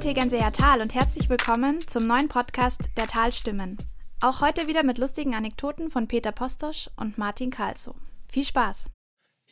Tegernseer 0.00 0.50
Tal 0.50 0.80
und 0.80 0.94
herzlich 0.94 1.28
willkommen 1.28 1.86
zum 1.86 2.06
neuen 2.06 2.28
Podcast 2.28 2.80
der 2.96 3.06
Talstimmen. 3.06 3.76
Auch 4.22 4.40
heute 4.40 4.66
wieder 4.66 4.82
mit 4.82 4.96
lustigen 4.96 5.34
Anekdoten 5.34 5.90
von 5.90 6.08
Peter 6.08 6.32
Postosch 6.32 6.88
und 6.96 7.18
Martin 7.18 7.50
Kalso. 7.50 7.94
Viel 8.26 8.44
Spaß! 8.44 8.86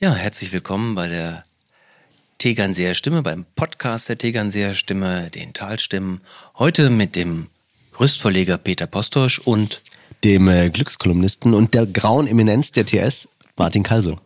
Ja, 0.00 0.14
herzlich 0.14 0.50
willkommen 0.50 0.94
bei 0.94 1.06
der 1.06 1.44
Tegernseer 2.38 2.94
Stimme, 2.94 3.22
beim 3.22 3.44
Podcast 3.56 4.08
der 4.08 4.16
Tegernseer 4.16 4.72
Stimme, 4.72 5.28
den 5.28 5.52
Talstimmen. 5.52 6.22
Heute 6.58 6.88
mit 6.88 7.14
dem 7.14 7.48
Rüstverleger 8.00 8.56
Peter 8.56 8.86
Postosch 8.86 9.40
und 9.40 9.82
dem 10.24 10.48
äh, 10.48 10.70
Glückskolumnisten 10.70 11.52
und 11.52 11.74
der 11.74 11.84
grauen 11.84 12.26
Eminenz 12.26 12.72
der 12.72 12.86
TS, 12.86 13.28
Martin 13.58 13.82
Kalso. 13.82 14.18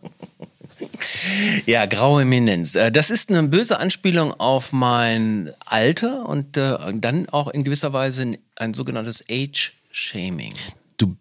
Ja, 1.65 1.85
graue 1.85 2.23
Eminenz. 2.23 2.75
Äh, 2.75 2.91
das 2.91 3.09
ist 3.09 3.31
eine 3.31 3.47
böse 3.47 3.79
Anspielung 3.79 4.33
auf 4.33 4.71
mein 4.71 5.51
Alter 5.65 6.27
und 6.27 6.57
äh, 6.57 6.77
dann 6.93 7.29
auch 7.29 7.47
in 7.47 7.63
gewisser 7.63 7.93
Weise 7.93 8.37
ein 8.55 8.73
sogenanntes 8.73 9.23
Age-Shaming. 9.29 10.53
Du 10.97 11.15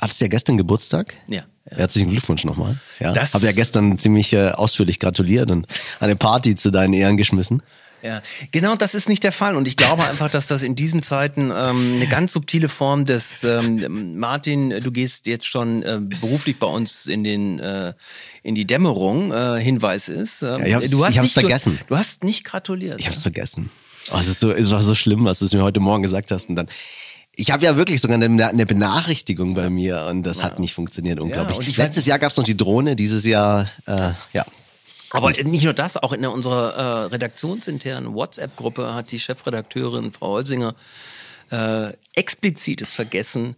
hattest 0.00 0.20
ja 0.20 0.28
gestern 0.28 0.58
Geburtstag. 0.58 1.14
Ja. 1.28 1.44
ja. 1.70 1.76
Herzlichen 1.76 2.10
Glückwunsch 2.10 2.44
nochmal. 2.44 2.78
Ja. 3.00 3.14
Habe 3.32 3.46
ja 3.46 3.52
gestern 3.52 3.98
ziemlich 3.98 4.32
äh, 4.32 4.50
ausführlich 4.50 4.98
gratuliert 4.98 5.50
und 5.50 5.66
eine 6.00 6.16
Party 6.16 6.56
zu 6.56 6.70
deinen 6.70 6.94
Ehren 6.94 7.16
geschmissen. 7.16 7.62
Ja, 8.02 8.20
genau, 8.50 8.74
das 8.74 8.94
ist 8.94 9.08
nicht 9.08 9.22
der 9.22 9.32
Fall. 9.32 9.54
Und 9.54 9.68
ich 9.68 9.76
glaube 9.76 10.04
einfach, 10.04 10.30
dass 10.30 10.48
das 10.48 10.62
in 10.62 10.74
diesen 10.74 11.02
Zeiten 11.02 11.52
ähm, 11.54 11.94
eine 11.96 12.08
ganz 12.08 12.32
subtile 12.32 12.68
Form 12.68 13.04
des 13.04 13.44
ähm, 13.44 14.18
Martin, 14.18 14.70
du 14.70 14.90
gehst 14.90 15.26
jetzt 15.26 15.46
schon 15.46 15.82
äh, 15.82 16.00
beruflich 16.00 16.58
bei 16.58 16.66
uns 16.66 17.06
in 17.06 17.22
den 17.22 17.60
äh, 17.60 17.94
in 18.42 18.56
die 18.56 18.66
Dämmerung 18.66 19.32
äh, 19.32 19.60
Hinweis 19.60 20.08
ist. 20.08 20.42
Ähm, 20.42 20.60
ja, 20.60 20.66
ich 20.66 20.74
hab's, 20.74 20.90
du 20.90 21.04
hast 21.04 21.12
ich 21.12 21.18
hab's 21.18 21.26
nicht, 21.26 21.34
vergessen. 21.34 21.78
Du, 21.80 21.94
du, 21.94 21.96
hast 21.96 22.24
nicht 22.24 22.44
gratuliert. 22.44 22.98
Ich 22.98 23.06
hab's 23.06 23.22
vergessen. 23.22 23.70
Oh, 24.10 24.16
es 24.18 24.26
ist 24.26 24.40
so, 24.40 24.50
es 24.50 24.70
war 24.72 24.82
so 24.82 24.96
schlimm, 24.96 25.24
was 25.24 25.38
du 25.38 25.56
mir 25.56 25.62
heute 25.62 25.78
Morgen 25.78 26.02
gesagt 26.02 26.32
hast. 26.32 26.48
Und 26.48 26.56
dann 26.56 26.66
ich 27.34 27.50
habe 27.50 27.64
ja 27.64 27.76
wirklich 27.76 28.00
sogar 28.00 28.20
eine, 28.20 28.46
eine, 28.46 28.66
Benachrichtigung 28.66 29.54
bei 29.54 29.70
mir 29.70 30.06
und 30.10 30.22
das 30.24 30.38
ja. 30.38 30.44
hat 30.44 30.58
nicht 30.58 30.74
funktioniert, 30.74 31.18
unglaublich. 31.18 31.76
Ja, 31.76 31.84
Letztes 31.84 32.04
Jahr 32.04 32.18
gab's 32.18 32.36
noch 32.36 32.44
die 32.44 32.56
Drohne, 32.56 32.94
dieses 32.94 33.24
Jahr, 33.24 33.70
äh, 33.86 34.10
ja. 34.34 34.44
Aber 35.12 35.30
nicht 35.30 35.64
nur 35.64 35.74
das, 35.74 35.96
auch 35.96 36.12
in 36.12 36.24
unserer 36.24 36.74
äh, 36.74 37.04
redaktionsinternen 37.06 38.14
WhatsApp-Gruppe 38.14 38.94
hat 38.94 39.12
die 39.12 39.18
Chefredakteurin 39.18 40.10
Frau 40.10 40.28
Holsinger 40.28 40.74
äh, 41.50 41.92
explizites 42.14 42.94
vergessen, 42.94 43.56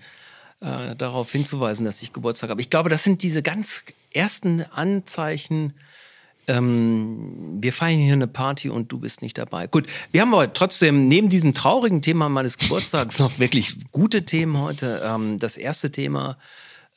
äh, 0.60 0.96
darauf 0.96 1.30
hinzuweisen, 1.30 1.84
dass 1.84 2.02
ich 2.02 2.12
Geburtstag 2.12 2.50
habe. 2.50 2.60
Ich 2.60 2.70
glaube, 2.70 2.90
das 2.90 3.04
sind 3.04 3.22
diese 3.22 3.42
ganz 3.42 3.84
ersten 4.12 4.62
Anzeichen, 4.72 5.74
ähm, 6.46 7.58
wir 7.62 7.72
feiern 7.72 7.98
hier 7.98 8.12
eine 8.12 8.26
Party 8.26 8.68
und 8.68 8.92
du 8.92 8.98
bist 8.98 9.22
nicht 9.22 9.38
dabei. 9.38 9.66
Gut, 9.66 9.86
wir 10.12 10.20
haben 10.20 10.34
aber 10.34 10.52
trotzdem 10.52 11.08
neben 11.08 11.28
diesem 11.28 11.54
traurigen 11.54 12.02
Thema 12.02 12.28
meines 12.28 12.58
Geburtstags 12.58 13.18
noch 13.20 13.38
wirklich 13.38 13.76
gute 13.92 14.24
Themen 14.24 14.58
heute. 14.58 15.02
Ähm, 15.04 15.38
das 15.38 15.56
erste 15.56 15.90
Thema 15.90 16.36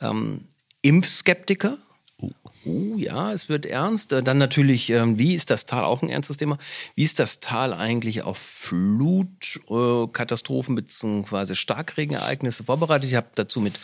ähm, 0.01 0.45
Impfskeptiker. 0.81 1.77
Uh, 2.19 2.97
ja, 2.97 3.31
es 3.31 3.47
wird 3.47 3.67
ernst. 3.67 4.11
Äh, 4.11 4.23
dann 4.23 4.39
natürlich, 4.39 4.89
ähm, 4.89 5.19
wie 5.19 5.35
ist 5.35 5.51
das 5.51 5.65
Tal, 5.65 5.83
auch 5.83 6.01
ein 6.01 6.09
ernstes 6.09 6.37
Thema, 6.37 6.57
wie 6.95 7.03
ist 7.03 7.19
das 7.19 7.39
Tal 7.39 7.73
eigentlich 7.73 8.23
auf 8.23 8.39
Flutkatastrophen 8.39 10.75
äh, 10.75 10.81
bzw. 10.81 11.53
Starkregenereignisse 11.53 12.63
vorbereitet? 12.63 13.09
Ich 13.09 13.15
habe 13.15 13.27
dazu 13.35 13.61
mit 13.61 13.79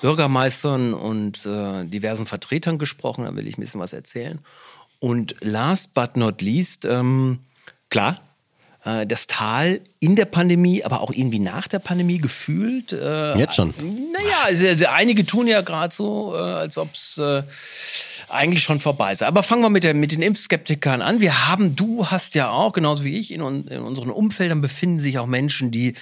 Bürgermeistern 0.00 0.94
und 0.94 1.44
äh, 1.44 1.84
diversen 1.84 2.26
Vertretern 2.26 2.78
gesprochen, 2.78 3.24
da 3.24 3.34
will 3.34 3.48
ich 3.48 3.58
ein 3.58 3.62
bisschen 3.62 3.80
was 3.80 3.92
erzählen. 3.92 4.38
Und 5.00 5.34
last 5.40 5.94
but 5.94 6.16
not 6.16 6.40
least, 6.40 6.84
ähm, 6.84 7.40
klar, 7.90 8.20
äh, 8.84 9.06
das 9.06 9.26
Tal 9.26 9.80
in 10.00 10.16
der 10.16 10.24
Pandemie, 10.24 10.84
aber 10.84 11.00
auch 11.00 11.12
irgendwie 11.12 11.38
nach 11.38 11.68
der 11.68 11.78
Pandemie 11.78 12.18
gefühlt. 12.18 12.92
Äh, 12.92 13.38
Jetzt 13.38 13.56
schon. 13.56 13.74
Naja, 14.12 14.42
also, 14.44 14.66
also 14.66 14.86
einige 14.86 15.24
tun 15.24 15.46
ja 15.46 15.60
gerade 15.60 15.94
so, 15.94 16.34
äh, 16.34 16.38
als 16.38 16.78
ob 16.78 16.92
es 16.94 17.18
äh, 17.18 17.42
eigentlich 18.28 18.62
schon 18.62 18.80
vorbei 18.80 19.12
ist. 19.12 19.22
Aber 19.22 19.42
fangen 19.42 19.62
wir 19.62 19.70
mit, 19.70 19.84
der, 19.84 19.94
mit 19.94 20.12
den 20.12 20.22
Impfskeptikern 20.22 21.02
an. 21.02 21.20
Wir 21.20 21.48
haben, 21.48 21.76
du 21.76 22.06
hast 22.06 22.34
ja 22.34 22.50
auch, 22.50 22.72
genauso 22.72 23.04
wie 23.04 23.18
ich, 23.18 23.32
in, 23.32 23.40
in 23.68 23.82
unseren 23.82 24.10
Umfeldern 24.10 24.60
befinden 24.60 24.98
sich 24.98 25.18
auch 25.18 25.26
Menschen, 25.26 25.70
die, 25.70 25.94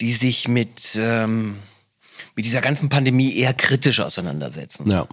die 0.00 0.12
sich 0.12 0.48
mit, 0.48 0.96
ähm, 0.98 1.56
mit 2.34 2.44
dieser 2.44 2.60
ganzen 2.60 2.88
Pandemie 2.88 3.36
eher 3.36 3.54
kritisch 3.54 4.00
auseinandersetzen. 4.00 4.90
Ja. 4.90 5.06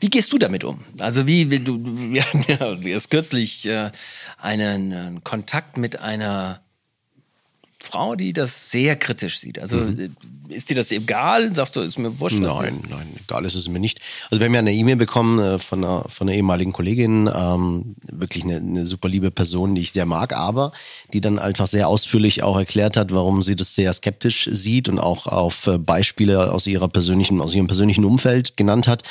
Wie 0.00 0.10
gehst 0.10 0.32
du 0.32 0.38
damit 0.38 0.64
um? 0.64 0.80
Also 0.98 1.26
wie, 1.26 1.50
wie 1.50 1.60
du, 1.60 1.78
wir 1.82 2.24
hatten 2.24 2.44
ja 2.48 2.74
erst 2.90 3.10
kürzlich 3.10 3.66
äh, 3.66 3.90
einen, 4.38 4.92
einen 4.92 5.24
Kontakt 5.24 5.76
mit 5.76 5.98
einer 5.98 6.60
Frau, 7.82 8.14
die 8.14 8.34
das 8.34 8.70
sehr 8.70 8.94
kritisch 8.94 9.40
sieht. 9.40 9.58
Also 9.58 9.78
mhm. 9.78 10.14
ist 10.50 10.68
dir 10.68 10.74
das 10.74 10.92
egal? 10.92 11.54
Sagst 11.54 11.76
du, 11.76 11.80
ist 11.80 11.98
mir 11.98 12.20
wurscht? 12.20 12.38
Nein, 12.38 12.82
nein, 12.90 13.08
egal 13.18 13.46
ist 13.46 13.54
es 13.54 13.68
mir 13.70 13.80
nicht. 13.80 14.00
Also 14.30 14.38
wir 14.38 14.46
haben 14.46 14.52
ja 14.52 14.58
eine 14.58 14.74
E-Mail 14.74 14.96
bekommen 14.96 15.38
äh, 15.38 15.58
von, 15.58 15.82
einer, 15.82 16.04
von 16.08 16.28
einer 16.28 16.36
ehemaligen 16.36 16.72
Kollegin, 16.72 17.30
ähm, 17.34 17.96
wirklich 18.06 18.44
eine, 18.44 18.56
eine 18.56 18.84
super 18.84 19.08
liebe 19.08 19.30
Person, 19.30 19.74
die 19.74 19.80
ich 19.80 19.92
sehr 19.92 20.04
mag, 20.04 20.34
aber 20.34 20.72
die 21.14 21.22
dann 21.22 21.38
einfach 21.38 21.66
sehr 21.66 21.88
ausführlich 21.88 22.42
auch 22.42 22.58
erklärt 22.58 22.98
hat, 22.98 23.12
warum 23.12 23.42
sie 23.42 23.56
das 23.56 23.74
sehr 23.74 23.90
skeptisch 23.94 24.50
sieht 24.52 24.90
und 24.90 24.98
auch 24.98 25.26
auf 25.26 25.66
äh, 25.66 25.78
Beispiele 25.78 26.52
aus 26.52 26.66
ihrer 26.66 26.88
persönlichen, 26.88 27.40
aus 27.40 27.54
ihrem 27.54 27.66
persönlichen 27.66 28.04
Umfeld 28.04 28.58
genannt 28.58 28.88
hat 28.88 29.04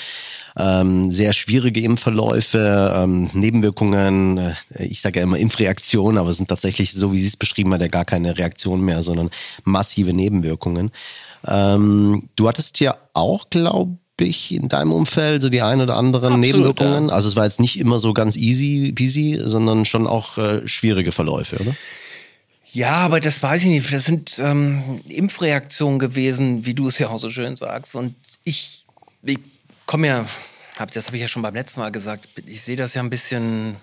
ähm, 0.60 1.12
sehr 1.12 1.34
schwierige 1.34 1.82
Impfverläufe, 1.82 2.94
ähm, 2.96 3.30
Nebenwirkungen, 3.34 4.38
äh, 4.38 4.84
ich 4.84 5.02
sage 5.02 5.20
ja 5.20 5.24
immer 5.24 5.38
Impfreaktionen, 5.38 6.18
aber 6.18 6.30
es 6.30 6.38
sind 6.38 6.50
tatsächlich, 6.50 6.94
so 6.94 7.14
wie 7.14 7.20
sie 7.20 7.28
es 7.28 7.38
beschrieben 7.38 7.74
hat, 7.74 7.82
ja 7.82 7.88
gar 7.88 8.06
keine 8.06 8.38
Reaktion 8.38 8.82
mehr, 8.82 9.02
sondern 9.02 9.30
massive 9.64 10.14
Nebenwirkungen. 10.14 10.92
Ähm, 11.48 12.30
du 12.36 12.48
hattest 12.48 12.80
ja 12.82 12.98
auch, 13.14 13.50
glaube 13.50 13.98
ich, 14.18 14.52
in 14.54 14.68
deinem 14.68 14.92
Umfeld 14.92 15.42
so 15.42 15.50
die 15.50 15.62
ein 15.62 15.82
oder 15.82 15.96
anderen 15.96 16.34
Absolut, 16.34 16.46
Nebenwirkungen. 16.46 17.08
Ja. 17.08 17.14
Also 17.14 17.30
es 17.30 17.38
war 17.38 17.46
jetzt 17.46 17.62
nicht 17.62 17.80
immer 17.80 18.00
so 18.00 18.14
ganz 18.14 18.36
easy 18.36 18.92
peasy, 18.94 19.40
sondern 19.42 19.86
schon 19.86 20.08
auch 20.08 20.38
äh, 20.38 20.68
schwierige 20.68 21.14
Verläufe, 21.14 21.56
oder? 21.58 21.74
Ja, 22.72 22.98
aber 22.98 23.20
das 23.20 23.42
weiß 23.42 23.64
ich 23.64 23.70
nicht. 23.70 23.94
Das 23.94 24.06
sind 24.06 24.38
ähm, 24.40 24.84
Impfreaktionen 25.08 25.98
gewesen, 25.98 26.66
wie 26.66 26.74
du 26.74 26.88
es 26.88 27.00
ja 27.00 27.10
auch 27.10 27.18
so 27.18 27.32
schön 27.32 27.56
sagst. 27.56 27.96
Und 27.96 28.14
ich, 28.44 28.86
ich 29.24 29.40
komme 29.86 30.08
ja 30.08 30.26
hab, 30.80 30.92
das 30.92 31.08
habe 31.08 31.18
ich 31.18 31.22
ja 31.22 31.28
schon 31.28 31.42
beim 31.42 31.54
letzten 31.54 31.80
Mal 31.80 31.92
gesagt, 31.92 32.30
ich 32.46 32.62
sehe 32.62 32.78
das 32.78 32.94
ja 32.94 33.02
ein 33.02 33.10
bisschen 33.10 33.76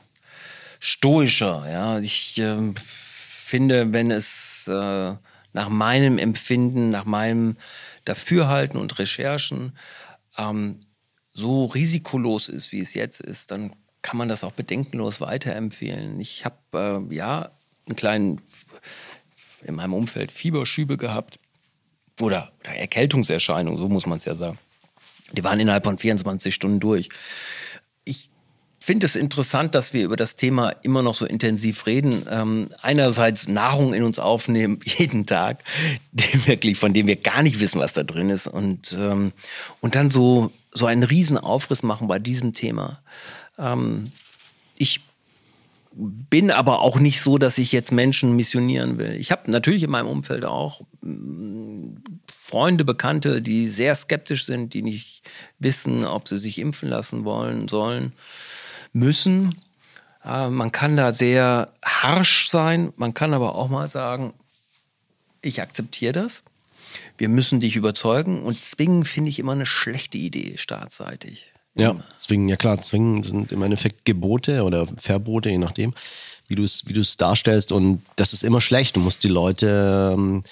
stoischer. 0.80 1.64
Ja, 1.70 1.98
ich 1.98 2.38
äh, 2.38 2.72
finde, 2.76 3.92
wenn 3.92 4.10
es 4.10 4.66
äh, 4.68 5.14
nach 5.52 5.68
meinem 5.68 6.18
Empfinden, 6.18 6.90
nach 6.90 7.04
meinem 7.04 7.56
Dafürhalten 8.04 8.78
und 8.78 8.98
Recherchen 8.98 9.76
ähm, 10.38 10.80
so 11.32 11.66
risikolos 11.66 12.48
ist, 12.48 12.72
wie 12.72 12.80
es 12.80 12.94
jetzt 12.94 13.20
ist, 13.20 13.50
dann 13.50 13.74
kann 14.02 14.16
man 14.16 14.28
das 14.28 14.44
auch 14.44 14.52
bedenkenlos 14.52 15.20
weiterempfehlen. 15.20 16.20
Ich 16.20 16.44
habe 16.44 17.06
äh, 17.10 17.14
ja 17.14 17.50
einen 17.86 17.96
kleinen 17.96 18.42
in 19.64 19.74
meinem 19.74 19.94
Umfeld 19.94 20.30
Fieberschübe 20.30 20.96
gehabt 20.96 21.38
oder, 22.20 22.52
oder 22.60 22.76
Erkältungserscheinungen, 22.76 23.78
so 23.78 23.88
muss 23.88 24.06
man 24.06 24.18
es 24.18 24.24
ja 24.24 24.36
sagen. 24.36 24.58
Die 25.32 25.44
waren 25.44 25.60
innerhalb 25.60 25.84
von 25.84 25.98
24 25.98 26.54
Stunden 26.54 26.80
durch. 26.80 27.08
Ich 28.04 28.30
finde 28.78 29.06
es 29.06 29.16
interessant, 29.16 29.74
dass 29.74 29.92
wir 29.92 30.04
über 30.04 30.14
das 30.14 30.36
Thema 30.36 30.70
immer 30.82 31.02
noch 31.02 31.16
so 31.16 31.26
intensiv 31.26 31.86
reden. 31.86 32.24
Ähm, 32.30 32.68
einerseits 32.82 33.48
Nahrung 33.48 33.94
in 33.94 34.04
uns 34.04 34.18
aufnehmen, 34.20 34.78
jeden 34.84 35.26
Tag, 35.26 35.64
wirklich, 36.12 36.78
von 36.78 36.94
dem 36.94 37.08
wir 37.08 37.16
gar 37.16 37.42
nicht 37.42 37.58
wissen, 37.58 37.80
was 37.80 37.92
da 37.92 38.04
drin 38.04 38.30
ist. 38.30 38.46
Und, 38.46 38.92
ähm, 38.92 39.32
und 39.80 39.96
dann 39.96 40.10
so, 40.10 40.52
so 40.70 40.86
einen 40.86 41.02
riesen 41.02 41.38
Aufriss 41.38 41.82
machen 41.82 42.06
bei 42.06 42.20
diesem 42.20 42.54
Thema. 42.54 43.00
Ähm, 43.58 44.12
ich 44.76 45.00
bin 45.98 46.50
aber 46.50 46.82
auch 46.82 46.98
nicht 46.98 47.22
so, 47.22 47.38
dass 47.38 47.56
ich 47.56 47.72
jetzt 47.72 47.90
Menschen 47.90 48.36
missionieren 48.36 48.98
will. 48.98 49.12
Ich 49.12 49.32
habe 49.32 49.50
natürlich 49.50 49.82
in 49.82 49.90
meinem 49.90 50.08
Umfeld 50.08 50.44
auch 50.44 50.82
mm, 51.00 51.94
Freunde, 52.30 52.84
Bekannte, 52.84 53.40
die 53.40 53.66
sehr 53.66 53.94
skeptisch 53.94 54.44
sind, 54.44 54.74
die 54.74 54.82
nicht 54.82 55.22
wissen, 55.58 56.04
ob 56.04 56.28
sie 56.28 56.36
sich 56.36 56.58
impfen 56.58 56.90
lassen 56.90 57.24
wollen, 57.24 57.68
sollen, 57.68 58.12
müssen. 58.92 59.56
Äh, 60.22 60.50
man 60.50 60.70
kann 60.70 60.98
da 60.98 61.12
sehr 61.12 61.72
harsh 61.82 62.50
sein, 62.50 62.92
man 62.96 63.14
kann 63.14 63.32
aber 63.32 63.54
auch 63.54 63.68
mal 63.68 63.88
sagen, 63.88 64.34
ich 65.40 65.62
akzeptiere 65.62 66.12
das. 66.12 66.42
Wir 67.16 67.30
müssen 67.30 67.60
dich 67.60 67.74
überzeugen 67.74 68.42
und 68.42 68.58
zwingen 68.58 69.06
finde 69.06 69.30
ich 69.30 69.38
immer 69.38 69.52
eine 69.52 69.66
schlechte 69.66 70.18
Idee 70.18 70.58
staatsseitig. 70.58 71.52
Ja, 71.78 71.94
zwingen, 72.18 72.48
ja 72.48 72.56
klar, 72.56 72.80
zwingen 72.80 73.22
sind 73.22 73.52
im 73.52 73.62
Endeffekt 73.62 74.04
Gebote 74.04 74.62
oder 74.62 74.86
Verbote, 74.96 75.50
je 75.50 75.58
nachdem, 75.58 75.94
wie 76.48 76.54
du 76.54 76.64
es 76.64 76.86
wie 76.86 76.92
du 76.92 77.00
es 77.00 77.16
darstellst. 77.16 77.72
Und 77.72 78.02
das 78.16 78.32
ist 78.32 78.44
immer 78.44 78.60
schlecht. 78.60 78.96
Du 78.96 79.00
musst 79.00 79.22
die 79.24 79.28
Leute 79.28 80.14
ähm, 80.14 80.42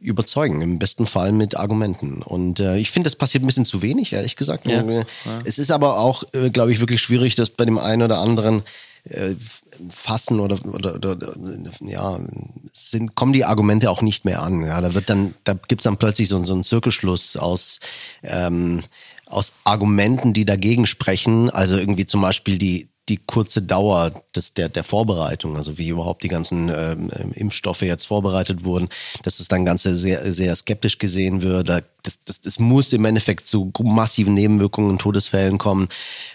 überzeugen, 0.00 0.62
im 0.62 0.78
besten 0.78 1.06
Fall 1.06 1.32
mit 1.32 1.56
Argumenten. 1.56 2.22
Und 2.22 2.60
äh, 2.60 2.76
ich 2.76 2.90
finde, 2.90 3.06
das 3.06 3.16
passiert 3.16 3.44
ein 3.44 3.46
bisschen 3.46 3.64
zu 3.64 3.82
wenig, 3.82 4.12
ehrlich 4.12 4.36
gesagt. 4.36 4.66
Ja. 4.66 4.82
Ja. 4.82 5.04
Es 5.44 5.58
ist 5.58 5.72
aber 5.72 5.98
auch, 5.98 6.24
äh, 6.32 6.50
glaube 6.50 6.72
ich, 6.72 6.80
wirklich 6.80 7.00
schwierig, 7.00 7.34
das 7.34 7.50
bei 7.50 7.64
dem 7.64 7.78
einen 7.78 8.02
oder 8.02 8.18
anderen 8.18 8.62
äh, 9.04 9.34
fassen 9.90 10.40
oder, 10.40 10.58
oder, 10.66 10.94
oder, 10.94 11.12
oder 11.12 11.70
ja, 11.80 12.18
sind, 12.72 13.14
kommen 13.14 13.32
die 13.32 13.44
Argumente 13.44 13.90
auch 13.90 14.02
nicht 14.02 14.24
mehr 14.24 14.42
an. 14.42 14.64
Ja, 14.64 14.80
da 14.80 14.94
wird 14.94 15.08
dann, 15.08 15.34
da 15.44 15.54
gibt's 15.54 15.84
dann 15.84 15.96
plötzlich 15.96 16.28
so, 16.28 16.42
so 16.44 16.52
einen 16.52 16.64
Zirkelschluss 16.64 17.36
aus 17.36 17.80
ähm, 18.22 18.82
aus 19.32 19.52
Argumenten, 19.64 20.32
die 20.32 20.44
dagegen 20.44 20.86
sprechen. 20.86 21.50
Also 21.50 21.78
irgendwie 21.78 22.06
zum 22.06 22.20
Beispiel 22.20 22.58
die, 22.58 22.88
die 23.08 23.16
kurze 23.16 23.62
Dauer 23.62 24.12
des, 24.34 24.54
der, 24.54 24.68
der 24.68 24.84
Vorbereitung, 24.84 25.56
also 25.56 25.76
wie 25.76 25.88
überhaupt 25.88 26.22
die 26.22 26.28
ganzen 26.28 26.70
ähm, 26.74 27.10
Impfstoffe 27.34 27.82
jetzt 27.82 28.06
vorbereitet 28.06 28.64
wurden, 28.64 28.88
dass 29.24 29.38
das 29.38 29.48
dann 29.48 29.64
Ganze 29.64 29.96
sehr, 29.96 30.32
sehr 30.32 30.54
skeptisch 30.54 30.98
gesehen 30.98 31.42
wird. 31.42 31.68
Das, 31.68 31.82
das, 32.24 32.40
das 32.40 32.58
muss 32.60 32.92
im 32.92 33.04
Endeffekt 33.04 33.46
zu 33.46 33.72
massiven 33.82 34.34
Nebenwirkungen 34.34 34.90
und 34.90 35.00
Todesfällen 35.00 35.58
kommen. 35.58 35.88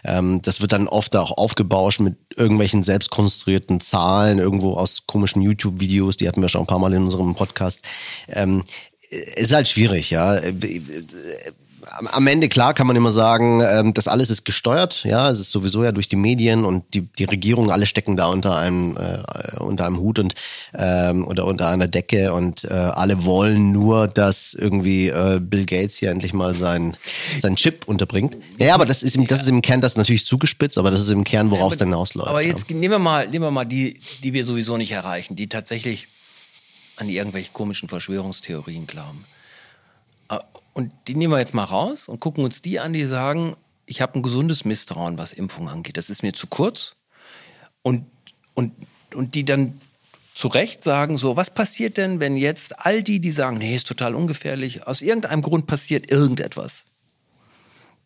Ähm, 0.03 0.41
das 0.41 0.59
wird 0.59 0.73
dann 0.73 0.89
oft 0.89 1.15
auch 1.15 1.31
aufgebauscht 1.31 2.01
mit 2.01 2.15
irgendwelchen 2.35 2.83
selbstkonstruierten 2.83 3.79
Zahlen, 3.79 4.37
irgendwo 4.37 4.73
aus 4.73 5.07
komischen 5.07 5.41
YouTube-Videos, 5.41 6.17
die 6.17 6.27
hatten 6.27 6.41
wir 6.41 6.49
schon 6.49 6.61
ein 6.61 6.67
paar 6.67 6.79
Mal 6.79 6.93
in 6.93 7.03
unserem 7.03 7.33
Podcast. 7.33 7.81
Ähm, 8.27 8.63
ist 9.09 9.53
halt 9.53 9.69
schwierig, 9.69 10.09
ja 10.09 10.41
am 12.05 12.27
Ende 12.27 12.49
klar 12.49 12.73
kann 12.73 12.87
man 12.87 12.95
immer 12.95 13.11
sagen, 13.11 13.61
ähm, 13.61 13.93
das 13.93 14.07
alles 14.07 14.29
ist 14.29 14.45
gesteuert. 14.45 15.03
Ja, 15.03 15.29
es 15.29 15.39
ist 15.39 15.51
sowieso 15.51 15.83
ja 15.83 15.91
durch 15.91 16.07
die 16.07 16.15
Medien 16.15 16.65
und 16.65 16.85
die, 16.93 17.01
die 17.01 17.25
Regierung, 17.25 17.71
alle 17.71 17.85
stecken 17.85 18.15
da 18.15 18.27
unter 18.27 18.55
einem 18.55 18.95
äh, 18.97 19.57
unter 19.57 19.85
einem 19.85 19.97
Hut 19.97 20.19
und 20.19 20.35
ähm, 20.73 21.27
oder 21.27 21.45
unter 21.45 21.67
einer 21.69 21.87
Decke 21.87 22.33
und 22.33 22.63
äh, 22.65 22.73
alle 22.73 23.25
wollen 23.25 23.71
nur, 23.71 24.07
dass 24.07 24.53
irgendwie 24.53 25.09
äh, 25.09 25.39
Bill 25.41 25.65
Gates 25.65 25.97
hier 25.97 26.11
endlich 26.11 26.33
mal 26.33 26.55
sein 26.55 26.95
sein 27.41 27.55
Chip 27.55 27.87
unterbringt. 27.87 28.37
Ja, 28.57 28.75
aber 28.75 28.85
das 28.85 29.03
ist 29.03 29.15
im, 29.15 29.27
das 29.27 29.41
ist 29.41 29.49
im 29.49 29.61
Kern 29.61 29.81
das 29.81 29.97
natürlich 29.97 30.25
zugespitzt, 30.25 30.77
aber 30.77 30.91
das 30.91 31.01
ist 31.01 31.09
im 31.09 31.23
Kern, 31.23 31.51
worauf 31.51 31.73
es 31.73 31.77
dann 31.79 31.89
hinausläuft. 31.89 32.29
Aber 32.29 32.41
jetzt 32.41 32.69
ja. 32.69 32.75
nehmen 32.75 32.93
wir 32.93 32.99
mal 32.99 33.27
nehmen 33.27 33.45
wir 33.45 33.51
mal 33.51 33.65
die, 33.65 33.99
die 34.23 34.33
wir 34.33 34.43
sowieso 34.43 34.77
nicht 34.77 34.91
erreichen, 34.91 35.35
die 35.35 35.47
tatsächlich 35.47 36.07
an 36.97 37.09
irgendwelche 37.09 37.51
komischen 37.51 37.89
Verschwörungstheorien 37.89 38.87
glauben. 38.87 39.25
Und 40.77 40.93
die 41.07 41.15
nehmen 41.15 41.33
wir 41.33 41.39
jetzt 41.39 41.55
mal 41.55 41.63
raus 41.63 42.07
und 42.07 42.19
gucken 42.19 42.43
uns 42.43 42.61
die 42.61 42.79
an, 42.79 42.93
die 42.93 43.05
sagen, 43.05 43.57
ich 43.87 43.99
habe 43.99 44.13
ein 44.13 44.21
gesundes 44.21 44.63
Misstrauen, 44.63 45.17
was 45.17 45.33
Impfung 45.33 45.69
angeht. 45.69 45.97
Das 45.97 46.11
ist 46.11 46.21
mir 46.21 46.33
zu 46.33 46.45
kurz. 46.45 46.95
Und, 47.81 48.05
und, 48.53 48.73
und 49.11 49.33
die 49.33 49.43
dann 49.43 49.81
zu 50.35 50.47
Recht 50.47 50.83
sagen, 50.83 51.17
so, 51.17 51.35
was 51.35 51.49
passiert 51.49 51.97
denn, 51.97 52.19
wenn 52.19 52.37
jetzt 52.37 52.85
all 52.85 53.01
die, 53.01 53.19
die 53.19 53.31
sagen, 53.31 53.57
nee, 53.57 53.75
ist 53.75 53.87
total 53.87 54.13
ungefährlich, 54.13 54.85
aus 54.85 55.01
irgendeinem 55.01 55.41
Grund 55.41 55.65
passiert 55.65 56.11
irgendetwas. 56.11 56.85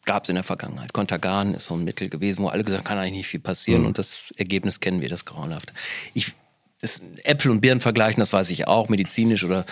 Gab 0.05 0.23
es 0.23 0.29
in 0.29 0.35
der 0.35 0.45
Vergangenheit. 0.45 0.93
Kontergan 0.93 1.55
ist 1.55 1.65
so 1.65 1.73
ein 1.73 1.83
Mittel 1.83 2.07
gewesen, 2.07 2.41
wo 2.41 2.47
alle 2.47 2.63
gesagt 2.63 2.85
haben, 2.85 2.87
kann 2.87 2.97
eigentlich 2.97 3.17
nicht 3.17 3.27
viel 3.27 3.41
passieren. 3.41 3.81
Mhm. 3.81 3.87
Und 3.87 3.97
das 3.97 4.33
Ergebnis 4.37 4.79
kennen 4.79 5.01
wir, 5.01 5.09
das 5.09 5.25
grauenhaft. 5.25 5.73
Ich, 6.13 6.35
das 6.79 7.01
Äpfel 7.25 7.51
und 7.51 7.59
Birnen 7.59 7.81
vergleichen, 7.81 8.21
das 8.21 8.31
weiß 8.31 8.49
ich 8.51 8.65
auch, 8.65 8.87
medizinisch 8.87 9.43
oder 9.43 9.65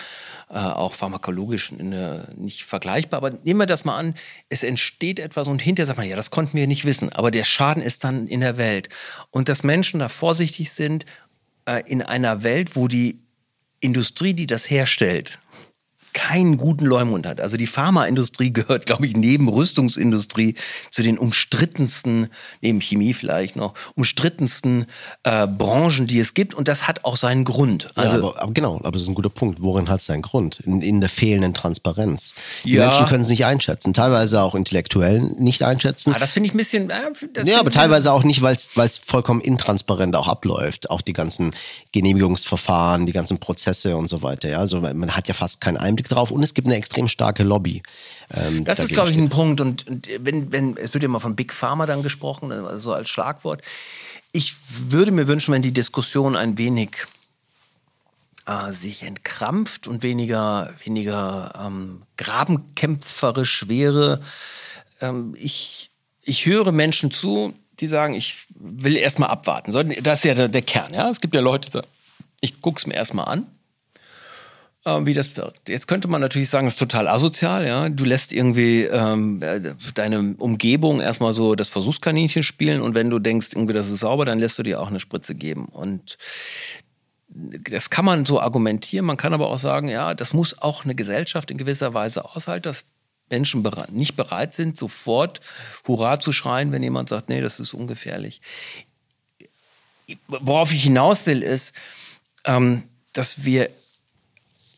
äh, 0.52 0.58
auch 0.58 0.94
pharmakologisch 0.94 1.72
eine, 1.72 2.28
nicht 2.36 2.64
vergleichbar. 2.64 3.18
Aber 3.18 3.30
nehmen 3.30 3.60
wir 3.60 3.66
das 3.66 3.84
mal 3.84 3.96
an, 3.96 4.14
es 4.48 4.64
entsteht 4.64 5.20
etwas 5.20 5.46
und 5.46 5.62
hinterher 5.62 5.86
sagt 5.86 5.98
man, 5.98 6.08
ja, 6.08 6.16
das 6.16 6.30
konnten 6.30 6.56
wir 6.56 6.66
nicht 6.66 6.84
wissen. 6.84 7.12
Aber 7.12 7.30
der 7.30 7.44
Schaden 7.44 7.82
ist 7.82 8.02
dann 8.02 8.26
in 8.26 8.40
der 8.40 8.56
Welt. 8.56 8.88
Und 9.30 9.48
dass 9.48 9.62
Menschen 9.62 10.00
da 10.00 10.08
vorsichtig 10.08 10.72
sind 10.72 11.04
äh, 11.66 11.82
in 11.86 12.02
einer 12.02 12.42
Welt, 12.42 12.74
wo 12.74 12.88
die 12.88 13.20
Industrie, 13.78 14.34
die 14.34 14.48
das 14.48 14.68
herstellt, 14.68 15.38
keinen 16.12 16.56
guten 16.56 16.84
Leumund 16.84 17.26
hat. 17.26 17.40
Also 17.40 17.56
die 17.56 17.66
Pharmaindustrie 17.66 18.52
gehört, 18.52 18.86
glaube 18.86 19.06
ich, 19.06 19.16
neben 19.16 19.48
Rüstungsindustrie 19.48 20.54
zu 20.90 21.02
den 21.02 21.18
umstrittensten, 21.18 22.28
neben 22.60 22.80
Chemie 22.80 23.12
vielleicht 23.12 23.56
noch, 23.56 23.74
umstrittensten 23.94 24.86
äh, 25.24 25.46
Branchen, 25.46 26.06
die 26.06 26.18
es 26.18 26.34
gibt. 26.34 26.54
Und 26.54 26.68
das 26.68 26.88
hat 26.88 27.04
auch 27.04 27.16
seinen 27.16 27.44
Grund. 27.44 27.90
Also, 27.96 28.16
ja, 28.16 28.22
aber, 28.22 28.42
aber 28.42 28.52
genau, 28.52 28.76
aber 28.76 28.92
das 28.92 29.02
ist 29.02 29.08
ein 29.08 29.14
guter 29.14 29.30
Punkt. 29.30 29.62
Worin 29.62 29.88
hat 29.88 30.00
es 30.00 30.06
seinen 30.06 30.22
Grund? 30.22 30.60
In, 30.60 30.82
in, 30.82 31.00
der 31.00 31.08
fehlenden 31.08 31.54
Transparenz. 31.54 32.34
Die 32.64 32.72
ja. 32.72 32.86
Menschen 32.86 33.06
können 33.06 33.22
es 33.22 33.28
nicht 33.28 33.44
einschätzen, 33.44 33.94
teilweise 33.94 34.42
auch 34.42 34.54
intellektuell 34.54 35.20
nicht 35.38 35.62
einschätzen. 35.62 36.12
Ah, 36.14 36.18
das 36.18 36.30
finde 36.30 36.48
ich 36.48 36.54
ein 36.54 36.58
bisschen. 36.58 36.90
Äh, 36.90 37.44
ja, 37.44 37.60
aber 37.60 37.70
teilweise 37.70 38.12
auch 38.12 38.24
nicht, 38.24 38.42
weil 38.42 38.54
es 38.54 38.98
vollkommen 38.98 39.40
intransparent 39.40 40.16
auch 40.16 40.28
abläuft. 40.28 40.90
Auch 40.90 41.00
die 41.00 41.12
ganzen 41.12 41.52
Genehmigungsverfahren, 41.92 43.06
die 43.06 43.12
ganzen 43.12 43.38
Prozesse 43.38 43.96
und 43.96 44.08
so 44.08 44.22
weiter. 44.22 44.48
Ja, 44.48 44.58
also 44.58 44.80
man 44.80 45.16
hat 45.16 45.28
ja 45.28 45.34
fast 45.34 45.60
keinen 45.60 45.76
Einblick 45.76 45.99
drauf 46.08 46.30
und 46.30 46.42
es 46.42 46.54
gibt 46.54 46.66
eine 46.66 46.76
extrem 46.76 47.08
starke 47.08 47.42
Lobby. 47.42 47.82
Ähm, 48.32 48.64
das 48.64 48.78
ist, 48.78 48.92
glaube 48.92 49.10
ich, 49.10 49.16
ein 49.16 49.28
Punkt. 49.28 49.60
Und, 49.60 49.86
und, 49.86 50.08
wenn, 50.18 50.52
wenn, 50.52 50.76
es 50.76 50.94
wird 50.94 51.02
ja 51.02 51.08
immer 51.08 51.20
von 51.20 51.36
Big 51.36 51.52
Pharma 51.52 51.86
dann 51.86 52.02
gesprochen, 52.02 52.52
also 52.52 52.78
so 52.78 52.92
als 52.92 53.08
Schlagwort. 53.08 53.62
Ich 54.32 54.54
würde 54.88 55.10
mir 55.10 55.26
wünschen, 55.26 55.52
wenn 55.52 55.62
die 55.62 55.72
Diskussion 55.72 56.36
ein 56.36 56.56
wenig 56.56 57.06
äh, 58.46 58.72
sich 58.72 59.02
entkrampft 59.02 59.86
und 59.86 60.02
weniger, 60.02 60.72
weniger 60.84 61.52
ähm, 61.66 62.02
grabenkämpferisch 62.16 63.68
wäre. 63.68 64.20
Ähm, 65.00 65.36
ich, 65.38 65.90
ich 66.22 66.46
höre 66.46 66.72
Menschen 66.72 67.10
zu, 67.10 67.54
die 67.80 67.88
sagen, 67.88 68.14
ich 68.14 68.46
will 68.54 68.96
erstmal 68.96 69.30
abwarten. 69.30 69.72
Das 70.02 70.20
ist 70.20 70.24
ja 70.24 70.34
der, 70.34 70.48
der 70.48 70.62
Kern. 70.62 70.94
Ja? 70.94 71.10
Es 71.10 71.20
gibt 71.20 71.34
ja 71.34 71.40
Leute, 71.40 71.68
die 71.68 71.72
sagen, 71.72 71.86
ich 72.40 72.60
gucke 72.60 72.78
es 72.78 72.86
mir 72.86 72.94
erstmal 72.94 73.26
an 73.26 73.46
äh, 74.84 75.04
wie 75.04 75.14
das 75.14 75.36
wirkt. 75.36 75.68
Jetzt 75.68 75.88
könnte 75.88 76.08
man 76.08 76.20
natürlich 76.20 76.48
sagen, 76.48 76.66
es 76.66 76.74
ist 76.74 76.78
total 76.78 77.08
asozial, 77.08 77.66
ja. 77.66 77.88
Du 77.88 78.04
lässt 78.04 78.32
irgendwie 78.32 78.84
ähm, 78.84 79.42
deine 79.94 80.34
Umgebung 80.38 81.00
erstmal 81.00 81.32
so 81.32 81.54
das 81.54 81.68
Versuchskaninchen 81.68 82.42
spielen 82.42 82.80
und 82.80 82.94
wenn 82.94 83.10
du 83.10 83.18
denkst, 83.18 83.48
irgendwie 83.52 83.74
das 83.74 83.90
ist 83.90 84.00
sauber, 84.00 84.24
dann 84.24 84.38
lässt 84.38 84.58
du 84.58 84.62
dir 84.62 84.80
auch 84.80 84.88
eine 84.88 85.00
Spritze 85.00 85.34
geben. 85.34 85.66
Und 85.66 86.18
das 87.28 87.90
kann 87.90 88.04
man 88.04 88.24
so 88.24 88.40
argumentieren, 88.40 89.06
man 89.06 89.16
kann 89.16 89.34
aber 89.34 89.50
auch 89.50 89.58
sagen, 89.58 89.88
ja, 89.88 90.14
das 90.14 90.32
muss 90.32 90.58
auch 90.58 90.84
eine 90.84 90.94
Gesellschaft 90.94 91.50
in 91.50 91.58
gewisser 91.58 91.94
Weise 91.94 92.24
aushalten, 92.24 92.64
dass 92.64 92.84
Menschen 93.28 93.64
nicht 93.92 94.16
bereit 94.16 94.52
sind, 94.52 94.76
sofort 94.76 95.40
Hurra 95.86 96.18
zu 96.18 96.32
schreien, 96.32 96.72
wenn 96.72 96.82
jemand 96.82 97.08
sagt, 97.08 97.28
nee, 97.28 97.40
das 97.40 97.60
ist 97.60 97.74
ungefährlich. 97.74 98.40
Worauf 100.26 100.72
ich 100.72 100.82
hinaus 100.82 101.26
will, 101.26 101.42
ist, 101.42 101.72
ähm, 102.44 102.82
dass 103.12 103.44
wir 103.44 103.70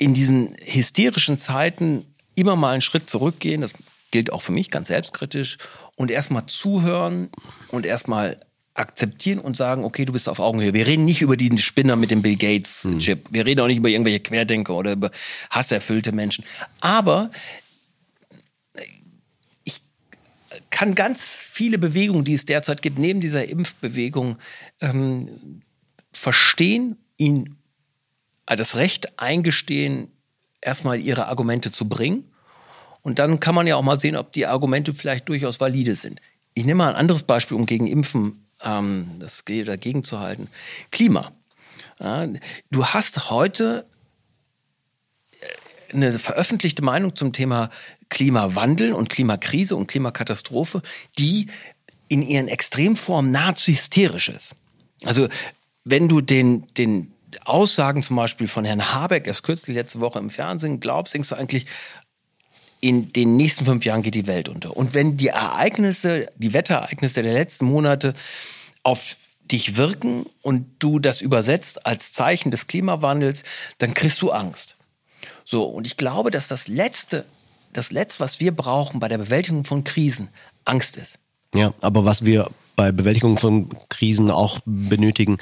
in 0.02 0.14
diesen 0.14 0.56
hysterischen 0.64 1.38
Zeiten 1.38 2.04
immer 2.34 2.56
mal 2.56 2.72
einen 2.72 2.82
Schritt 2.82 3.08
zurückgehen, 3.08 3.60
das 3.60 3.72
gilt 4.10 4.32
auch 4.32 4.42
für 4.42 4.52
mich 4.52 4.70
ganz 4.70 4.88
selbstkritisch, 4.88 5.58
und 5.96 6.10
erstmal 6.10 6.46
zuhören 6.46 7.28
und 7.68 7.86
erstmal 7.86 8.40
akzeptieren 8.74 9.38
und 9.38 9.56
sagen, 9.56 9.84
okay, 9.84 10.04
du 10.04 10.12
bist 10.14 10.28
auf 10.28 10.40
Augenhöhe. 10.40 10.72
Wir 10.72 10.86
reden 10.86 11.04
nicht 11.04 11.20
über 11.20 11.36
den 11.36 11.58
Spinner 11.58 11.94
mit 11.94 12.10
dem 12.10 12.22
Bill 12.22 12.36
Gates 12.36 12.84
hm. 12.84 12.98
Chip. 12.98 13.28
Wir 13.30 13.44
reden 13.44 13.60
auch 13.60 13.66
nicht 13.66 13.76
über 13.76 13.90
irgendwelche 13.90 14.20
Querdenker 14.20 14.74
oder 14.74 14.92
über 14.92 15.10
hasserfüllte 15.50 16.12
Menschen. 16.12 16.44
Aber 16.80 17.30
ich 19.64 19.82
kann 20.70 20.94
ganz 20.94 21.46
viele 21.48 21.78
Bewegungen, 21.78 22.24
die 22.24 22.34
es 22.34 22.46
derzeit 22.46 22.80
gibt, 22.82 22.98
neben 22.98 23.20
dieser 23.20 23.46
Impfbewegung, 23.46 24.36
ähm, 24.80 25.28
verstehen, 26.12 26.96
ihnen 27.18 27.61
das 28.46 28.76
Recht 28.76 29.18
eingestehen, 29.18 30.10
erstmal 30.60 31.00
ihre 31.00 31.26
Argumente 31.26 31.70
zu 31.70 31.88
bringen. 31.88 32.24
Und 33.02 33.18
dann 33.18 33.40
kann 33.40 33.54
man 33.54 33.66
ja 33.66 33.76
auch 33.76 33.82
mal 33.82 33.98
sehen, 33.98 34.16
ob 34.16 34.32
die 34.32 34.46
Argumente 34.46 34.94
vielleicht 34.94 35.28
durchaus 35.28 35.60
valide 35.60 35.94
sind. 35.96 36.20
Ich 36.54 36.64
nehme 36.64 36.78
mal 36.78 36.90
ein 36.90 36.96
anderes 36.96 37.24
Beispiel, 37.24 37.56
um 37.56 37.66
gegen 37.66 37.86
Impfen 37.86 38.46
ähm, 38.62 39.06
das 39.18 39.44
dagegen 39.44 40.04
zu 40.04 40.20
halten. 40.20 40.48
Klima. 40.90 41.32
Ja, 41.98 42.26
du 42.70 42.86
hast 42.86 43.30
heute 43.30 43.86
äh, 45.40 45.94
eine 45.94 46.18
veröffentlichte 46.18 46.82
Meinung 46.82 47.16
zum 47.16 47.32
Thema 47.32 47.70
Klimawandel 48.08 48.92
und 48.92 49.08
Klimakrise 49.08 49.76
und 49.76 49.86
Klimakatastrophe, 49.88 50.82
die 51.18 51.48
in 52.08 52.22
ihren 52.22 52.48
Extremformen 52.48 53.30
nahezu 53.30 53.72
hysterisch 53.72 54.28
ist. 54.28 54.54
Also 55.04 55.28
wenn 55.84 56.08
du 56.08 56.20
den, 56.20 56.66
den 56.74 57.11
Aussagen 57.44 58.02
zum 58.02 58.16
Beispiel 58.16 58.48
von 58.48 58.64
Herrn 58.64 58.92
Habeck 58.92 59.26
erst 59.26 59.42
kürzlich 59.42 59.76
letzte 59.76 60.00
Woche 60.00 60.18
im 60.18 60.30
Fernsehen 60.30 60.80
glaubst, 60.80 61.14
denkst 61.14 61.28
du 61.28 61.34
eigentlich, 61.34 61.66
in 62.80 63.12
den 63.12 63.36
nächsten 63.36 63.64
fünf 63.64 63.84
Jahren 63.84 64.02
geht 64.02 64.16
die 64.16 64.26
Welt 64.26 64.48
unter. 64.48 64.76
Und 64.76 64.92
wenn 64.92 65.16
die 65.16 65.28
Ereignisse, 65.28 66.28
die 66.36 66.52
Wetterereignisse 66.52 67.22
der 67.22 67.32
letzten 67.32 67.64
Monate 67.66 68.14
auf 68.82 69.16
dich 69.44 69.76
wirken 69.76 70.26
und 70.42 70.66
du 70.80 70.98
das 70.98 71.20
übersetzt 71.20 71.86
als 71.86 72.12
Zeichen 72.12 72.50
des 72.50 72.66
Klimawandels, 72.66 73.44
dann 73.78 73.94
kriegst 73.94 74.20
du 74.22 74.30
Angst. 74.30 74.76
So, 75.44 75.64
und 75.64 75.86
ich 75.86 75.96
glaube, 75.96 76.30
dass 76.30 76.48
das 76.48 76.66
Letzte, 76.66 77.24
das 77.72 77.92
Letzte, 77.92 78.20
was 78.20 78.40
wir 78.40 78.54
brauchen 78.54 78.98
bei 78.98 79.08
der 79.08 79.18
Bewältigung 79.18 79.64
von 79.64 79.84
Krisen, 79.84 80.28
Angst 80.64 80.96
ist. 80.96 81.18
Ja, 81.54 81.74
aber 81.80 82.04
was 82.04 82.24
wir 82.24 82.50
bei 82.74 82.90
Bewältigung 82.92 83.36
von 83.36 83.68
Krisen 83.90 84.30
auch 84.30 84.60
benötigen, 84.64 85.38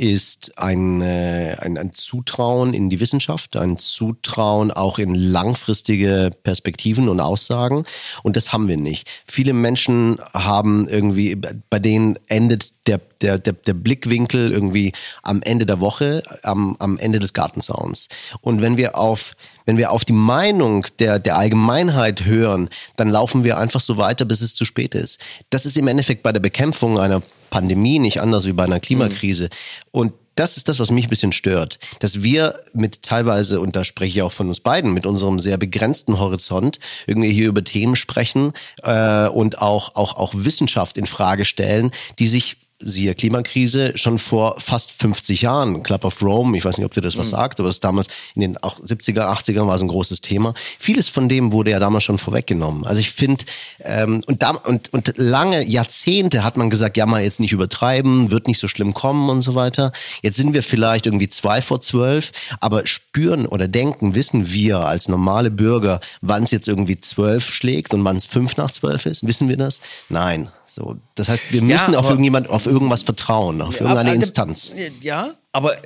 ist 0.00 0.56
ein, 0.56 1.02
äh, 1.02 1.56
ein, 1.60 1.76
ein 1.76 1.92
Zutrauen 1.92 2.72
in 2.72 2.88
die 2.88 3.00
Wissenschaft, 3.00 3.54
ein 3.58 3.76
Zutrauen 3.76 4.70
auch 4.70 4.98
in 4.98 5.14
langfristige 5.14 6.30
Perspektiven 6.42 7.10
und 7.10 7.20
Aussagen. 7.20 7.84
Und 8.22 8.36
das 8.36 8.50
haben 8.50 8.66
wir 8.66 8.78
nicht. 8.78 9.06
Viele 9.26 9.52
Menschen 9.52 10.18
haben 10.32 10.88
irgendwie, 10.88 11.36
bei 11.36 11.78
denen 11.78 12.18
endet 12.28 12.70
der, 12.86 12.98
der, 13.20 13.36
der, 13.36 13.52
der 13.52 13.74
Blickwinkel 13.74 14.50
irgendwie 14.50 14.92
am 15.22 15.42
Ende 15.42 15.66
der 15.66 15.80
Woche, 15.80 16.22
am, 16.44 16.76
am 16.78 16.96
Ende 16.96 17.18
des 17.18 17.34
Gartensauns. 17.34 18.08
Und 18.40 18.62
wenn 18.62 18.78
wir 18.78 18.96
auf, 18.96 19.36
wenn 19.66 19.76
wir 19.76 19.90
auf 19.90 20.06
die 20.06 20.14
Meinung 20.14 20.86
der, 20.98 21.18
der 21.18 21.36
Allgemeinheit 21.36 22.24
hören, 22.24 22.70
dann 22.96 23.10
laufen 23.10 23.44
wir 23.44 23.58
einfach 23.58 23.82
so 23.82 23.98
weiter, 23.98 24.24
bis 24.24 24.40
es 24.40 24.54
zu 24.54 24.64
spät 24.64 24.94
ist. 24.94 25.20
Das 25.50 25.66
ist 25.66 25.76
im 25.76 25.88
Endeffekt 25.88 26.22
bei 26.22 26.32
der 26.32 26.40
Bekämpfung 26.40 26.98
einer 26.98 27.20
Pandemie 27.50 27.98
nicht 27.98 28.20
anders 28.20 28.46
wie 28.46 28.52
bei 28.52 28.64
einer 28.64 28.80
Klimakrise. 28.80 29.44
Mhm. 29.44 29.50
Und 29.92 30.12
das 30.36 30.56
ist 30.56 30.68
das, 30.68 30.78
was 30.78 30.90
mich 30.90 31.06
ein 31.06 31.10
bisschen 31.10 31.32
stört, 31.32 31.78
dass 31.98 32.22
wir 32.22 32.60
mit 32.72 33.02
teilweise, 33.02 33.60
und 33.60 33.76
da 33.76 33.84
spreche 33.84 34.18
ich 34.18 34.22
auch 34.22 34.32
von 34.32 34.48
uns 34.48 34.60
beiden, 34.60 34.94
mit 34.94 35.04
unserem 35.04 35.38
sehr 35.38 35.58
begrenzten 35.58 36.18
Horizont 36.18 36.78
irgendwie 37.06 37.32
hier 37.32 37.48
über 37.48 37.62
Themen 37.62 37.94
sprechen 37.94 38.52
äh, 38.82 39.28
und 39.28 39.60
auch, 39.60 39.96
auch, 39.96 40.16
auch 40.16 40.32
Wissenschaft 40.34 40.96
in 40.96 41.06
Frage 41.06 41.44
stellen, 41.44 41.90
die 42.18 42.26
sich 42.26 42.56
siehe 42.80 43.14
Klimakrise, 43.14 43.92
schon 43.96 44.18
vor 44.18 44.58
fast 44.58 44.90
50 44.92 45.42
Jahren. 45.42 45.82
Club 45.82 46.04
of 46.04 46.22
Rome, 46.22 46.56
ich 46.56 46.64
weiß 46.64 46.78
nicht, 46.78 46.86
ob 46.86 46.92
dir 46.92 47.02
das 47.02 47.16
was 47.16 47.28
mhm. 47.28 47.36
sagt, 47.36 47.60
aber 47.60 47.68
es 47.68 47.80
damals 47.80 48.08
in 48.34 48.40
den 48.40 48.58
70er, 48.58 49.20
80er 49.20 49.66
war 49.66 49.74
es 49.74 49.82
ein 49.82 49.88
großes 49.88 50.20
Thema. 50.20 50.54
Vieles 50.78 51.08
von 51.08 51.28
dem 51.28 51.52
wurde 51.52 51.70
ja 51.70 51.78
damals 51.78 52.04
schon 52.04 52.18
vorweggenommen. 52.18 52.86
Also 52.86 53.00
ich 53.00 53.10
finde, 53.10 53.44
ähm, 53.80 54.22
und, 54.26 54.42
da, 54.42 54.50
und, 54.50 54.92
und 54.92 55.12
lange 55.16 55.62
Jahrzehnte 55.64 56.42
hat 56.42 56.56
man 56.56 56.70
gesagt, 56.70 56.96
ja 56.96 57.06
mal 57.06 57.22
jetzt 57.22 57.40
nicht 57.40 57.52
übertreiben, 57.52 58.30
wird 58.30 58.46
nicht 58.46 58.58
so 58.58 58.68
schlimm 58.68 58.94
kommen 58.94 59.28
und 59.28 59.42
so 59.42 59.54
weiter. 59.54 59.92
Jetzt 60.22 60.36
sind 60.36 60.54
wir 60.54 60.62
vielleicht 60.62 61.06
irgendwie 61.06 61.28
zwei 61.28 61.62
vor 61.62 61.80
zwölf, 61.80 62.32
aber 62.60 62.86
spüren 62.86 63.46
oder 63.46 63.68
denken, 63.68 64.14
wissen 64.14 64.50
wir 64.50 64.78
als 64.80 65.08
normale 65.08 65.50
Bürger, 65.50 66.00
wann 66.22 66.44
es 66.44 66.50
jetzt 66.50 66.68
irgendwie 66.68 66.98
zwölf 66.98 67.50
schlägt 67.50 67.92
und 67.94 68.04
wann 68.04 68.16
es 68.16 68.26
fünf 68.26 68.56
nach 68.56 68.70
zwölf 68.70 69.06
ist? 69.06 69.26
Wissen 69.26 69.48
wir 69.48 69.56
das? 69.56 69.80
Nein. 70.08 70.50
So, 70.74 70.96
das 71.16 71.28
heißt, 71.28 71.52
wir 71.52 71.62
müssen 71.62 71.94
ja, 71.94 71.98
auf 71.98 72.08
irgendjemand, 72.08 72.48
auf 72.48 72.66
irgendwas 72.66 73.02
vertrauen, 73.02 73.60
auf 73.60 73.80
irgendeine 73.80 74.14
Instanz. 74.14 74.72
Ja, 75.00 75.34
aber 75.52 75.76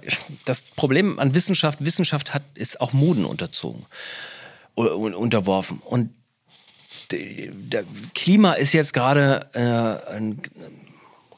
das 0.44 0.62
Problem 0.62 1.18
an 1.18 1.34
Wissenschaft, 1.34 1.84
Wissenschaft 1.84 2.34
hat, 2.34 2.42
ist 2.54 2.80
auch 2.80 2.92
Moden 2.92 3.24
unterzogen, 3.24 3.86
unterworfen. 4.74 5.78
Und 5.78 6.10
der 7.10 7.84
Klima 8.14 8.52
ist 8.52 8.72
jetzt 8.72 8.92
gerade 8.92 9.48
äh, 9.52 10.20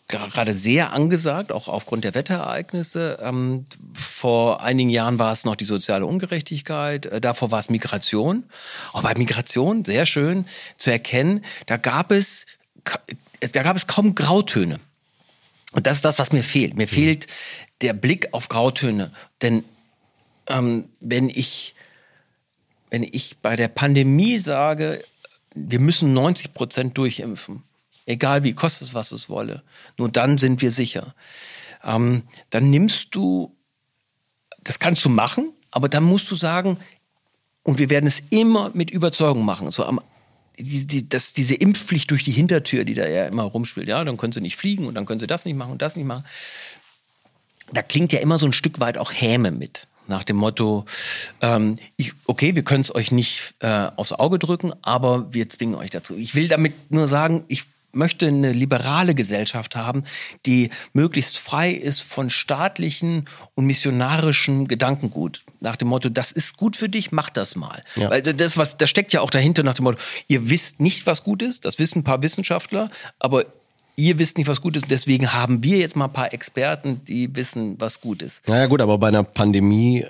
gerade 0.08 0.52
sehr 0.52 0.92
angesagt, 0.92 1.50
auch 1.50 1.68
aufgrund 1.68 2.04
der 2.04 2.14
Wetterereignisse. 2.14 3.18
Ähm, 3.20 3.66
vor 3.92 4.62
einigen 4.62 4.90
Jahren 4.90 5.18
war 5.18 5.32
es 5.32 5.44
noch 5.44 5.56
die 5.56 5.64
soziale 5.64 6.06
Ungerechtigkeit, 6.06 7.06
äh, 7.06 7.20
davor 7.20 7.50
war 7.50 7.60
es 7.60 7.70
Migration. 7.70 8.44
Auch 8.92 9.02
bei 9.02 9.14
Migration, 9.16 9.84
sehr 9.84 10.06
schön 10.06 10.46
zu 10.76 10.90
erkennen, 10.90 11.44
da 11.66 11.76
gab 11.76 12.12
es 12.12 12.46
da 13.52 13.62
gab 13.62 13.76
es 13.76 13.86
kaum 13.86 14.14
Grautöne. 14.14 14.80
Und 15.72 15.86
das 15.86 15.96
ist 15.96 16.04
das, 16.04 16.18
was 16.18 16.32
mir 16.32 16.42
fehlt. 16.42 16.74
Mir 16.74 16.86
mhm. 16.86 16.90
fehlt 16.90 17.26
der 17.82 17.92
Blick 17.92 18.28
auf 18.32 18.48
Grautöne. 18.48 19.12
Denn 19.42 19.64
ähm, 20.48 20.88
wenn 21.00 21.28
ich 21.28 21.74
wenn 22.90 23.02
ich 23.02 23.38
bei 23.38 23.56
der 23.56 23.68
Pandemie 23.68 24.38
sage, 24.38 25.04
wir 25.54 25.80
müssen 25.80 26.12
90 26.12 26.54
Prozent 26.54 26.98
durchimpfen, 26.98 27.62
egal 28.04 28.44
wie 28.44 28.54
kostet 28.54 28.88
es, 28.88 28.94
was 28.94 29.12
es 29.12 29.28
wolle, 29.28 29.62
nur 29.98 30.08
dann 30.08 30.38
sind 30.38 30.62
wir 30.62 30.70
sicher. 30.70 31.14
Ähm, 31.82 32.22
dann 32.50 32.70
nimmst 32.70 33.14
du, 33.14 33.54
das 34.62 34.78
kannst 34.78 35.04
du 35.04 35.08
machen, 35.08 35.52
aber 35.70 35.88
dann 35.88 36.04
musst 36.04 36.30
du 36.30 36.34
sagen, 36.34 36.78
und 37.62 37.78
wir 37.78 37.90
werden 37.90 38.06
es 38.06 38.22
immer 38.30 38.70
mit 38.74 38.90
Überzeugung 38.90 39.44
machen. 39.44 39.72
So 39.72 39.84
am 39.84 40.00
die, 40.58 40.86
die, 40.86 41.08
das, 41.08 41.32
diese 41.32 41.54
Impfpflicht 41.54 42.10
durch 42.10 42.24
die 42.24 42.32
Hintertür, 42.32 42.84
die 42.84 42.94
da 42.94 43.06
ja 43.06 43.26
immer 43.26 43.44
rumspielt, 43.44 43.88
ja, 43.88 44.02
dann 44.04 44.16
können 44.16 44.32
sie 44.32 44.40
nicht 44.40 44.56
fliegen 44.56 44.86
und 44.86 44.94
dann 44.94 45.06
können 45.06 45.20
sie 45.20 45.26
das 45.26 45.44
nicht 45.44 45.56
machen 45.56 45.72
und 45.72 45.82
das 45.82 45.96
nicht 45.96 46.06
machen. 46.06 46.24
Da 47.72 47.82
klingt 47.82 48.12
ja 48.12 48.20
immer 48.20 48.38
so 48.38 48.46
ein 48.46 48.52
Stück 48.52 48.80
weit 48.80 48.98
auch 48.98 49.12
Häme 49.12 49.50
mit. 49.50 49.88
Nach 50.08 50.22
dem 50.22 50.36
Motto, 50.36 50.84
ähm, 51.40 51.76
ich, 51.96 52.12
okay, 52.26 52.54
wir 52.54 52.62
können 52.62 52.82
es 52.82 52.94
euch 52.94 53.10
nicht 53.10 53.54
äh, 53.58 53.88
aufs 53.96 54.12
Auge 54.12 54.38
drücken, 54.38 54.72
aber 54.82 55.32
wir 55.34 55.48
zwingen 55.48 55.74
euch 55.74 55.90
dazu. 55.90 56.16
Ich 56.16 56.36
will 56.36 56.46
damit 56.46 56.92
nur 56.92 57.08
sagen, 57.08 57.44
ich 57.48 57.64
möchte 57.96 58.28
eine 58.28 58.52
liberale 58.52 59.14
Gesellschaft 59.14 59.74
haben, 59.74 60.04
die 60.44 60.70
möglichst 60.92 61.38
frei 61.38 61.70
ist 61.72 62.00
von 62.00 62.30
staatlichen 62.30 63.28
und 63.54 63.66
missionarischen 63.66 64.68
Gedankengut. 64.68 65.42
Nach 65.60 65.76
dem 65.76 65.88
Motto, 65.88 66.08
das 66.08 66.32
ist 66.32 66.56
gut 66.56 66.76
für 66.76 66.88
dich, 66.88 67.12
mach 67.12 67.30
das 67.30 67.56
mal. 67.56 67.82
Ja. 67.96 68.10
Weil 68.10 68.22
das, 68.22 68.56
was, 68.56 68.76
da 68.76 68.86
steckt 68.86 69.12
ja 69.12 69.20
auch 69.20 69.30
dahinter 69.30 69.62
nach 69.62 69.74
dem 69.74 69.84
Motto, 69.84 69.98
ihr 70.28 70.48
wisst 70.50 70.80
nicht, 70.80 71.06
was 71.06 71.24
gut 71.24 71.42
ist, 71.42 71.64
das 71.64 71.78
wissen 71.78 72.00
ein 72.00 72.04
paar 72.04 72.22
Wissenschaftler, 72.22 72.90
aber 73.18 73.46
ihr 73.96 74.18
wisst 74.18 74.38
nicht, 74.38 74.46
was 74.46 74.60
gut 74.60 74.76
ist. 74.76 74.90
Deswegen 74.90 75.32
haben 75.32 75.64
wir 75.64 75.78
jetzt 75.78 75.96
mal 75.96 76.06
ein 76.06 76.12
paar 76.12 76.32
Experten, 76.32 77.02
die 77.04 77.34
wissen, 77.34 77.80
was 77.80 78.00
gut 78.00 78.22
ist. 78.22 78.46
Naja 78.46 78.66
gut, 78.66 78.80
aber 78.80 78.98
bei 78.98 79.08
einer 79.08 79.24
Pandemie 79.24 80.04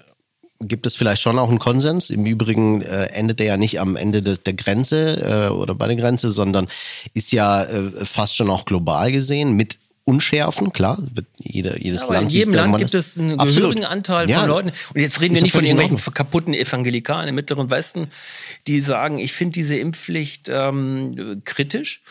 gibt 0.60 0.86
es 0.86 0.96
vielleicht 0.96 1.22
schon 1.22 1.38
auch 1.38 1.48
einen 1.48 1.58
Konsens. 1.58 2.10
Im 2.10 2.24
Übrigen 2.26 2.82
äh, 2.82 3.06
endet 3.06 3.40
er 3.40 3.46
ja 3.46 3.56
nicht 3.56 3.80
am 3.80 3.96
Ende 3.96 4.22
des, 4.22 4.42
der 4.42 4.54
Grenze 4.54 5.48
äh, 5.48 5.52
oder 5.52 5.74
bei 5.74 5.86
der 5.86 5.96
Grenze, 5.96 6.30
sondern 6.30 6.68
ist 7.14 7.32
ja 7.32 7.64
äh, 7.64 8.04
fast 8.04 8.36
schon 8.36 8.50
auch 8.50 8.64
global 8.64 9.12
gesehen 9.12 9.52
mit 9.52 9.78
Unschärfen, 10.08 10.72
klar, 10.72 11.02
jeder, 11.36 11.82
jedes 11.82 12.02
ja, 12.02 12.12
Land. 12.12 12.32
In 12.32 12.38
jedem 12.38 12.54
Land 12.54 12.78
gibt 12.78 12.94
es 12.94 13.18
einen 13.18 13.36
gehörigen 13.38 13.84
Anteil 13.84 14.30
ja, 14.30 14.38
von 14.38 14.48
Leuten. 14.48 14.68
Und 14.94 15.00
jetzt 15.00 15.20
reden 15.20 15.34
wir 15.34 15.42
nicht 15.42 15.50
von 15.50 15.64
irgendwelchen 15.64 16.14
kaputten 16.14 16.54
Evangelikalen 16.54 17.28
im 17.28 17.34
Mittleren 17.34 17.70
Westen, 17.70 18.06
die 18.68 18.80
sagen, 18.80 19.18
ich 19.18 19.32
finde 19.32 19.54
diese 19.54 19.74
Impfpflicht 19.74 20.48
ähm, 20.48 21.42
kritisch. 21.44 22.02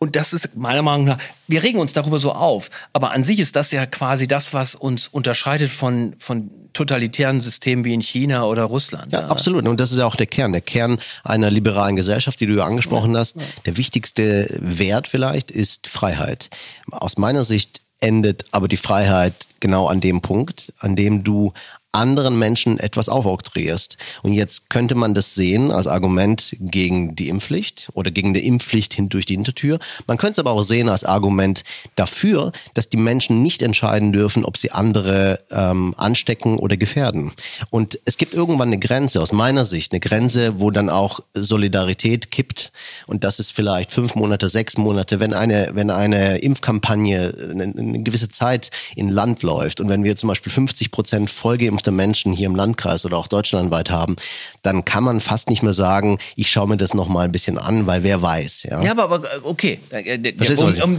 Und 0.00 0.16
das 0.16 0.32
ist 0.32 0.56
meiner 0.56 0.82
Meinung 0.82 1.04
nach, 1.04 1.18
wir 1.46 1.62
regen 1.62 1.78
uns 1.78 1.92
darüber 1.92 2.18
so 2.18 2.32
auf. 2.32 2.70
Aber 2.92 3.12
an 3.12 3.24
sich 3.24 3.38
ist 3.38 3.56
das 3.56 3.70
ja 3.72 3.86
quasi 3.86 4.26
das, 4.26 4.54
was 4.54 4.74
uns 4.74 5.08
unterscheidet 5.08 5.70
von, 5.70 6.14
von 6.18 6.50
totalitären 6.72 7.40
Systemen 7.40 7.84
wie 7.84 7.94
in 7.94 8.02
China 8.02 8.44
oder 8.44 8.64
Russland. 8.64 9.12
Ja, 9.12 9.20
ja, 9.20 9.28
absolut. 9.28 9.66
Und 9.66 9.80
das 9.80 9.92
ist 9.92 9.98
ja 9.98 10.06
auch 10.06 10.16
der 10.16 10.26
Kern. 10.26 10.52
Der 10.52 10.60
Kern 10.60 10.98
einer 11.22 11.50
liberalen 11.50 11.96
Gesellschaft, 11.96 12.40
die 12.40 12.46
du 12.46 12.54
ja 12.54 12.64
angesprochen 12.64 13.16
hast. 13.16 13.36
Der 13.66 13.76
wichtigste 13.76 14.48
Wert 14.60 15.08
vielleicht 15.08 15.50
ist 15.50 15.86
Freiheit. 15.86 16.50
Aus 16.90 17.16
meiner 17.16 17.44
Sicht 17.44 17.80
endet 18.00 18.44
aber 18.50 18.68
die 18.68 18.76
Freiheit 18.76 19.46
genau 19.60 19.86
an 19.86 20.00
dem 20.00 20.20
Punkt, 20.20 20.72
an 20.78 20.96
dem 20.96 21.24
du 21.24 21.52
anderen 21.94 22.38
Menschen 22.38 22.78
etwas 22.78 23.08
aufoktroyierst. 23.08 23.96
Und 24.22 24.32
jetzt 24.32 24.70
könnte 24.70 24.94
man 24.94 25.14
das 25.14 25.34
sehen 25.34 25.70
als 25.70 25.86
Argument 25.86 26.56
gegen 26.60 27.16
die 27.16 27.28
Impfpflicht 27.28 27.88
oder 27.94 28.10
gegen 28.10 28.34
die 28.34 28.46
Impfpflicht 28.46 28.94
hin 28.94 29.08
durch 29.08 29.26
die 29.26 29.34
Hintertür. 29.34 29.78
Man 30.06 30.16
könnte 30.16 30.32
es 30.32 30.38
aber 30.40 30.52
auch 30.52 30.62
sehen 30.62 30.88
als 30.88 31.04
Argument 31.04 31.62
dafür, 31.94 32.52
dass 32.74 32.88
die 32.88 32.96
Menschen 32.96 33.42
nicht 33.42 33.62
entscheiden 33.62 34.12
dürfen, 34.12 34.44
ob 34.44 34.56
sie 34.56 34.72
andere 34.72 35.40
ähm, 35.50 35.94
anstecken 35.96 36.58
oder 36.58 36.76
gefährden. 36.76 37.32
Und 37.70 37.98
es 38.04 38.16
gibt 38.16 38.34
irgendwann 38.34 38.68
eine 38.68 38.78
Grenze, 38.78 39.22
aus 39.22 39.32
meiner 39.32 39.64
Sicht, 39.64 39.92
eine 39.92 40.00
Grenze, 40.00 40.60
wo 40.60 40.70
dann 40.70 40.90
auch 40.90 41.20
Solidarität 41.34 42.30
kippt. 42.30 42.72
Und 43.06 43.24
das 43.24 43.38
ist 43.38 43.52
vielleicht 43.52 43.92
fünf 43.92 44.14
Monate, 44.14 44.48
sechs 44.48 44.76
Monate, 44.76 45.20
wenn 45.20 45.32
eine, 45.32 45.70
wenn 45.74 45.90
eine 45.90 46.38
Impfkampagne 46.38 47.34
eine, 47.50 47.64
eine 47.64 48.02
gewisse 48.02 48.28
Zeit 48.28 48.70
in 48.96 49.08
Land 49.08 49.42
läuft 49.42 49.80
und 49.80 49.88
wenn 49.88 50.04
wir 50.04 50.16
zum 50.16 50.28
Beispiel 50.28 50.52
50 50.52 50.90
Prozent 50.90 51.30
vollgeimpft 51.30 51.83
geimpfte 51.84 51.90
Menschen 51.90 52.32
hier 52.32 52.46
im 52.46 52.56
Landkreis 52.56 53.04
oder 53.04 53.18
auch 53.18 53.28
deutschlandweit 53.28 53.90
haben, 53.90 54.16
dann 54.62 54.84
kann 54.84 55.04
man 55.04 55.20
fast 55.20 55.50
nicht 55.50 55.62
mehr 55.62 55.72
sagen, 55.72 56.18
ich 56.36 56.50
schaue 56.50 56.68
mir 56.68 56.76
das 56.76 56.94
noch 56.94 57.08
mal 57.08 57.24
ein 57.24 57.32
bisschen 57.32 57.58
an, 57.58 57.86
weil 57.86 58.02
wer 58.02 58.22
weiß. 58.22 58.64
Ja, 58.64 58.82
ja 58.82 58.92
aber, 58.92 59.04
aber 59.04 59.28
okay. 59.42 59.80
Äh, 59.90 60.18
ja, 60.18 60.84
um, 60.84 60.98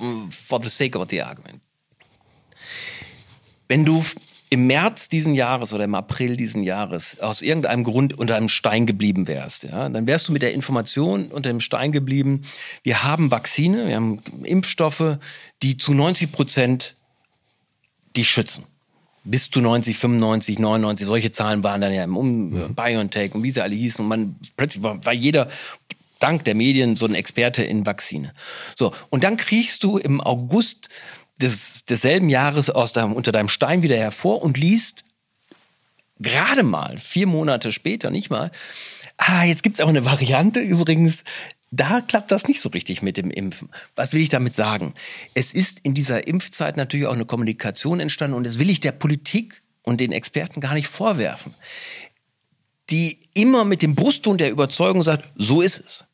um, 0.00 0.30
for 0.30 0.62
the 0.62 0.70
sake 0.70 0.98
of 0.98 1.08
the 1.10 1.22
argument. 1.22 1.60
Wenn 3.68 3.84
du 3.84 4.04
im 4.50 4.66
März 4.66 5.08
diesen 5.08 5.34
Jahres 5.34 5.72
oder 5.72 5.84
im 5.84 5.94
April 5.94 6.36
diesen 6.36 6.62
Jahres 6.62 7.18
aus 7.18 7.42
irgendeinem 7.42 7.82
Grund 7.82 8.16
unter 8.16 8.36
einem 8.36 8.48
Stein 8.48 8.86
geblieben 8.86 9.26
wärst, 9.26 9.64
ja, 9.64 9.88
dann 9.88 10.06
wärst 10.06 10.28
du 10.28 10.32
mit 10.32 10.42
der 10.42 10.52
Information 10.52 11.32
unter 11.32 11.50
dem 11.50 11.60
Stein 11.60 11.90
geblieben, 11.90 12.42
wir 12.84 13.02
haben 13.02 13.30
Vakzine, 13.30 13.88
wir 13.88 13.96
haben 13.96 14.20
Impfstoffe, 14.44 15.18
die 15.62 15.76
zu 15.76 15.92
90 15.92 16.30
Prozent 16.30 16.96
die 18.14 18.24
schützen 18.24 18.66
bis 19.24 19.50
zu 19.50 19.60
90, 19.60 19.96
95, 19.96 20.58
99, 20.58 21.06
solche 21.06 21.32
Zahlen 21.32 21.62
waren 21.62 21.80
dann 21.80 21.92
ja 21.92 22.04
im 22.04 22.16
um 22.16 22.56
ja. 22.56 22.68
BioNTech 22.68 23.34
und 23.34 23.42
wie 23.42 23.50
sie 23.50 23.62
alle 23.62 23.74
hießen. 23.74 24.04
Und 24.04 24.08
man 24.08 24.36
plötzlich 24.56 24.82
war, 24.82 25.04
war 25.04 25.12
jeder 25.12 25.48
dank 26.20 26.44
der 26.44 26.54
Medien 26.54 26.96
so 26.96 27.06
ein 27.06 27.14
Experte 27.14 27.64
in 27.64 27.86
Vakzine. 27.86 28.32
So, 28.76 28.92
und 29.10 29.24
dann 29.24 29.36
kriegst 29.36 29.82
du 29.82 29.98
im 29.98 30.20
August 30.20 30.88
des, 31.40 31.84
desselben 31.84 32.28
Jahres 32.28 32.70
aus 32.70 32.92
deinem, 32.92 33.12
unter 33.12 33.32
deinem 33.32 33.48
Stein 33.48 33.82
wieder 33.82 33.96
hervor 33.96 34.42
und 34.42 34.58
liest 34.58 35.04
gerade 36.20 36.62
mal, 36.62 36.98
vier 36.98 37.26
Monate 37.26 37.72
später, 37.72 38.10
nicht 38.10 38.30
mal, 38.30 38.50
ah, 39.16 39.44
jetzt 39.44 39.62
gibt's 39.62 39.80
auch 39.80 39.88
eine 39.88 40.04
Variante 40.04 40.60
übrigens, 40.60 41.24
da 41.76 42.00
klappt 42.00 42.30
das 42.30 42.46
nicht 42.46 42.60
so 42.60 42.68
richtig 42.68 43.02
mit 43.02 43.16
dem 43.16 43.30
Impfen. 43.30 43.68
Was 43.96 44.12
will 44.12 44.20
ich 44.20 44.28
damit 44.28 44.54
sagen? 44.54 44.94
Es 45.34 45.52
ist 45.52 45.80
in 45.82 45.94
dieser 45.94 46.26
Impfzeit 46.26 46.76
natürlich 46.76 47.06
auch 47.06 47.14
eine 47.14 47.24
Kommunikation 47.24 48.00
entstanden 48.00 48.36
und 48.36 48.46
das 48.46 48.58
will 48.58 48.70
ich 48.70 48.80
der 48.80 48.92
Politik 48.92 49.62
und 49.82 50.00
den 50.00 50.12
Experten 50.12 50.60
gar 50.60 50.74
nicht 50.74 50.88
vorwerfen, 50.88 51.54
die 52.90 53.18
immer 53.34 53.64
mit 53.64 53.82
dem 53.82 53.94
Brustton 53.94 54.38
der 54.38 54.50
Überzeugung 54.50 55.02
sagt, 55.02 55.32
so 55.36 55.60
ist 55.60 55.80
es. 55.80 56.04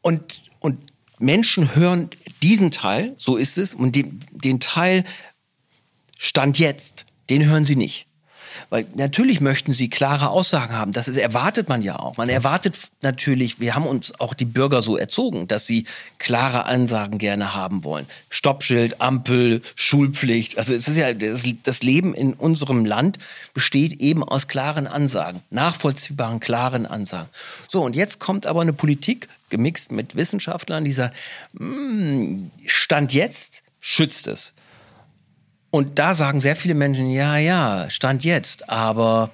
Und, 0.00 0.50
und 0.60 0.92
Menschen 1.18 1.74
hören 1.74 2.10
diesen 2.42 2.70
Teil, 2.70 3.14
so 3.18 3.36
ist 3.36 3.58
es, 3.58 3.74
und 3.74 3.94
den, 3.94 4.20
den 4.32 4.60
Teil 4.60 5.04
Stand 6.18 6.58
jetzt, 6.58 7.06
den 7.30 7.46
hören 7.46 7.64
sie 7.64 7.76
nicht. 7.76 8.06
Weil 8.70 8.86
natürlich 8.94 9.40
möchten 9.40 9.72
sie 9.72 9.88
klare 9.90 10.30
Aussagen 10.30 10.74
haben. 10.74 10.92
Das 10.92 11.08
ist, 11.08 11.16
erwartet 11.16 11.68
man 11.68 11.82
ja 11.82 11.98
auch. 11.98 12.16
Man 12.16 12.28
erwartet 12.28 12.76
natürlich, 13.00 13.60
wir 13.60 13.74
haben 13.74 13.86
uns 13.86 14.18
auch 14.20 14.34
die 14.34 14.44
Bürger 14.44 14.82
so 14.82 14.96
erzogen, 14.96 15.48
dass 15.48 15.66
sie 15.66 15.84
klare 16.18 16.64
Ansagen 16.64 17.18
gerne 17.18 17.54
haben 17.54 17.84
wollen. 17.84 18.06
Stoppschild, 18.30 19.00
Ampel, 19.00 19.62
Schulpflicht. 19.74 20.58
Also 20.58 20.74
es 20.74 20.88
ist 20.88 20.96
ja, 20.96 21.12
das, 21.14 21.44
das 21.62 21.82
Leben 21.82 22.14
in 22.14 22.34
unserem 22.34 22.84
Land 22.84 23.18
besteht 23.54 24.00
eben 24.00 24.22
aus 24.22 24.48
klaren 24.48 24.86
Ansagen, 24.86 25.42
nachvollziehbaren, 25.50 26.40
klaren 26.40 26.86
Ansagen. 26.86 27.28
So, 27.68 27.82
und 27.82 27.96
jetzt 27.96 28.18
kommt 28.18 28.46
aber 28.46 28.60
eine 28.60 28.72
Politik, 28.72 29.28
gemixt 29.52 29.92
mit 29.92 30.16
Wissenschaftlern, 30.16 30.84
die 30.84 30.92
sagt, 30.92 31.14
hm, 31.56 32.50
Stand 32.66 33.12
jetzt 33.14 33.62
schützt 33.80 34.26
es. 34.26 34.54
Und 35.72 35.98
da 35.98 36.14
sagen 36.14 36.38
sehr 36.38 36.54
viele 36.54 36.74
Menschen, 36.74 37.10
ja, 37.10 37.38
ja, 37.38 37.88
Stand 37.88 38.24
jetzt, 38.24 38.68
aber 38.68 39.30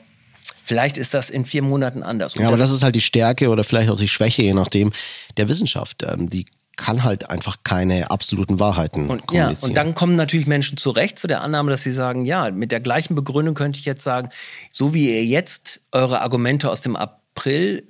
vielleicht 0.64 0.96
ist 0.96 1.12
das 1.12 1.30
in 1.30 1.44
vier 1.44 1.62
Monaten 1.62 2.04
anders. 2.04 2.36
Und 2.36 2.42
ja, 2.42 2.46
aber 2.46 2.56
das, 2.56 2.70
das 2.70 2.76
ist 2.76 2.82
halt 2.84 2.94
die 2.94 3.00
Stärke 3.00 3.48
oder 3.48 3.64
vielleicht 3.64 3.90
auch 3.90 3.98
die 3.98 4.06
Schwäche, 4.06 4.42
je 4.42 4.54
nachdem, 4.54 4.92
der 5.36 5.48
Wissenschaft. 5.48 6.04
Ähm, 6.04 6.30
die 6.30 6.46
kann 6.76 7.02
halt 7.02 7.28
einfach 7.28 7.56
keine 7.64 8.12
absoluten 8.12 8.60
Wahrheiten 8.60 9.10
und, 9.10 9.26
kommunizieren. 9.26 9.58
Ja, 9.60 9.66
und 9.66 9.74
dann 9.74 9.96
kommen 9.96 10.14
natürlich 10.14 10.46
Menschen 10.46 10.78
zurecht 10.78 11.18
zu 11.18 11.26
der 11.26 11.40
Annahme, 11.40 11.72
dass 11.72 11.82
sie 11.82 11.92
sagen, 11.92 12.24
ja, 12.24 12.52
mit 12.52 12.70
der 12.70 12.78
gleichen 12.78 13.16
Begründung 13.16 13.56
könnte 13.56 13.80
ich 13.80 13.84
jetzt 13.84 14.04
sagen, 14.04 14.28
so 14.70 14.94
wie 14.94 15.10
ihr 15.10 15.24
jetzt 15.24 15.80
eure 15.90 16.22
Argumente 16.22 16.70
aus 16.70 16.80
dem 16.80 16.94
April 16.94 17.82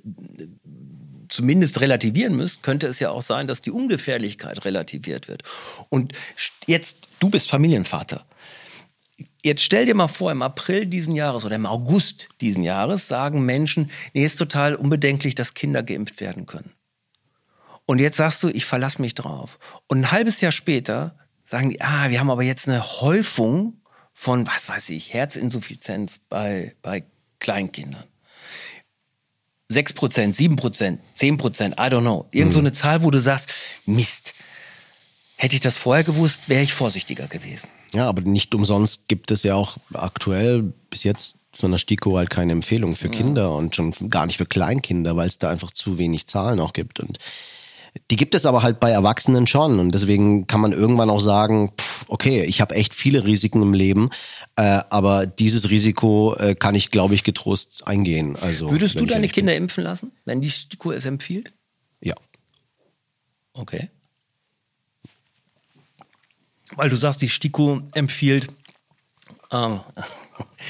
zumindest 1.29 1.81
relativieren 1.81 2.35
müsst, 2.35 2.63
könnte 2.63 2.87
es 2.87 2.99
ja 2.99 3.11
auch 3.11 3.21
sein, 3.21 3.47
dass 3.47 3.61
die 3.61 3.71
Ungefährlichkeit 3.71 4.65
relativiert 4.65 5.27
wird. 5.27 5.43
Und 5.89 6.13
jetzt, 6.65 7.07
du 7.19 7.29
bist 7.29 7.49
Familienvater. 7.49 8.25
Jetzt 9.41 9.63
stell 9.63 9.85
dir 9.85 9.95
mal 9.95 10.07
vor, 10.07 10.31
im 10.31 10.41
April 10.41 10.85
diesen 10.85 11.15
Jahres 11.15 11.45
oder 11.45 11.55
im 11.55 11.65
August 11.65 12.27
diesen 12.41 12.63
Jahres 12.63 13.07
sagen 13.07 13.45
Menschen, 13.45 13.89
nee, 14.13 14.25
ist 14.25 14.37
total 14.37 14.75
unbedenklich, 14.75 15.35
dass 15.35 15.53
Kinder 15.53 15.83
geimpft 15.83 16.19
werden 16.19 16.45
können. 16.45 16.73
Und 17.85 17.99
jetzt 17.99 18.17
sagst 18.17 18.43
du, 18.43 18.49
ich 18.49 18.65
verlasse 18.65 19.01
mich 19.01 19.15
drauf. 19.15 19.57
Und 19.87 20.01
ein 20.01 20.11
halbes 20.11 20.41
Jahr 20.41 20.51
später 20.51 21.15
sagen 21.45 21.69
die, 21.69 21.81
ah, 21.81 22.09
wir 22.09 22.19
haben 22.19 22.29
aber 22.29 22.43
jetzt 22.43 22.67
eine 22.67 22.83
Häufung 23.01 23.81
von, 24.13 24.45
was 24.45 24.67
weiß 24.67 24.89
ich, 24.89 25.13
Herzinsuffizienz 25.13 26.19
bei, 26.29 26.75
bei 26.81 27.03
Kleinkindern. 27.39 28.03
6 29.69 29.93
Prozent, 29.93 30.35
7 30.35 30.55
Prozent, 30.55 30.99
10 31.13 31.37
Prozent, 31.37 31.75
I 31.75 31.83
don't 31.83 32.01
know. 32.01 32.25
Irgend 32.31 32.53
so 32.53 32.59
mhm. 32.59 32.67
eine 32.67 32.73
Zahl, 32.73 33.03
wo 33.03 33.11
du 33.11 33.21
sagst, 33.21 33.49
Mist, 33.85 34.33
hätte 35.35 35.55
ich 35.55 35.61
das 35.61 35.77
vorher 35.77 36.03
gewusst, 36.03 36.49
wäre 36.49 36.63
ich 36.63 36.73
vorsichtiger 36.73 37.27
gewesen. 37.27 37.67
Ja, 37.93 38.07
aber 38.07 38.21
nicht 38.21 38.53
umsonst 38.53 39.07
gibt 39.07 39.31
es 39.31 39.43
ja 39.43 39.55
auch 39.55 39.77
aktuell 39.93 40.73
bis 40.89 41.03
jetzt 41.03 41.37
von 41.53 41.71
der 41.71 41.77
STIKO 41.77 42.17
halt 42.17 42.29
keine 42.29 42.51
Empfehlung 42.51 42.95
für 42.95 43.09
Kinder 43.09 43.43
ja. 43.43 43.47
und 43.47 43.75
schon 43.75 43.91
gar 44.09 44.25
nicht 44.25 44.37
für 44.37 44.45
Kleinkinder, 44.45 45.15
weil 45.15 45.27
es 45.27 45.39
da 45.39 45.49
einfach 45.49 45.71
zu 45.71 45.97
wenig 45.97 46.27
Zahlen 46.27 46.59
auch 46.59 46.73
gibt. 46.73 46.99
Und 46.99 47.17
die 48.11 48.15
gibt 48.15 48.35
es 48.35 48.45
aber 48.45 48.63
halt 48.63 48.79
bei 48.79 48.91
Erwachsenen 48.91 49.47
schon. 49.47 49.79
Und 49.79 49.93
deswegen 49.93 50.47
kann 50.47 50.61
man 50.61 50.73
irgendwann 50.73 51.09
auch 51.09 51.19
sagen, 51.19 51.71
pff, 51.79 52.05
okay, 52.07 52.43
ich 52.43 52.61
habe 52.61 52.75
echt 52.75 52.93
viele 52.93 53.23
Risiken 53.25 53.61
im 53.61 53.73
Leben, 53.73 54.09
äh, 54.55 54.81
aber 54.89 55.25
dieses 55.25 55.69
Risiko 55.69 56.35
äh, 56.35 56.55
kann 56.55 56.75
ich, 56.75 56.91
glaube 56.91 57.15
ich, 57.15 57.23
getrost 57.23 57.87
eingehen. 57.87 58.35
Also, 58.35 58.69
Würdest 58.71 58.99
du 58.99 59.05
deine 59.05 59.27
Kinder 59.27 59.53
bin. 59.53 59.63
impfen 59.63 59.83
lassen, 59.83 60.11
wenn 60.25 60.41
die 60.41 60.49
STIKO 60.49 60.91
es 60.91 61.05
empfiehlt? 61.05 61.53
Ja. 62.01 62.15
Okay 63.53 63.89
weil 66.75 66.89
du 66.89 66.95
sagst, 66.95 67.21
die 67.21 67.29
STIKO 67.29 67.81
empfiehlt, 67.93 68.47
ähm, 69.51 69.81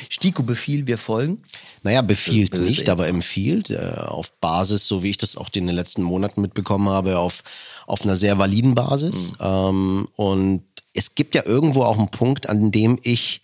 STIKO 0.10 0.44
befiehlt, 0.44 0.88
wir 0.88 0.98
folgen. 0.98 1.42
Naja, 1.84 2.02
befiehlt 2.02 2.54
nicht, 2.54 2.90
aber 2.90 3.08
empfiehlt 3.08 3.70
äh, 3.70 3.94
auf 3.98 4.32
Basis, 4.40 4.88
so 4.88 5.04
wie 5.04 5.12
ich 5.12 5.18
das 5.18 5.38
auch 5.38 5.50
in 5.54 5.68
den 5.68 5.76
letzten 5.76 6.04
Monaten 6.04 6.42
mitbekommen 6.42 6.90
habe, 6.90 7.20
auf, 7.20 7.44
auf 7.88 8.04
einer 8.04 8.16
sehr 8.16 8.38
validen 8.38 8.76
Basis. 8.76 9.32
Mhm. 9.34 9.38
Ähm, 9.42 10.08
und 10.16 10.64
es 10.94 11.16
gibt 11.16 11.36
ja 11.36 11.46
irgendwo 11.46 11.84
auch 11.84 11.98
einen 11.98 12.10
Punkt, 12.10 12.50
an 12.50 12.72
dem 12.72 13.00
ich 13.04 13.42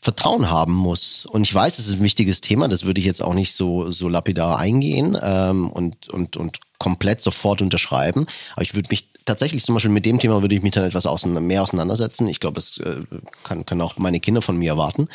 Vertrauen 0.00 0.50
haben 0.50 0.74
muss. 0.74 1.26
Und 1.26 1.42
ich 1.42 1.54
weiß, 1.54 1.78
es 1.78 1.86
ist 1.86 1.94
ein 1.94 2.00
wichtiges 2.00 2.40
Thema, 2.40 2.68
das 2.68 2.84
würde 2.84 3.00
ich 3.00 3.06
jetzt 3.06 3.22
auch 3.22 3.34
nicht 3.34 3.54
so, 3.54 3.90
so 3.90 4.08
lapidar 4.08 4.58
eingehen 4.58 5.16
ähm, 5.20 5.70
und, 5.70 6.08
und, 6.08 6.38
und 6.38 6.58
komplett 6.78 7.20
sofort 7.20 7.60
unterschreiben. 7.60 8.26
Aber 8.54 8.62
ich 8.62 8.74
würde 8.74 8.88
mich 8.90 9.10
tatsächlich 9.26 9.62
zum 9.62 9.74
Beispiel 9.74 9.90
mit 9.90 10.06
dem 10.06 10.18
Thema 10.18 10.40
würde 10.40 10.54
ich 10.54 10.62
mich 10.62 10.72
dann 10.72 10.84
etwas 10.84 11.04
auseinander, 11.04 11.42
mehr 11.42 11.62
auseinandersetzen. 11.62 12.28
Ich 12.28 12.40
glaube, 12.40 12.58
es 12.58 12.78
äh, 12.78 13.02
kann, 13.44 13.66
können 13.66 13.82
auch 13.82 13.98
meine 13.98 14.20
Kinder 14.20 14.40
von 14.40 14.56
mir 14.56 14.72
erwarten. 14.72 15.08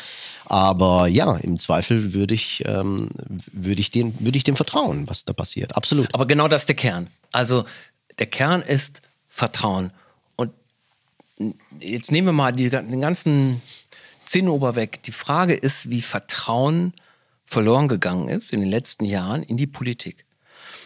Aber 0.44 1.08
ja, 1.08 1.36
im 1.36 1.58
Zweifel 1.58 2.14
würde 2.14 2.34
ich, 2.34 2.62
ähm, 2.66 3.10
würde 3.52 3.80
ich, 3.80 3.90
den, 3.90 4.14
würde 4.20 4.38
ich 4.38 4.44
dem 4.44 4.54
vertrauen, 4.54 5.08
was 5.08 5.24
da 5.24 5.32
passiert. 5.32 5.76
Absolut. 5.76 6.14
Aber 6.14 6.26
genau 6.26 6.46
das 6.46 6.62
ist 6.62 6.68
der 6.68 6.76
Kern. 6.76 7.08
Also 7.32 7.64
der 8.20 8.26
Kern 8.26 8.62
ist 8.62 9.02
Vertrauen. 9.28 9.90
Und 10.36 10.52
jetzt 11.80 12.12
nehmen 12.12 12.28
wir 12.28 12.32
mal 12.32 12.52
die, 12.52 12.70
den 12.70 13.00
ganzen 13.00 13.60
Zinnober 14.26 14.76
weg. 14.76 15.02
Die 15.04 15.12
Frage 15.12 15.54
ist, 15.54 15.90
wie 15.90 16.02
Vertrauen 16.02 16.92
verloren 17.46 17.88
gegangen 17.88 18.28
ist 18.28 18.52
in 18.52 18.60
den 18.60 18.68
letzten 18.68 19.04
Jahren 19.04 19.42
in 19.42 19.56
die 19.56 19.66
Politik. 19.66 20.26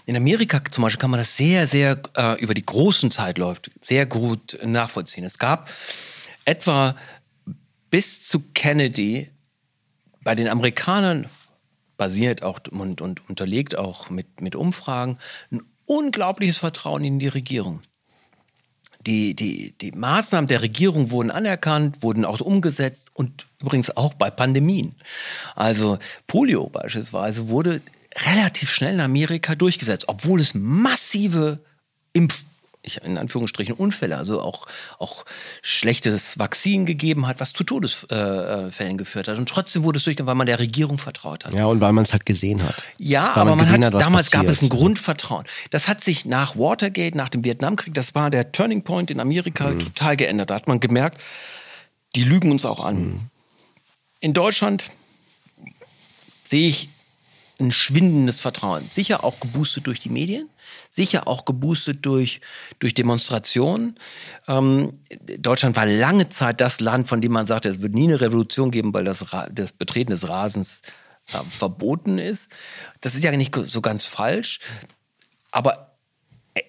In 0.06 0.16
Amerika 0.16 0.62
zum 0.70 0.82
Beispiel 0.82 1.00
kann 1.00 1.10
man 1.10 1.20
das 1.20 1.36
sehr, 1.36 1.66
sehr 1.66 2.00
äh, 2.16 2.40
über 2.40 2.54
die 2.54 2.64
großen 2.64 3.10
Zeitläufe 3.10 3.62
sehr 3.80 4.06
gut 4.06 4.58
nachvollziehen. 4.62 5.24
Es 5.24 5.38
gab 5.38 5.70
etwa 6.44 6.96
bis 7.90 8.22
zu 8.22 8.40
Kennedy 8.54 9.30
bei 10.22 10.34
den 10.34 10.48
Amerikanern 10.48 11.28
basiert 11.96 12.42
auch 12.42 12.60
und, 12.70 13.00
und 13.00 13.28
unterlegt 13.28 13.76
auch 13.76 14.10
mit, 14.10 14.40
mit 14.40 14.54
Umfragen 14.54 15.18
ein 15.50 15.62
unglaubliches 15.86 16.58
Vertrauen 16.58 17.04
in 17.04 17.18
die 17.18 17.28
Regierung. 17.28 17.80
Die, 19.06 19.34
die, 19.34 19.74
die 19.80 19.92
Maßnahmen 19.92 20.46
der 20.48 20.60
Regierung 20.60 21.10
wurden 21.10 21.30
anerkannt, 21.30 22.02
wurden 22.02 22.24
auch 22.26 22.40
umgesetzt 22.40 23.10
und 23.14 23.46
übrigens 23.60 23.96
auch 23.96 24.12
bei 24.14 24.30
Pandemien. 24.30 24.94
Also 25.56 25.98
Polio 26.26 26.68
beispielsweise 26.68 27.48
wurde 27.48 27.80
relativ 28.26 28.70
schnell 28.70 28.94
in 28.94 29.00
Amerika 29.00 29.54
durchgesetzt, 29.54 30.08
obwohl 30.08 30.40
es 30.40 30.54
massive 30.54 31.60
Impf 32.12 32.44
ich, 32.82 33.02
in 33.02 33.18
Anführungsstrichen 33.18 33.74
Unfälle, 33.74 34.16
also 34.16 34.40
auch, 34.40 34.66
auch 34.98 35.24
schlechtes 35.62 36.38
Vakzin 36.38 36.86
gegeben 36.86 37.26
hat, 37.26 37.40
was 37.40 37.52
zu 37.52 37.64
Todesfällen 37.64 38.96
geführt 38.96 39.28
hat. 39.28 39.36
Und 39.38 39.48
trotzdem 39.48 39.84
wurde 39.84 39.98
es 39.98 40.04
durch, 40.04 40.16
weil 40.20 40.34
man 40.34 40.46
der 40.46 40.58
Regierung 40.58 40.98
vertraut 40.98 41.44
hat. 41.44 41.54
Ja, 41.54 41.66
und 41.66 41.80
weil 41.80 41.92
man 41.92 42.04
es 42.04 42.12
halt 42.12 42.24
gesehen 42.24 42.62
hat. 42.62 42.82
Ja, 42.98 43.32
weil 43.34 43.42
aber 43.42 43.56
man, 43.56 43.70
man 43.70 43.84
hat, 43.84 43.94
hat 43.94 44.02
damals 44.02 44.30
passiert. 44.30 44.46
gab 44.46 44.52
es 44.52 44.62
ein 44.62 44.68
Grundvertrauen. 44.70 45.44
Das 45.70 45.88
hat 45.88 46.02
sich 46.02 46.24
nach 46.24 46.56
Watergate, 46.56 47.16
nach 47.16 47.28
dem 47.28 47.44
Vietnamkrieg, 47.44 47.92
das 47.94 48.14
war 48.14 48.30
der 48.30 48.52
Turning 48.52 48.82
Point 48.82 49.10
in 49.10 49.20
Amerika, 49.20 49.68
mhm. 49.70 49.80
total 49.80 50.16
geändert. 50.16 50.50
Da 50.50 50.54
hat 50.54 50.66
man 50.66 50.80
gemerkt, 50.80 51.20
die 52.16 52.24
lügen 52.24 52.50
uns 52.50 52.64
auch 52.64 52.84
an. 52.84 52.96
Mhm. 52.96 53.20
In 54.20 54.34
Deutschland 54.34 54.90
sehe 56.44 56.68
ich 56.68 56.88
ein 57.60 57.70
schwindendes 57.70 58.40
Vertrauen. 58.40 58.88
Sicher 58.90 59.24
auch 59.24 59.40
geboostet 59.40 59.86
durch 59.86 60.00
die 60.00 60.08
Medien, 60.08 60.48
sicher 60.88 61.28
auch 61.28 61.44
geboostet 61.44 62.04
durch, 62.06 62.40
durch 62.78 62.94
Demonstrationen. 62.94 63.98
Ähm, 64.48 65.00
Deutschland 65.38 65.76
war 65.76 65.86
lange 65.86 66.28
Zeit 66.28 66.60
das 66.60 66.80
Land, 66.80 67.08
von 67.08 67.20
dem 67.20 67.32
man 67.32 67.46
sagte, 67.46 67.68
es 67.68 67.82
wird 67.82 67.94
nie 67.94 68.08
eine 68.08 68.20
Revolution 68.20 68.70
geben, 68.70 68.92
weil 68.92 69.04
das, 69.04 69.24
das 69.52 69.72
Betreten 69.72 70.10
des 70.10 70.28
Rasens 70.28 70.82
äh, 71.32 71.38
verboten 71.48 72.18
ist. 72.18 72.48
Das 73.00 73.14
ist 73.14 73.22
ja 73.22 73.30
nicht 73.36 73.54
so 73.54 73.80
ganz 73.80 74.04
falsch. 74.04 74.60
Aber 75.50 75.96
äh, 76.54 76.62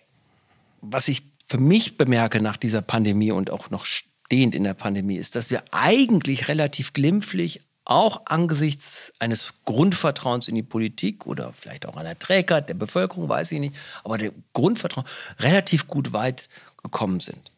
was 0.81 1.07
ich 1.07 1.23
für 1.45 1.57
mich 1.57 1.97
bemerke 1.97 2.41
nach 2.41 2.57
dieser 2.57 2.81
Pandemie 2.81 3.31
und 3.31 3.49
auch 3.49 3.69
noch 3.69 3.85
stehend 3.85 4.55
in 4.55 4.63
der 4.63 4.73
Pandemie, 4.73 5.17
ist, 5.17 5.35
dass 5.35 5.49
wir 5.49 5.63
eigentlich 5.71 6.47
relativ 6.47 6.93
glimpflich 6.93 7.61
auch 7.85 8.23
angesichts 8.25 9.13
eines 9.19 9.53
Grundvertrauens 9.65 10.47
in 10.47 10.55
die 10.55 10.63
Politik 10.63 11.25
oder 11.25 11.51
vielleicht 11.53 11.85
auch 11.85 11.97
einer 11.97 12.17
Trägheit 12.17 12.69
der 12.69 12.75
Bevölkerung, 12.75 13.27
weiß 13.27 13.51
ich 13.51 13.59
nicht, 13.59 13.75
aber 14.03 14.17
der 14.17 14.31
Grundvertrauen 14.53 15.07
relativ 15.39 15.87
gut 15.87 16.13
weit 16.13 16.47
gekommen 16.81 17.19
sind. 17.19 17.51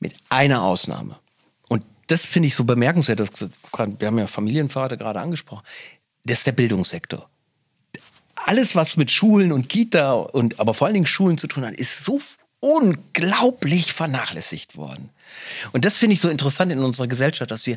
Mit 0.00 0.14
einer 0.28 0.62
Ausnahme. 0.62 1.16
Und 1.68 1.84
das 2.06 2.24
finde 2.24 2.46
ich 2.46 2.54
so 2.54 2.64
bemerkenswert. 2.64 3.18
wir 3.20 4.06
haben 4.06 4.18
ja 4.18 4.26
Familienvater 4.28 4.96
gerade 4.96 5.20
angesprochen. 5.20 5.64
Das 6.24 6.38
ist 6.38 6.46
der 6.46 6.52
Bildungssektor. 6.52 7.28
alles, 8.36 8.76
was 8.76 8.96
mit 8.96 9.10
Schulen 9.10 9.50
und 9.50 9.68
Kita 9.68 10.12
und 10.12 10.60
aber 10.60 10.72
vor 10.72 10.86
allen 10.86 10.94
Dingen 10.94 11.06
Schulen 11.06 11.36
zu 11.36 11.48
tun 11.48 11.66
hat, 11.66 11.74
ist 11.74 12.04
so 12.04 12.20
unglaublich 12.60 13.92
vernachlässigt 13.92 14.76
worden. 14.76 15.10
Und 15.72 15.84
das 15.84 15.98
finde 15.98 16.14
ich 16.14 16.20
so 16.20 16.28
interessant 16.28 16.72
in 16.72 16.78
unserer 16.78 17.06
Gesellschaft, 17.06 17.50
dass 17.50 17.66
wir 17.66 17.76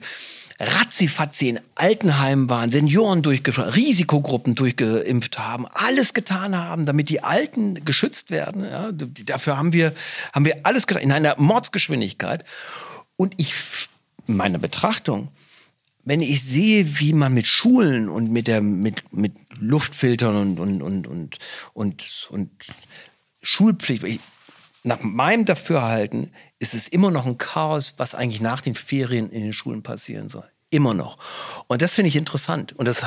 ratzifatzi 0.62 1.50
in 1.50 1.60
Altenheimen 1.76 2.50
waren, 2.50 2.70
Senioren 2.72 3.22
durchgeführt, 3.22 3.76
Risikogruppen 3.76 4.54
durchgeimpft 4.56 5.40
haben, 5.40 5.66
alles 5.68 6.14
getan 6.14 6.56
haben, 6.56 6.86
damit 6.86 7.10
die 7.10 7.24
Alten 7.24 7.84
geschützt 7.84 8.30
werden. 8.30 8.64
Ja, 8.64 8.92
dafür 8.92 9.58
haben 9.58 9.74
wir, 9.74 9.94
haben 10.34 10.46
wir 10.46 10.60
alles 10.64 10.86
getan, 10.88 11.04
in 11.04 11.12
einer 11.12 11.36
Mordsgeschwindigkeit. 11.38 12.46
Und 13.18 13.34
ich, 13.38 13.54
meine 14.28 14.60
Betrachtung, 14.60 15.30
wenn 16.04 16.22
ich 16.22 16.44
sehe, 16.44 17.00
wie 17.00 17.14
man 17.14 17.34
mit 17.34 17.46
Schulen 17.46 18.10
und 18.10 18.32
mit 18.32 18.48
der 18.48 18.62
mit 18.62 19.14
mit 19.14 19.34
Luftfiltern 19.60 20.36
und 20.36 20.60
und 20.60 20.82
und 20.82 21.08
und 21.08 21.38
und, 21.74 22.28
und 22.32 22.52
Schulpflicht, 23.42 24.22
nach 24.84 25.02
meinem 25.02 25.46
Dafürhalten 25.46 26.32
ist 26.62 26.76
es 26.76 26.88
immer 26.88 27.10
noch 27.10 27.26
ein 27.26 27.40
Chaos, 27.40 27.96
was 27.98 28.14
eigentlich 28.14 28.40
nach 28.40 28.62
den 28.62 28.76
Ferien 28.76 29.32
in 29.32 29.42
den 29.42 29.54
Schulen 29.54 29.82
passieren 29.82 30.30
soll. 30.30 30.46
Immer 30.70 30.94
noch. 30.94 31.18
Und 31.68 31.82
das 31.82 31.96
finde 31.96 32.10
ich 32.10 32.16
interessant. 32.16 32.74
Und 32.78 32.88
das 32.88 33.04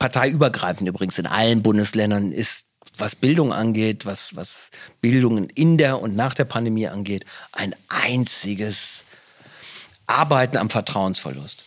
parteiübergreifend 0.00 0.88
übrigens 0.88 1.16
in 1.18 1.26
allen 1.26 1.62
Bundesländern 1.62 2.32
ist, 2.32 2.66
was 2.98 3.14
Bildung 3.14 3.52
angeht, 3.52 4.06
was, 4.06 4.34
was 4.34 4.72
Bildung 5.00 5.48
in 5.50 5.78
der 5.78 6.02
und 6.02 6.16
nach 6.16 6.34
der 6.34 6.46
Pandemie 6.46 6.88
angeht, 6.88 7.24
ein 7.52 7.76
einziges 7.88 9.04
Arbeiten 10.08 10.56
am 10.56 10.68
Vertrauensverlust. 10.68 11.64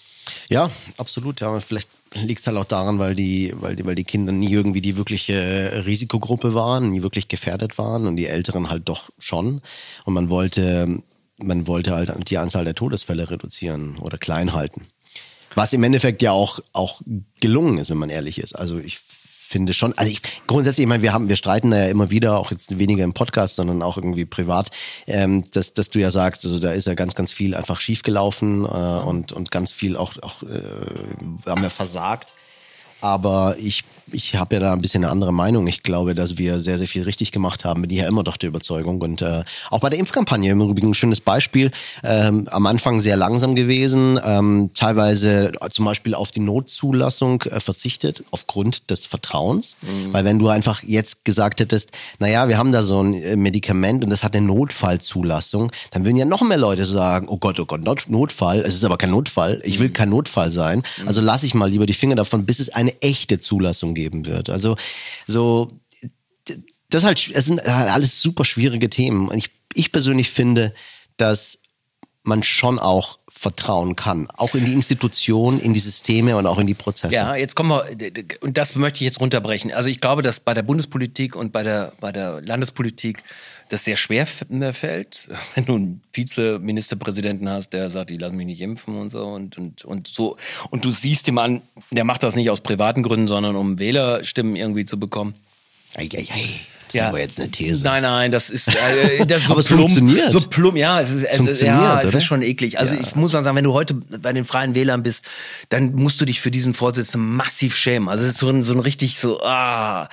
Ja, 0.49 0.69
absolut. 0.97 1.39
Ja, 1.39 1.57
vielleicht 1.61 1.89
liegt 2.13 2.41
es 2.41 2.47
halt 2.47 2.57
auch 2.57 2.65
daran, 2.65 2.99
weil 2.99 3.15
die, 3.15 3.53
weil 3.55 3.77
die, 3.77 3.85
weil 3.85 3.95
die 3.95 4.03
Kinder 4.03 4.33
nie 4.33 4.51
irgendwie 4.51 4.81
die 4.81 4.97
wirkliche 4.97 5.83
Risikogruppe 5.85 6.53
waren, 6.53 6.89
nie 6.89 7.01
wirklich 7.01 7.29
gefährdet 7.29 7.77
waren 7.77 8.07
und 8.07 8.17
die 8.17 8.27
Älteren 8.27 8.69
halt 8.69 8.89
doch 8.89 9.09
schon. 9.19 9.61
Und 10.03 10.13
man 10.13 10.29
wollte, 10.29 11.01
man 11.41 11.67
wollte 11.67 11.91
halt 11.91 12.29
die 12.29 12.37
Anzahl 12.37 12.65
der 12.65 12.75
Todesfälle 12.75 13.29
reduzieren 13.29 13.97
oder 13.97 14.17
klein 14.17 14.53
halten. 14.53 14.87
Was 15.55 15.73
im 15.73 15.83
Endeffekt 15.83 16.21
ja 16.21 16.31
auch, 16.31 16.59
auch 16.73 17.01
gelungen 17.39 17.79
ist, 17.79 17.89
wenn 17.89 17.97
man 17.97 18.09
ehrlich 18.09 18.39
ist. 18.39 18.53
Also 18.53 18.77
ich 18.77 18.99
finde 19.49 19.73
schon, 19.73 19.97
also 19.97 20.11
ich 20.11 20.21
grundsätzlich, 20.45 20.83
ich 20.83 20.87
meine, 20.87 21.01
wir 21.01 21.11
haben, 21.11 21.27
wir 21.27 21.35
streiten 21.35 21.71
da 21.71 21.77
ja 21.77 21.87
immer 21.87 22.11
wieder, 22.11 22.37
auch 22.37 22.51
jetzt 22.51 22.77
weniger 22.77 23.03
im 23.03 23.13
Podcast, 23.13 23.55
sondern 23.55 23.81
auch 23.81 23.97
irgendwie 23.97 24.25
privat, 24.25 24.69
ähm, 25.07 25.43
dass, 25.51 25.73
dass 25.73 25.89
du 25.89 25.99
ja 25.99 26.11
sagst, 26.11 26.45
also 26.45 26.59
da 26.59 26.71
ist 26.71 26.85
ja 26.85 26.93
ganz, 26.93 27.15
ganz 27.15 27.31
viel 27.31 27.55
einfach 27.55 27.79
schiefgelaufen 27.79 28.65
äh, 28.65 28.67
und, 28.67 29.31
und 29.31 29.49
ganz 29.49 29.71
viel 29.71 29.97
auch, 29.97 30.13
auch 30.21 30.43
äh, 30.43 31.49
haben 31.49 31.63
wir 31.63 31.71
versagt. 31.71 32.33
Aber 33.01 33.55
ich, 33.57 33.85
ich 34.11 34.35
habe 34.35 34.55
ja 34.55 34.61
da 34.61 34.73
ein 34.73 34.81
bisschen 34.81 35.03
eine 35.03 35.11
andere 35.11 35.33
Meinung. 35.33 35.67
Ich 35.67 35.83
glaube, 35.83 36.15
dass 36.15 36.37
wir 36.37 36.59
sehr, 36.59 36.77
sehr 36.77 36.87
viel 36.87 37.03
richtig 37.03 37.31
gemacht 37.31 37.65
haben. 37.65 37.81
Bin 37.81 37.91
ich 37.91 37.97
ja 37.97 38.07
immer 38.07 38.23
doch 38.23 38.37
der 38.37 38.49
Überzeugung. 38.49 39.01
Und 39.01 39.21
äh, 39.21 39.43
auch 39.69 39.79
bei 39.79 39.89
der 39.89 39.99
Impfkampagne 39.99 40.51
im 40.51 40.61
Übrigen 40.61 40.89
ein 40.89 40.93
schönes 40.93 41.21
Beispiel. 41.21 41.71
Ähm, 42.03 42.47
am 42.49 42.65
Anfang 42.65 42.99
sehr 42.99 43.17
langsam 43.17 43.55
gewesen, 43.55 44.19
ähm, 44.23 44.71
teilweise 44.73 45.51
zum 45.71 45.85
Beispiel 45.85 46.13
auf 46.13 46.31
die 46.31 46.39
Notzulassung 46.39 47.43
äh, 47.43 47.59
verzichtet, 47.59 48.23
aufgrund 48.31 48.89
des 48.89 49.05
Vertrauens. 49.05 49.75
Mhm. 49.81 50.13
Weil 50.13 50.25
wenn 50.25 50.39
du 50.39 50.47
einfach 50.49 50.83
jetzt 50.83 51.25
gesagt 51.25 51.59
hättest, 51.59 51.91
naja, 52.19 52.47
wir 52.47 52.57
haben 52.57 52.71
da 52.71 52.81
so 52.81 53.01
ein 53.01 53.13
äh, 53.13 53.35
Medikament 53.35 54.03
und 54.03 54.09
das 54.09 54.23
hat 54.23 54.35
eine 54.35 54.45
Notfallzulassung, 54.45 55.71
dann 55.91 56.05
würden 56.05 56.17
ja 56.17 56.25
noch 56.25 56.41
mehr 56.41 56.57
Leute 56.57 56.85
sagen, 56.85 57.27
oh 57.29 57.37
Gott, 57.37 57.59
oh 57.59 57.65
Gott, 57.65 57.81
Notfall, 58.07 58.59
es 58.59 58.75
ist 58.75 58.85
aber 58.85 58.97
kein 58.97 59.11
Notfall, 59.11 59.61
ich 59.63 59.79
will 59.79 59.89
mhm. 59.89 59.93
kein 59.93 60.09
Notfall 60.09 60.49
sein. 60.49 60.83
Mhm. 61.01 61.07
Also 61.07 61.21
lasse 61.21 61.45
ich 61.45 61.53
mal 61.53 61.69
lieber 61.69 61.85
die 61.85 61.93
Finger 61.93 62.15
davon, 62.15 62.45
bis 62.45 62.59
es 62.59 62.69
eine 62.69 62.99
echte 63.01 63.39
Zulassung 63.39 63.93
geben 63.99 64.25
wird. 64.25 64.49
Also 64.49 64.77
so, 65.27 65.67
das 66.89 67.03
halt, 67.03 67.29
es 67.33 67.45
sind 67.45 67.65
alles 67.65 68.21
super 68.21 68.45
schwierige 68.45 68.89
Themen. 68.89 69.27
Und 69.27 69.37
ich, 69.37 69.51
ich 69.73 69.91
persönlich 69.91 70.29
finde, 70.29 70.73
dass 71.17 71.59
man 72.23 72.43
schon 72.43 72.79
auch 72.79 73.19
vertrauen 73.29 73.95
kann. 73.95 74.27
Auch 74.35 74.53
in 74.53 74.65
die 74.65 74.73
Institutionen, 74.73 75.61
in 75.61 75.73
die 75.73 75.79
Systeme 75.79 76.35
und 76.35 76.45
auch 76.45 76.59
in 76.59 76.67
die 76.67 76.73
Prozesse. 76.73 77.13
Ja, 77.13 77.35
jetzt 77.35 77.55
kommen 77.55 77.69
wir, 77.69 77.85
und 78.41 78.57
das 78.57 78.75
möchte 78.75 78.97
ich 78.97 79.01
jetzt 79.01 79.21
runterbrechen. 79.21 79.71
Also 79.71 79.87
ich 79.87 80.01
glaube, 80.01 80.23
dass 80.23 80.41
bei 80.41 80.53
der 80.53 80.63
Bundespolitik 80.63 81.35
und 81.35 81.53
bei 81.53 81.63
der, 81.63 81.93
bei 82.01 82.11
der 82.11 82.41
Landespolitik 82.41 83.23
das 83.69 83.85
sehr 83.85 83.97
schwer 83.97 84.25
fällt, 84.25 85.29
wenn 85.55 85.65
du 85.65 85.75
einen 85.75 86.01
Vizeministerpräsidenten 86.11 87.49
hast, 87.49 87.69
der 87.69 87.89
sagt, 87.89 88.11
ich 88.11 88.19
lasse 88.19 88.33
mich 88.33 88.47
nicht 88.47 88.61
impfen 88.61 88.97
und 88.97 89.09
so 89.09 89.25
und, 89.27 89.57
und, 89.57 89.85
und 89.85 90.07
so. 90.07 90.35
Und 90.69 90.83
du 90.83 90.91
siehst 90.91 91.27
dem 91.27 91.37
an, 91.37 91.61
der 91.91 92.03
macht 92.03 92.23
das 92.23 92.35
nicht 92.35 92.49
aus 92.49 92.61
privaten 92.61 93.03
Gründen, 93.03 93.27
sondern 93.27 93.55
um 93.55 93.79
Wählerstimmen 93.79 94.55
irgendwie 94.55 94.85
zu 94.85 94.99
bekommen. 94.99 95.35
Ei, 95.95 96.09
ei, 96.13 96.27
ei. 96.31 96.49
Das 96.91 96.95
ja. 96.95 97.03
ist 97.03 97.09
aber 97.09 97.19
jetzt 97.19 97.39
eine 97.39 97.51
These. 97.51 97.83
Nein, 97.83 98.01
nein, 98.01 98.31
das 98.31 98.49
ist, 98.49 98.67
äh, 98.67 99.23
das 99.27 99.41
ist 99.41 99.47
so 99.47 99.53
aber 99.53 99.61
plump, 99.61 99.85
es 99.85 99.93
funktioniert. 99.93 100.31
So 100.31 100.39
plump, 100.39 100.75
ja, 100.75 100.99
es 100.99 101.11
ist, 101.11 101.23
es 101.23 101.37
funktioniert, 101.37 101.81
ja, 101.81 102.01
es 102.01 102.15
ist 102.15 102.23
schon 102.23 102.41
eklig. 102.41 102.79
Also 102.79 102.95
ja. 102.95 103.01
ich 103.01 103.15
muss 103.15 103.31
sagen, 103.31 103.55
wenn 103.55 103.63
du 103.63 103.73
heute 103.73 103.93
bei 103.93 104.33
den 104.33 104.43
Freien 104.43 104.73
Wählern 104.73 105.03
bist, 105.03 105.23
dann 105.69 105.93
musst 105.93 106.19
du 106.19 106.25
dich 106.25 106.41
für 106.41 106.49
diesen 106.49 106.73
Vorsitzenden 106.73 107.35
massiv 107.35 107.75
schämen. 107.75 108.09
Also 108.09 108.23
es 108.23 108.31
ist 108.31 108.37
so 108.39 108.49
ein, 108.49 108.63
so 108.63 108.73
ein 108.73 108.79
richtig 108.79 109.19
so, 109.19 109.39
ah 109.41 110.09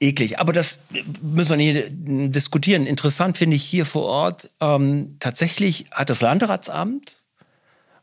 eklig. 0.00 0.38
Aber 0.38 0.52
das 0.52 0.78
müssen 1.22 1.58
wir 1.58 1.72
nicht 1.72 2.34
diskutieren. 2.34 2.86
Interessant 2.86 3.38
finde 3.38 3.56
ich 3.56 3.64
hier 3.64 3.86
vor 3.86 4.04
Ort, 4.04 4.50
ähm, 4.60 5.16
tatsächlich 5.20 5.86
hat 5.90 6.10
das 6.10 6.20
Landratsamt, 6.20 7.22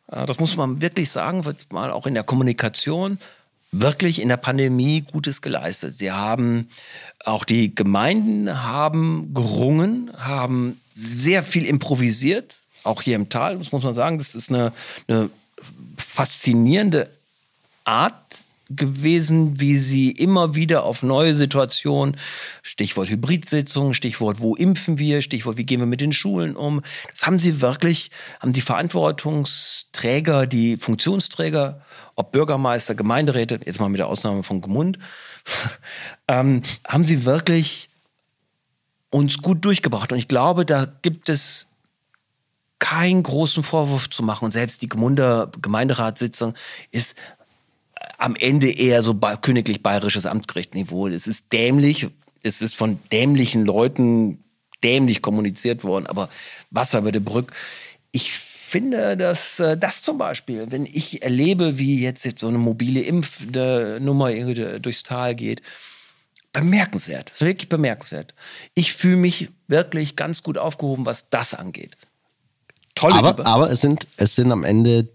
äh, 0.07 0.25
das 0.25 0.39
muss 0.39 0.55
man 0.55 0.81
wirklich 0.81 1.09
sagen, 1.09 1.45
wird 1.45 1.71
mal 1.71 1.91
auch 1.91 2.07
in 2.07 2.13
der 2.13 2.23
Kommunikation, 2.23 3.19
wirklich 3.71 4.21
in 4.21 4.29
der 4.29 4.37
Pandemie 4.37 5.01
Gutes 5.01 5.41
geleistet. 5.41 5.95
Sie 5.95 6.11
haben, 6.11 6.69
auch 7.25 7.43
die 7.43 7.73
Gemeinden 7.73 8.63
haben 8.63 9.33
gerungen, 9.33 10.11
haben 10.17 10.79
sehr 10.93 11.43
viel 11.43 11.65
improvisiert, 11.65 12.59
auch 12.83 13.01
hier 13.01 13.15
im 13.15 13.29
Tal, 13.29 13.57
das 13.57 13.71
muss 13.71 13.83
man 13.83 13.93
sagen. 13.93 14.17
Das 14.17 14.35
ist 14.35 14.49
eine, 14.49 14.73
eine 15.07 15.29
faszinierende 15.97 17.09
Art 17.83 18.42
gewesen, 18.69 19.59
wie 19.59 19.77
sie 19.77 20.11
immer 20.11 20.55
wieder 20.55 20.83
auf 20.83 21.03
neue 21.03 21.35
Situationen, 21.35 22.17
Stichwort 22.61 23.09
Hybridsitzungen, 23.09 23.93
Stichwort 23.93 24.39
wo 24.39 24.55
impfen 24.55 24.97
wir, 24.97 25.21
Stichwort 25.21 25.57
wie 25.57 25.65
gehen 25.65 25.79
wir 25.79 25.85
mit 25.85 26.01
den 26.01 26.13
Schulen 26.13 26.55
um, 26.55 26.81
das 27.11 27.25
haben 27.25 27.39
sie 27.39 27.61
wirklich, 27.61 28.11
haben 28.39 28.53
die 28.53 28.61
Verantwortungsträger, 28.61 30.47
die 30.47 30.77
Funktionsträger, 30.77 31.81
ob 32.15 32.31
Bürgermeister, 32.31 32.95
Gemeinderäte, 32.95 33.59
jetzt 33.65 33.79
mal 33.79 33.89
mit 33.89 33.99
der 33.99 34.07
Ausnahme 34.07 34.43
von 34.43 34.61
Gemund, 34.61 34.99
ähm, 36.27 36.61
haben 36.87 37.03
sie 37.03 37.25
wirklich 37.25 37.89
uns 39.09 39.37
gut 39.39 39.63
durchgebracht. 39.63 40.11
Und 40.11 40.17
ich 40.17 40.27
glaube, 40.27 40.65
da 40.65 40.87
gibt 41.01 41.29
es 41.29 41.67
keinen 42.79 43.23
großen 43.23 43.63
Vorwurf 43.63 44.09
zu 44.09 44.23
machen. 44.23 44.45
Und 44.45 44.51
selbst 44.51 44.81
die 44.81 44.89
Gemunder 44.89 45.51
Gemeinderatssitzung 45.61 46.53
ist 46.91 47.15
am 48.17 48.35
Ende 48.35 48.71
eher 48.71 49.03
so 49.03 49.15
königlich 49.41 49.83
bayerisches 49.83 50.25
Amtsgerichtniveau. 50.25 51.07
Es 51.07 51.27
ist 51.27 51.51
dämlich, 51.51 52.07
es 52.41 52.61
ist 52.61 52.75
von 52.75 52.99
dämlichen 53.11 53.65
Leuten 53.65 54.43
dämlich 54.83 55.21
kommuniziert 55.21 55.83
worden, 55.83 56.07
aber 56.07 56.29
Wasser 56.69 56.99
über 56.99 57.11
die 57.11 57.19
Brücke. 57.19 57.53
Ich 58.11 58.31
finde, 58.31 59.15
dass 59.15 59.59
äh, 59.59 59.77
das 59.77 60.01
zum 60.01 60.17
Beispiel, 60.17 60.65
wenn 60.69 60.85
ich 60.85 61.21
erlebe, 61.21 61.77
wie 61.77 62.01
jetzt 62.01 62.39
so 62.39 62.47
eine 62.47 62.57
mobile 62.57 63.01
Impfnummer 63.01 64.31
durchs 64.79 65.03
Tal 65.03 65.35
geht, 65.35 65.61
bemerkenswert, 66.53 67.39
wirklich 67.39 67.69
bemerkenswert. 67.69 68.33
Ich 68.75 68.93
fühle 68.93 69.17
mich 69.17 69.49
wirklich 69.67 70.15
ganz 70.15 70.43
gut 70.43 70.57
aufgehoben, 70.57 71.05
was 71.05 71.29
das 71.29 71.53
angeht. 71.53 71.97
Tolle 72.95 73.15
aber, 73.15 73.45
aber 73.45 73.71
es 73.71 73.81
sind 73.81 74.07
es 74.17 74.35
sind 74.35 74.51
am 74.51 74.63
Ende 74.63 75.09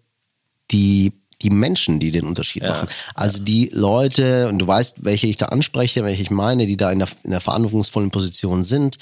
die 0.70 1.12
die 1.42 1.50
Menschen, 1.50 2.00
die 2.00 2.10
den 2.10 2.24
Unterschied 2.24 2.62
ja. 2.62 2.70
machen. 2.70 2.88
Also 3.14 3.42
die 3.42 3.70
Leute, 3.72 4.48
und 4.48 4.58
du 4.58 4.66
weißt, 4.66 5.04
welche 5.04 5.26
ich 5.26 5.36
da 5.36 5.46
anspreche, 5.46 6.04
welche 6.04 6.22
ich 6.22 6.30
meine, 6.30 6.66
die 6.66 6.76
da 6.76 6.90
in 6.90 6.98
der, 6.98 7.08
in 7.22 7.30
der 7.30 7.40
verantwortungsvollen 7.40 8.10
Position 8.10 8.62
sind, 8.62 8.98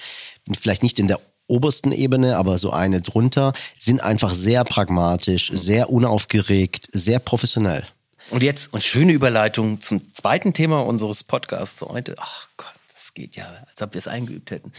vielleicht 0.58 0.82
nicht 0.82 0.98
in 0.98 1.08
der 1.08 1.20
obersten 1.48 1.92
Ebene, 1.92 2.36
aber 2.36 2.58
so 2.58 2.70
eine 2.70 3.00
drunter, 3.00 3.52
sind 3.78 4.02
einfach 4.02 4.32
sehr 4.32 4.64
pragmatisch, 4.64 5.50
sehr 5.54 5.90
unaufgeregt, 5.90 6.88
sehr 6.92 7.20
professionell. 7.20 7.86
Und 8.30 8.42
jetzt, 8.42 8.72
und 8.72 8.82
schöne 8.82 9.12
Überleitung 9.12 9.80
zum 9.80 10.12
zweiten 10.12 10.52
Thema 10.52 10.80
unseres 10.80 11.22
Podcasts 11.22 11.80
heute. 11.82 12.16
Ach 12.18 12.48
Gott, 12.56 12.72
das 12.92 13.14
geht 13.14 13.36
ja, 13.36 13.46
als 13.68 13.80
ob 13.80 13.94
wir 13.94 14.00
es 14.00 14.08
eingeübt 14.08 14.50
hätten. 14.50 14.72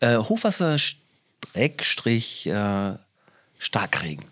Äh, 0.00 0.16
Hochwasser, 0.16 0.78
Streckstrich, 0.78 2.46
äh, 2.46 2.94
Starkregen. 3.58 4.24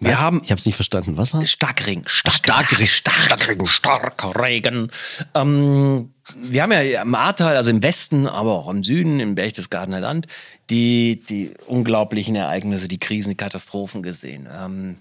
Wir 0.00 0.12
Was? 0.12 0.20
haben, 0.20 0.42
ich 0.44 0.50
habe 0.50 0.58
es 0.58 0.66
nicht 0.66 0.74
verstanden. 0.74 1.16
Was 1.16 1.32
war? 1.32 1.46
Starkregen, 1.46 2.02
Starkregen, 2.06 2.86
Starkregen, 2.86 3.68
Starkregen. 3.68 4.90
Ähm, 5.34 6.12
wir 6.36 6.62
haben 6.62 6.72
ja 6.72 7.02
im 7.02 7.14
Ahrtal, 7.14 7.56
also 7.56 7.70
im 7.70 7.82
Westen, 7.82 8.26
aber 8.26 8.52
auch 8.54 8.68
im 8.68 8.82
Süden, 8.82 9.20
im 9.20 9.34
Berchtesgadener 9.36 10.00
Land, 10.00 10.26
die 10.68 11.22
die 11.28 11.52
unglaublichen 11.66 12.34
Ereignisse, 12.34 12.88
die 12.88 12.98
Krisen, 12.98 13.30
die 13.30 13.36
Katastrophen 13.36 14.02
gesehen. 14.02 14.48
Ähm, 14.52 14.98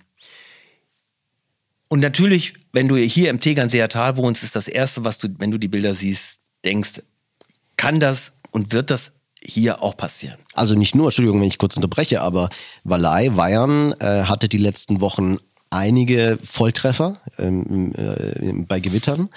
und 1.87 1.99
natürlich, 1.99 2.53
wenn 2.71 2.87
du 2.87 2.95
hier 2.95 3.29
im 3.29 3.39
Tegernseer 3.39 3.89
Tal 3.89 4.17
wohnst, 4.17 4.43
ist 4.43 4.55
das 4.55 4.67
erste, 4.67 5.03
was 5.03 5.17
du, 5.17 5.27
wenn 5.37 5.51
du 5.51 5.57
die 5.57 5.67
Bilder 5.67 5.95
siehst, 5.95 6.39
denkst, 6.65 7.01
kann 7.77 7.99
das 7.99 8.33
und 8.51 8.71
wird 8.71 8.89
das 8.89 9.13
hier 9.45 9.83
auch 9.83 9.97
passieren? 9.97 10.37
Also 10.53 10.75
nicht 10.75 10.95
nur, 10.95 11.05
Entschuldigung, 11.05 11.41
wenn 11.41 11.47
ich 11.47 11.57
kurz 11.57 11.75
unterbreche, 11.75 12.21
aber 12.21 12.49
Wallei, 12.83 13.35
Weyern 13.35 13.93
äh, 13.99 14.23
hatte 14.23 14.49
die 14.49 14.57
letzten 14.57 15.01
Wochen 15.01 15.37
einige 15.69 16.37
Volltreffer 16.43 17.17
ähm, 17.39 17.93
äh, 17.95 18.63
bei 18.67 18.79
Gewittern 18.79 19.29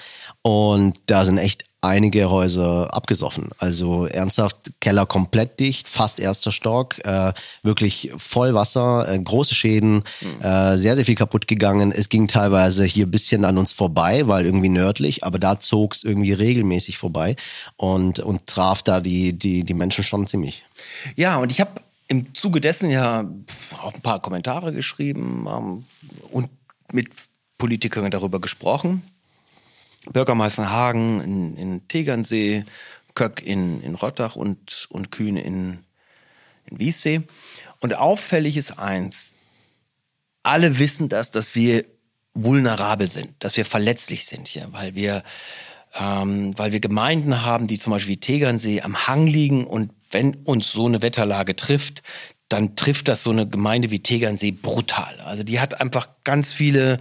und 0.43 0.99
da 1.07 1.25
sind 1.25 1.39
echt 1.39 1.65
einige 1.81 2.29
Häuser 2.29 2.93
abgesoffen. 2.93 3.49
Also 3.57 4.07
ernsthaft, 4.07 4.71
Keller 4.79 5.05
komplett 5.05 5.59
dicht, 5.59 5.87
fast 5.87 6.19
erster 6.19 6.51
Stock, 6.51 7.03
äh, 7.05 7.33
wirklich 7.61 8.11
voll 8.17 8.53
Wasser, 8.53 9.07
äh, 9.07 9.19
große 9.19 9.53
Schäden, 9.53 10.03
mhm. 10.21 10.41
äh, 10.41 10.77
sehr, 10.77 10.95
sehr 10.95 11.05
viel 11.05 11.15
kaputt 11.15 11.47
gegangen. 11.47 11.91
Es 11.91 12.09
ging 12.09 12.27
teilweise 12.27 12.83
hier 12.83 13.05
ein 13.05 13.11
bisschen 13.11 13.45
an 13.45 13.57
uns 13.57 13.73
vorbei, 13.73 14.27
weil 14.27 14.45
irgendwie 14.45 14.69
nördlich, 14.69 15.23
aber 15.23 15.39
da 15.39 15.59
zog 15.59 15.93
es 15.93 16.03
irgendwie 16.03 16.33
regelmäßig 16.33 16.97
vorbei 16.97 17.35
und, 17.75 18.19
und 18.19 18.47
traf 18.47 18.81
da 18.81 18.99
die, 18.99 19.33
die, 19.33 19.63
die 19.63 19.73
Menschen 19.73 20.03
schon 20.03 20.25
ziemlich. 20.25 20.63
Ja, 21.15 21.37
und 21.37 21.51
ich 21.51 21.61
habe 21.61 21.71
im 22.07 22.33
Zuge 22.33 22.61
dessen 22.61 22.89
ja 22.89 23.29
auch 23.81 23.93
ein 23.93 24.01
paar 24.01 24.21
Kommentare 24.21 24.73
geschrieben 24.73 25.45
ähm, 25.47 25.83
und 26.31 26.49
mit 26.91 27.09
Politikern 27.57 28.09
darüber 28.11 28.39
gesprochen. 28.39 29.03
Bürgermeister 30.11 30.69
Hagen 30.69 31.21
in, 31.21 31.57
in 31.57 31.87
Tegernsee, 31.87 32.63
Köck 33.15 33.41
in, 33.41 33.81
in 33.81 33.95
Rottach 33.95 34.35
und, 34.35 34.87
und 34.89 35.11
Kühn 35.11 35.37
in, 35.37 35.79
in 36.65 36.79
Wiessee. 36.79 37.21
Und 37.79 37.95
auffällig 37.95 38.57
ist 38.57 38.79
eins, 38.79 39.35
alle 40.43 40.79
wissen 40.79 41.09
das, 41.09 41.31
dass 41.31 41.55
wir 41.55 41.85
vulnerabel 42.33 43.09
sind, 43.09 43.33
dass 43.39 43.57
wir 43.57 43.65
verletzlich 43.65 44.25
sind 44.25 44.47
hier, 44.47 44.67
weil 44.71 44.95
wir, 44.95 45.23
ähm, 45.99 46.57
weil 46.57 46.71
wir 46.71 46.79
Gemeinden 46.79 47.43
haben, 47.43 47.67
die 47.67 47.79
zum 47.79 47.91
Beispiel 47.91 48.15
wie 48.15 48.19
Tegernsee 48.19 48.81
am 48.81 49.07
Hang 49.07 49.27
liegen 49.27 49.65
und 49.65 49.91
wenn 50.11 50.35
uns 50.45 50.71
so 50.71 50.85
eine 50.85 51.01
Wetterlage 51.01 51.55
trifft, 51.55 52.03
dann 52.49 52.77
trifft 52.77 53.09
das 53.09 53.23
so 53.23 53.31
eine 53.31 53.47
Gemeinde 53.47 53.91
wie 53.91 53.99
Tegernsee 53.99 54.51
brutal. 54.51 55.19
Also 55.19 55.43
die 55.43 55.59
hat 55.59 55.81
einfach 55.81 56.07
ganz 56.23 56.53
viele 56.53 56.99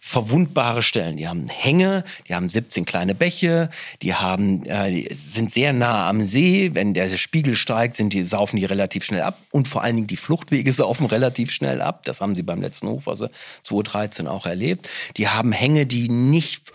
verwundbare 0.00 0.82
Stellen. 0.82 1.18
Die 1.18 1.28
haben 1.28 1.48
Hänge, 1.48 2.02
die 2.28 2.34
haben 2.34 2.48
17 2.48 2.86
kleine 2.86 3.14
Bäche, 3.14 3.68
die 4.00 4.14
haben, 4.14 4.64
äh, 4.64 5.06
sind 5.12 5.52
sehr 5.52 5.74
nah 5.74 6.08
am 6.08 6.24
See. 6.24 6.70
Wenn 6.72 6.94
der 6.94 7.08
Spiegel 7.16 7.56
steigt, 7.56 7.96
sind 7.96 8.14
die, 8.14 8.24
saufen 8.24 8.56
die 8.56 8.64
relativ 8.64 9.04
schnell 9.04 9.22
ab. 9.22 9.38
Und 9.50 9.68
vor 9.68 9.82
allen 9.82 9.96
Dingen 9.96 10.08
die 10.08 10.16
Fluchtwege 10.16 10.72
saufen 10.74 11.06
relativ 11.06 11.50
schnell 11.50 11.82
ab. 11.82 12.04
Das 12.04 12.22
haben 12.22 12.34
sie 12.34 12.42
beim 12.42 12.62
letzten 12.62 12.88
Hochwasser 12.88 13.30
2013 13.64 14.26
auch 14.26 14.46
erlebt. 14.46 14.88
Die 15.18 15.28
haben 15.28 15.52
Hänge, 15.52 15.86
die 15.86 16.08
nicht 16.08 16.72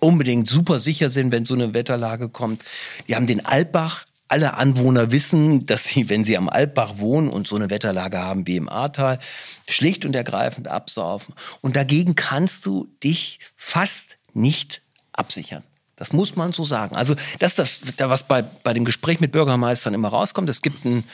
unbedingt 0.00 0.46
super 0.46 0.80
sicher 0.80 1.08
sind, 1.08 1.32
wenn 1.32 1.46
so 1.46 1.54
eine 1.54 1.72
Wetterlage 1.72 2.28
kommt. 2.28 2.62
Die 3.08 3.16
haben 3.16 3.26
den 3.26 3.44
Altbach, 3.44 4.04
alle 4.28 4.54
Anwohner 4.54 5.12
wissen, 5.12 5.66
dass 5.66 5.84
sie, 5.84 6.08
wenn 6.08 6.24
sie 6.24 6.36
am 6.36 6.48
Altbach 6.48 6.98
wohnen 6.98 7.28
und 7.28 7.46
so 7.46 7.56
eine 7.56 7.70
Wetterlage 7.70 8.18
haben 8.18 8.46
wie 8.46 8.56
im 8.56 8.68
Ahrtal, 8.68 9.18
schlicht 9.68 10.04
und 10.04 10.16
ergreifend 10.16 10.68
absaufen. 10.68 11.34
Und 11.60 11.76
dagegen 11.76 12.16
kannst 12.16 12.66
du 12.66 12.88
dich 13.02 13.38
fast 13.56 14.18
nicht 14.34 14.82
absichern. 15.12 15.62
Das 15.96 16.12
muss 16.12 16.36
man 16.36 16.52
so 16.52 16.64
sagen. 16.64 16.94
Also 16.94 17.14
das 17.38 17.58
ist 17.58 17.98
das, 17.98 18.10
was 18.10 18.24
bei, 18.24 18.42
bei 18.42 18.74
dem 18.74 18.84
Gespräch 18.84 19.20
mit 19.20 19.32
Bürgermeistern 19.32 19.94
immer 19.94 20.08
rauskommt. 20.08 20.48
Es 20.50 20.60
gibt 20.60 20.84
ein 20.84 21.04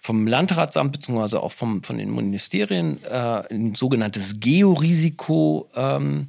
vom 0.00 0.26
Landratsamt 0.26 0.92
beziehungsweise 0.92 1.42
auch 1.42 1.52
vom, 1.52 1.82
von 1.82 1.98
den 1.98 2.14
Ministerien 2.14 3.02
äh, 3.04 3.42
ein 3.52 3.74
sogenanntes 3.74 4.38
Georisiko 4.38 5.68
ähm, 5.74 6.28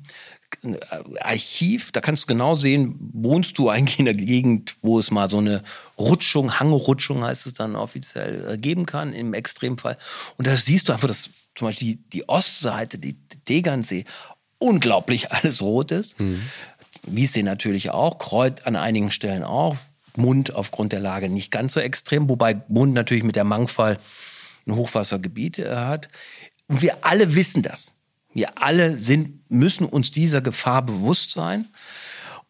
Archiv, 1.19 1.91
da 1.91 2.01
kannst 2.01 2.23
du 2.23 2.27
genau 2.27 2.55
sehen, 2.55 2.95
wohnst 3.13 3.57
du 3.57 3.69
eigentlich 3.69 3.99
in 3.99 4.05
der 4.05 4.13
Gegend, 4.13 4.75
wo 4.81 4.99
es 4.99 5.11
mal 5.11 5.29
so 5.29 5.37
eine 5.37 5.61
Rutschung, 5.97 6.59
Hangerutschung 6.59 7.23
heißt 7.23 7.47
es 7.47 7.53
dann 7.53 7.75
offiziell, 7.75 8.45
äh, 8.49 8.57
geben 8.57 8.85
kann 8.85 9.13
im 9.13 9.33
Extremfall. 9.33 9.97
Und 10.37 10.47
da 10.47 10.55
siehst 10.55 10.89
du 10.89 10.93
einfach, 10.93 11.07
dass 11.07 11.29
zum 11.55 11.67
Beispiel 11.67 11.95
die, 11.95 12.09
die 12.09 12.29
Ostseite, 12.29 12.97
die 12.97 13.15
Degernsee, 13.47 14.05
unglaublich 14.57 15.31
alles 15.31 15.61
rot 15.61 15.91
ist. 15.91 16.19
Mhm. 16.19 16.41
Wiessee 17.03 17.43
natürlich 17.43 17.91
auch, 17.91 18.17
Kreuz 18.17 18.61
an 18.63 18.75
einigen 18.75 19.11
Stellen 19.11 19.43
auch, 19.43 19.77
Mund 20.15 20.53
aufgrund 20.53 20.91
der 20.91 20.99
Lage 20.99 21.29
nicht 21.29 21.51
ganz 21.51 21.73
so 21.73 21.79
extrem, 21.79 22.27
wobei 22.29 22.61
Mund 22.67 22.93
natürlich 22.93 23.23
mit 23.23 23.35
der 23.35 23.43
Mangfall 23.43 23.99
ein 24.67 24.75
Hochwassergebiet 24.75 25.59
äh, 25.59 25.75
hat. 25.75 26.09
Und 26.67 26.81
wir 26.81 27.05
alle 27.05 27.35
wissen 27.35 27.61
das. 27.61 27.95
Wir 28.33 28.61
alle 28.61 28.97
sind, 28.97 29.49
müssen 29.49 29.87
uns 29.87 30.11
dieser 30.11 30.41
Gefahr 30.41 30.81
bewusst 30.81 31.31
sein. 31.31 31.67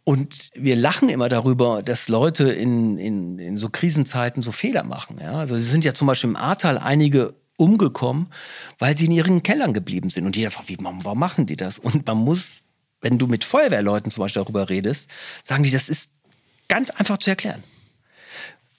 Und 0.03 0.49
wir 0.55 0.75
lachen 0.75 1.09
immer 1.09 1.29
darüber, 1.29 1.83
dass 1.83 2.07
Leute 2.07 2.51
in, 2.51 2.97
in, 2.97 3.37
in 3.37 3.57
so 3.57 3.69
Krisenzeiten 3.69 4.41
so 4.41 4.51
Fehler 4.51 4.83
machen. 4.83 5.19
Ja? 5.21 5.33
Also 5.33 5.55
sie 5.55 5.61
sind 5.61 5.85
ja 5.85 5.93
zum 5.93 6.07
Beispiel 6.07 6.31
im 6.31 6.35
Ahrtal 6.35 6.77
einige 6.77 7.35
umgekommen, 7.57 8.27
weil 8.79 8.97
sie 8.97 9.05
in 9.05 9.11
ihren 9.11 9.43
Kellern 9.43 9.73
geblieben 9.73 10.09
sind. 10.09 10.25
Und 10.25 10.35
jeder 10.35 10.49
fragt, 10.49 10.69
wie, 10.69 10.77
warum 10.79 11.19
machen 11.19 11.45
die 11.45 11.57
das? 11.57 11.77
Und 11.77 12.07
man 12.07 12.17
muss, 12.17 12.61
wenn 13.01 13.19
du 13.19 13.27
mit 13.27 13.43
Feuerwehrleuten 13.43 14.11
zum 14.11 14.23
Beispiel 14.23 14.41
darüber 14.41 14.69
redest, 14.69 15.09
sagen 15.43 15.63
die, 15.63 15.71
das 15.71 15.89
ist 15.89 16.11
ganz 16.67 16.89
einfach 16.89 17.17
zu 17.17 17.29
erklären. 17.29 17.63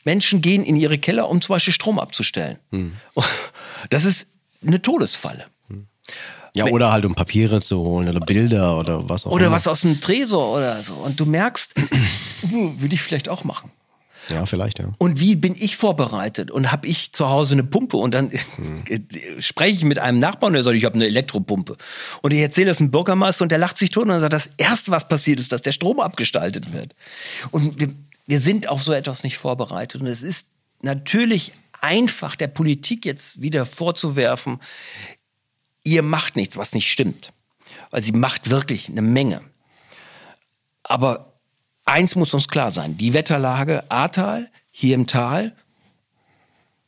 Menschen 0.04 0.40
gehen 0.40 0.64
in 0.64 0.76
ihre 0.76 0.98
Keller, 0.98 1.28
um 1.28 1.40
zum 1.42 1.54
Beispiel 1.54 1.74
Strom 1.74 1.98
abzustellen. 1.98 2.58
Hm. 2.70 2.96
Das 3.90 4.04
ist 4.04 4.26
eine 4.66 4.82
Todesfalle. 4.82 5.46
Hm. 5.68 5.86
Ja, 6.54 6.66
oder 6.66 6.92
halt 6.92 7.04
um 7.04 7.14
Papiere 7.14 7.60
zu 7.60 7.78
holen 7.80 8.08
oder 8.08 8.20
Bilder 8.20 8.78
oder 8.78 9.08
was 9.08 9.26
auch 9.26 9.30
Oder 9.30 9.46
immer. 9.46 9.56
was 9.56 9.68
aus 9.68 9.82
dem 9.82 10.00
Tresor 10.00 10.56
oder 10.56 10.82
so. 10.82 10.94
Und 10.94 11.18
du 11.20 11.26
merkst, 11.26 11.74
würde 12.42 12.94
ich 12.94 13.02
vielleicht 13.02 13.28
auch 13.28 13.44
machen. 13.44 13.70
Ja, 14.30 14.46
vielleicht, 14.46 14.78
ja. 14.78 14.92
Und 14.98 15.20
wie 15.20 15.34
bin 15.36 15.56
ich 15.58 15.76
vorbereitet? 15.76 16.50
Und 16.50 16.70
habe 16.70 16.86
ich 16.86 17.12
zu 17.12 17.28
Hause 17.28 17.54
eine 17.54 17.64
Pumpe? 17.64 17.96
Und 17.96 18.14
dann 18.14 18.30
hm. 18.30 18.84
spreche 19.40 19.76
ich 19.76 19.84
mit 19.84 19.98
einem 19.98 20.18
Nachbarn, 20.18 20.52
der 20.52 20.62
sagt, 20.62 20.76
ich 20.76 20.84
habe 20.84 20.94
eine 20.94 21.06
Elektropumpe. 21.06 21.76
Und 22.22 22.32
ich 22.32 22.40
erzähle 22.40 22.66
das 22.66 22.80
einem 22.80 22.90
Bürgermeister 22.90 23.42
und 23.42 23.50
der 23.50 23.58
lacht 23.58 23.76
sich 23.76 23.90
tot 23.90 24.08
und 24.08 24.20
sagt, 24.20 24.32
das 24.32 24.50
Erste, 24.56 24.90
was 24.90 25.08
passiert 25.08 25.40
ist, 25.40 25.52
dass 25.52 25.62
der 25.62 25.72
Strom 25.72 26.00
abgestaltet 26.00 26.72
wird. 26.72 26.94
Und 27.50 27.80
wir, 27.80 27.88
wir 28.26 28.40
sind 28.40 28.68
auf 28.68 28.82
so 28.82 28.92
etwas 28.92 29.24
nicht 29.24 29.38
vorbereitet. 29.38 30.00
Und 30.00 30.06
es 30.06 30.22
ist 30.22 30.46
natürlich 30.82 31.52
einfach 31.80 32.36
der 32.36 32.48
Politik 32.48 33.04
jetzt 33.04 33.42
wieder 33.42 33.66
vorzuwerfen, 33.66 34.60
ihr 35.90 36.02
macht 36.02 36.36
nichts, 36.36 36.56
was 36.56 36.72
nicht 36.72 36.90
stimmt. 36.90 37.32
Weil 37.90 38.02
sie 38.02 38.12
macht 38.12 38.50
wirklich 38.50 38.88
eine 38.88 39.02
Menge. 39.02 39.42
Aber 40.82 41.34
eins 41.84 42.14
muss 42.14 42.32
uns 42.34 42.48
klar 42.48 42.70
sein, 42.70 42.96
die 42.96 43.12
Wetterlage 43.12 43.90
Ahrtal, 43.90 44.50
hier 44.70 44.94
im 44.94 45.06
Tal, 45.06 45.56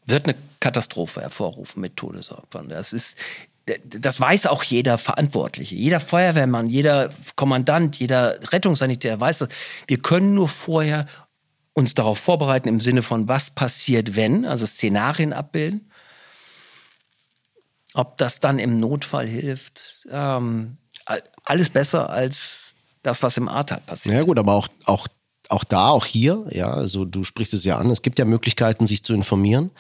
wird 0.07 0.27
eine 0.27 0.37
Katastrophe 0.61 1.21
hervorrufen 1.21 1.81
mit 1.81 1.97
Todesopfern. 1.97 2.69
Das 2.69 2.93
ist, 2.93 3.17
das 3.85 4.21
weiß 4.21 4.47
auch 4.47 4.62
jeder 4.62 4.99
Verantwortliche, 4.99 5.75
jeder 5.75 6.01
Feuerwehrmann, 6.01 6.69
jeder 6.69 7.11
Kommandant, 7.37 7.99
jeder 7.99 8.38
Rettungssanitär 8.53 9.21
weiß 9.21 9.38
das. 9.38 9.49
Wir 9.87 9.99
können 9.99 10.35
nur 10.35 10.49
vorher 10.49 11.07
uns 11.75 11.95
darauf 11.95 12.19
vorbereiten 12.19 12.69
im 12.69 12.81
Sinne 12.81 13.03
von, 13.03 13.29
was 13.29 13.51
passiert, 13.51 14.15
wenn, 14.15 14.45
also 14.45 14.67
Szenarien 14.67 15.33
abbilden. 15.33 15.92
Ob 17.95 18.17
das 18.17 18.41
dann 18.41 18.59
im 18.59 18.81
Notfall 18.81 19.27
hilft, 19.27 20.07
ähm, 20.11 20.79
alles 21.45 21.71
besser 21.71 22.11
als 22.11 22.73
das, 23.03 23.23
was 23.23 23.37
im 23.37 23.49
Ahrtal 23.49 23.83
passiert. 23.85 24.15
Ja 24.15 24.23
gut, 24.23 24.39
aber 24.39 24.55
auch, 24.55 24.69
auch, 24.87 25.09
auch 25.49 25.65
da, 25.65 25.89
auch 25.91 26.07
hier, 26.07 26.47
ja, 26.51 26.73
also 26.73 27.05
du 27.05 27.25
sprichst 27.25 27.55
es 27.55 27.65
ja 27.65 27.79
an, 27.79 27.91
es 27.91 28.03
gibt 28.03 28.19
ja 28.19 28.25
Möglichkeiten, 28.25 28.87
sich 28.87 29.03
zu 29.03 29.13
informieren. 29.13 29.71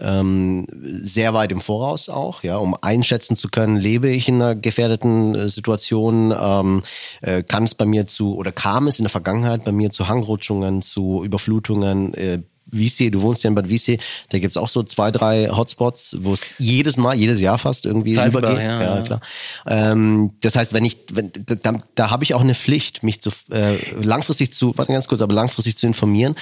Ähm, 0.00 0.64
sehr 1.02 1.34
weit 1.34 1.50
im 1.50 1.60
Voraus 1.60 2.08
auch, 2.08 2.44
ja, 2.44 2.56
um 2.56 2.76
einschätzen 2.80 3.34
zu 3.34 3.48
können, 3.48 3.76
lebe 3.76 4.08
ich 4.08 4.28
in 4.28 4.36
einer 4.36 4.54
gefährdeten 4.54 5.34
äh, 5.34 5.48
Situation, 5.48 6.32
ähm, 6.38 6.82
äh, 7.20 7.42
kann 7.42 7.64
es 7.64 7.74
bei 7.74 7.84
mir 7.84 8.06
zu 8.06 8.36
oder 8.36 8.52
kam 8.52 8.86
es 8.86 9.00
in 9.00 9.04
der 9.04 9.10
Vergangenheit 9.10 9.64
bei 9.64 9.72
mir 9.72 9.90
zu 9.90 10.06
Hangrutschungen, 10.06 10.82
zu 10.82 11.24
Überflutungen, 11.24 12.14
äh, 12.14 12.42
Wiessee, 12.70 13.10
du 13.10 13.22
wohnst 13.22 13.42
ja 13.44 13.48
in 13.48 13.54
Bad 13.54 13.68
Wiessee, 13.68 13.98
da 14.30 14.38
gibt's 14.38 14.56
auch 14.56 14.68
so 14.68 14.82
zwei, 14.82 15.10
drei 15.10 15.48
Hotspots, 15.48 16.18
wo 16.20 16.32
es 16.32 16.54
jedes 16.58 16.96
Mal, 16.96 17.14
jedes 17.14 17.40
Jahr 17.40 17.58
fast 17.58 17.86
irgendwie 17.86 18.14
Salzbar, 18.14 18.42
übergeht. 18.42 18.66
Ja, 18.66 18.96
ja, 18.96 19.02
klar. 19.02 19.20
Ähm, 19.66 20.32
das 20.40 20.56
heißt, 20.56 20.72
wenn 20.72 20.84
ich, 20.84 20.98
wenn, 21.12 21.32
da, 21.62 21.82
da 21.94 22.10
habe 22.10 22.24
ich 22.24 22.34
auch 22.34 22.40
eine 22.40 22.54
Pflicht, 22.54 23.02
mich 23.02 23.20
zu 23.20 23.30
äh, 23.50 23.76
langfristig 24.00 24.52
zu, 24.52 24.76
warte 24.76 24.92
ganz 24.92 25.08
kurz, 25.08 25.20
aber 25.20 25.34
langfristig 25.34 25.76
zu 25.76 25.86
informieren. 25.86 26.34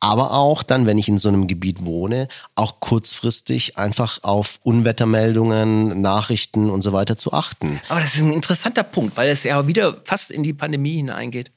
Aber 0.00 0.32
auch 0.32 0.62
dann, 0.62 0.86
wenn 0.86 0.98
ich 0.98 1.08
in 1.08 1.18
so 1.18 1.28
einem 1.28 1.46
Gebiet 1.46 1.84
wohne, 1.84 2.28
auch 2.54 2.80
kurzfristig 2.80 3.78
einfach 3.78 4.22
auf 4.22 4.60
Unwettermeldungen, 4.62 6.00
Nachrichten 6.00 6.70
und 6.70 6.82
so 6.82 6.92
weiter 6.92 7.16
zu 7.16 7.32
achten. 7.32 7.80
Aber 7.88 8.00
das 8.00 8.14
ist 8.14 8.22
ein 8.22 8.32
interessanter 8.32 8.82
Punkt, 8.82 9.16
weil 9.16 9.28
es 9.28 9.44
ja 9.44 9.66
wieder 9.66 9.96
fast 10.04 10.30
in 10.30 10.42
die 10.42 10.52
Pandemie 10.52 10.96
hineingeht. 10.96 11.50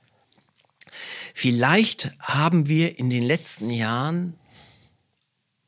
Vielleicht 1.34 2.12
haben 2.20 2.68
wir 2.68 3.00
in 3.00 3.10
den 3.10 3.24
letzten 3.24 3.70
Jahren 3.70 4.38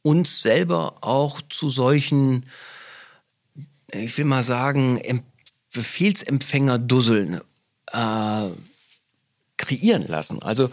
uns 0.02 0.42
selber 0.42 0.96
auch 1.02 1.42
zu 1.50 1.70
solchen, 1.70 2.46
ich 3.92 4.18
will 4.18 4.26
mal 4.26 4.44
sagen, 4.44 5.24
Befehlsempfänger-Dusseln 5.74 7.42
äh, 7.92 8.50
kreieren 9.58 10.08
lassen. 10.08 10.42
Also 10.42 10.70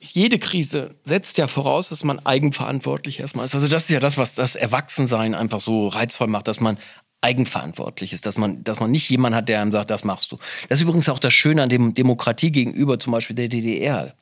jede 0.00 0.38
Krise 0.38 0.94
setzt 1.04 1.38
ja 1.38 1.48
voraus, 1.48 1.88
dass 1.88 2.04
man 2.04 2.24
eigenverantwortlich 2.24 3.20
erstmal 3.20 3.46
ist. 3.46 3.54
Also 3.54 3.68
das 3.68 3.84
ist 3.84 3.90
ja 3.90 4.00
das, 4.00 4.18
was 4.18 4.34
das 4.34 4.56
Erwachsensein 4.56 5.34
einfach 5.34 5.60
so 5.60 5.88
reizvoll 5.88 6.26
macht, 6.26 6.48
dass 6.48 6.60
man 6.60 6.78
eigenverantwortlich 7.22 8.12
ist, 8.12 8.26
dass 8.26 8.36
man, 8.36 8.62
dass 8.64 8.80
man 8.80 8.90
nicht 8.90 9.08
jemand 9.08 9.34
hat, 9.34 9.48
der 9.48 9.62
einem 9.62 9.72
sagt, 9.72 9.90
das 9.90 10.04
machst 10.04 10.32
du. 10.32 10.38
Das 10.68 10.78
ist 10.78 10.82
übrigens 10.82 11.08
auch 11.08 11.18
das 11.18 11.32
Schöne 11.32 11.62
an 11.62 11.68
dem 11.68 11.94
Demokratie 11.94 12.50
gegenüber 12.50 12.98
zum 12.98 13.12
Beispiel 13.12 13.36
der 13.36 13.48
DDR. 13.48 14.14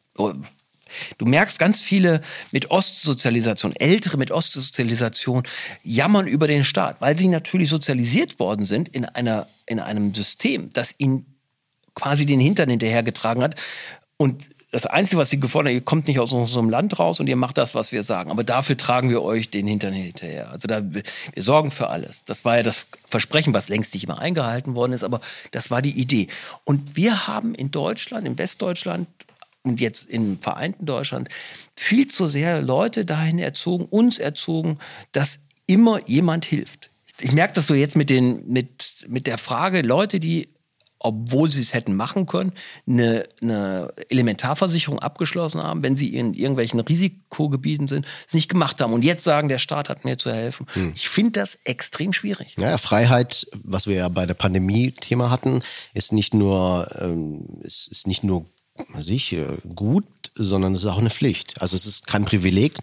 Du 1.19 1.27
merkst 1.27 1.59
ganz 1.59 1.81
viele 1.81 2.21
mit 2.51 2.71
Ostsozialisation, 2.71 3.75
ältere 3.77 4.17
mit 4.17 4.31
Ostsozialisation, 4.31 5.45
jammern 5.83 6.27
über 6.27 6.47
den 6.47 6.65
Staat, 6.65 7.01
weil 7.01 7.17
sie 7.17 7.29
natürlich 7.29 7.71
sozialisiert 7.71 8.39
worden 8.39 8.67
sind 8.67 8.89
in 8.89 9.05
einer, 9.05 9.47
in 9.67 9.81
einem 9.81 10.15
System, 10.15 10.71
das 10.73 10.95
ihnen 10.99 11.27
quasi 11.95 12.27
den 12.27 12.41
Hintern 12.41 12.71
hinterhergetragen 12.71 13.43
hat. 13.43 13.55
Und 14.17 14.51
das 14.71 14.87
Einzige, 14.87 15.19
was 15.19 15.31
sie 15.31 15.41
gefordert 15.41 15.71
haben, 15.71 15.79
ihr 15.79 15.85
kommt 15.85 16.07
nicht 16.07 16.21
aus 16.21 16.33
unserem 16.33 16.71
Land 16.71 16.99
raus 16.99 17.19
und 17.19 17.27
ihr 17.27 17.37
macht 17.37 17.59
das, 17.59 17.75
was 17.75 17.91
wir 17.91 18.05
sagen. 18.05 18.31
Aber 18.31 18.45
dafür 18.45 18.77
tragen 18.77 19.11
wir 19.11 19.23
euch 19.23 19.51
den 19.51 19.67
Hintern 19.67 19.93
hinterher. 19.93 20.51
Also 20.51 20.69
da, 20.69 20.83
wir 20.93 21.03
sorgen 21.37 21.71
für 21.73 21.89
alles. 21.89 22.25
Das 22.25 22.45
war 22.45 22.59
ja 22.59 22.63
das 22.63 22.87
Versprechen, 23.09 23.53
was 23.53 23.69
längst 23.69 23.95
nicht 23.95 24.05
immer 24.05 24.21
eingehalten 24.21 24.77
worden 24.77 24.93
ist, 24.93 25.03
aber 25.03 25.21
das 25.51 25.71
war 25.71 25.83
die 25.83 25.99
Idee. 25.99 26.29
Und 26.65 26.97
wir 26.97 27.27
haben 27.27 27.55
in 27.55 27.73
Deutschland, 27.73 28.27
in 28.27 28.39
Westdeutschland 28.39 29.09
und 29.63 29.81
jetzt 29.81 30.09
im 30.09 30.39
vereinten 30.41 30.87
Deutschland 30.87 31.29
viel 31.75 32.07
zu 32.07 32.29
sehr 32.29 32.63
Leute 32.63 33.05
dahin 33.05 33.39
erzogen, 33.41 33.87
uns 33.87 34.19
erzogen, 34.19 34.79
dass 35.11 35.41
immer 35.67 36.01
jemand 36.09 36.45
hilft. 36.45 36.91
Ich 37.21 37.33
merke 37.33 37.55
das 37.55 37.67
so 37.67 37.75
jetzt 37.75 37.97
mit, 37.97 38.09
den, 38.09 38.47
mit, 38.47 39.07
mit 39.09 39.27
der 39.27 39.37
Frage, 39.37 39.83
Leute, 39.83 40.21
die 40.21 40.49
obwohl 41.01 41.51
sie 41.51 41.63
es 41.63 41.75
hätten 41.75 41.97
machen 41.97 42.27
können, 42.27 42.53
eine, 42.87 43.29
eine 43.41 43.93
Elementarversicherung 44.09 44.99
abgeschlossen 44.99 45.63
haben, 45.63 45.83
wenn 45.83 45.97
sie 45.97 46.15
in 46.15 46.35
irgendwelchen 46.35 46.79
Risikogebieten 46.79 47.89
sind, 47.89 48.07
es 48.27 48.35
nicht 48.35 48.49
gemacht 48.49 48.81
haben 48.81 48.93
und 48.93 49.03
jetzt 49.03 49.25
sagen, 49.25 49.49
der 49.49 49.59
Staat 49.59 49.89
hat 49.89 50.05
mir 50.05 50.19
zu 50.19 50.33
helfen. 50.33 50.67
Hm. 50.75 50.93
Ich 50.95 51.09
finde 51.09 51.41
das 51.41 51.59
extrem 51.65 52.13
schwierig. 52.13 52.55
Ja, 52.59 52.79
Freiheit, 52.79 53.47
was 53.65 53.87
wir 53.87 53.97
ja 53.97 54.09
bei 54.09 54.27
der 54.27 54.35
Pandemie-Thema 54.35 55.31
hatten, 55.31 55.63
ist 55.95 56.13
nicht 56.13 56.35
nur, 56.35 56.89
ähm, 57.01 57.61
ist, 57.63 57.89
ist 57.89 58.07
nicht 58.07 58.23
nur 58.23 58.47
sich 58.99 59.33
äh, 59.33 59.47
sondern 60.35 60.75
es 60.75 60.81
ist 60.81 60.87
auch 60.87 60.99
eine 60.99 61.11
Pflicht. 61.11 61.61
Also 61.61 61.77
es 61.77 61.87
ist 61.87 62.07
kein 62.07 62.25
Privileg 62.25 62.77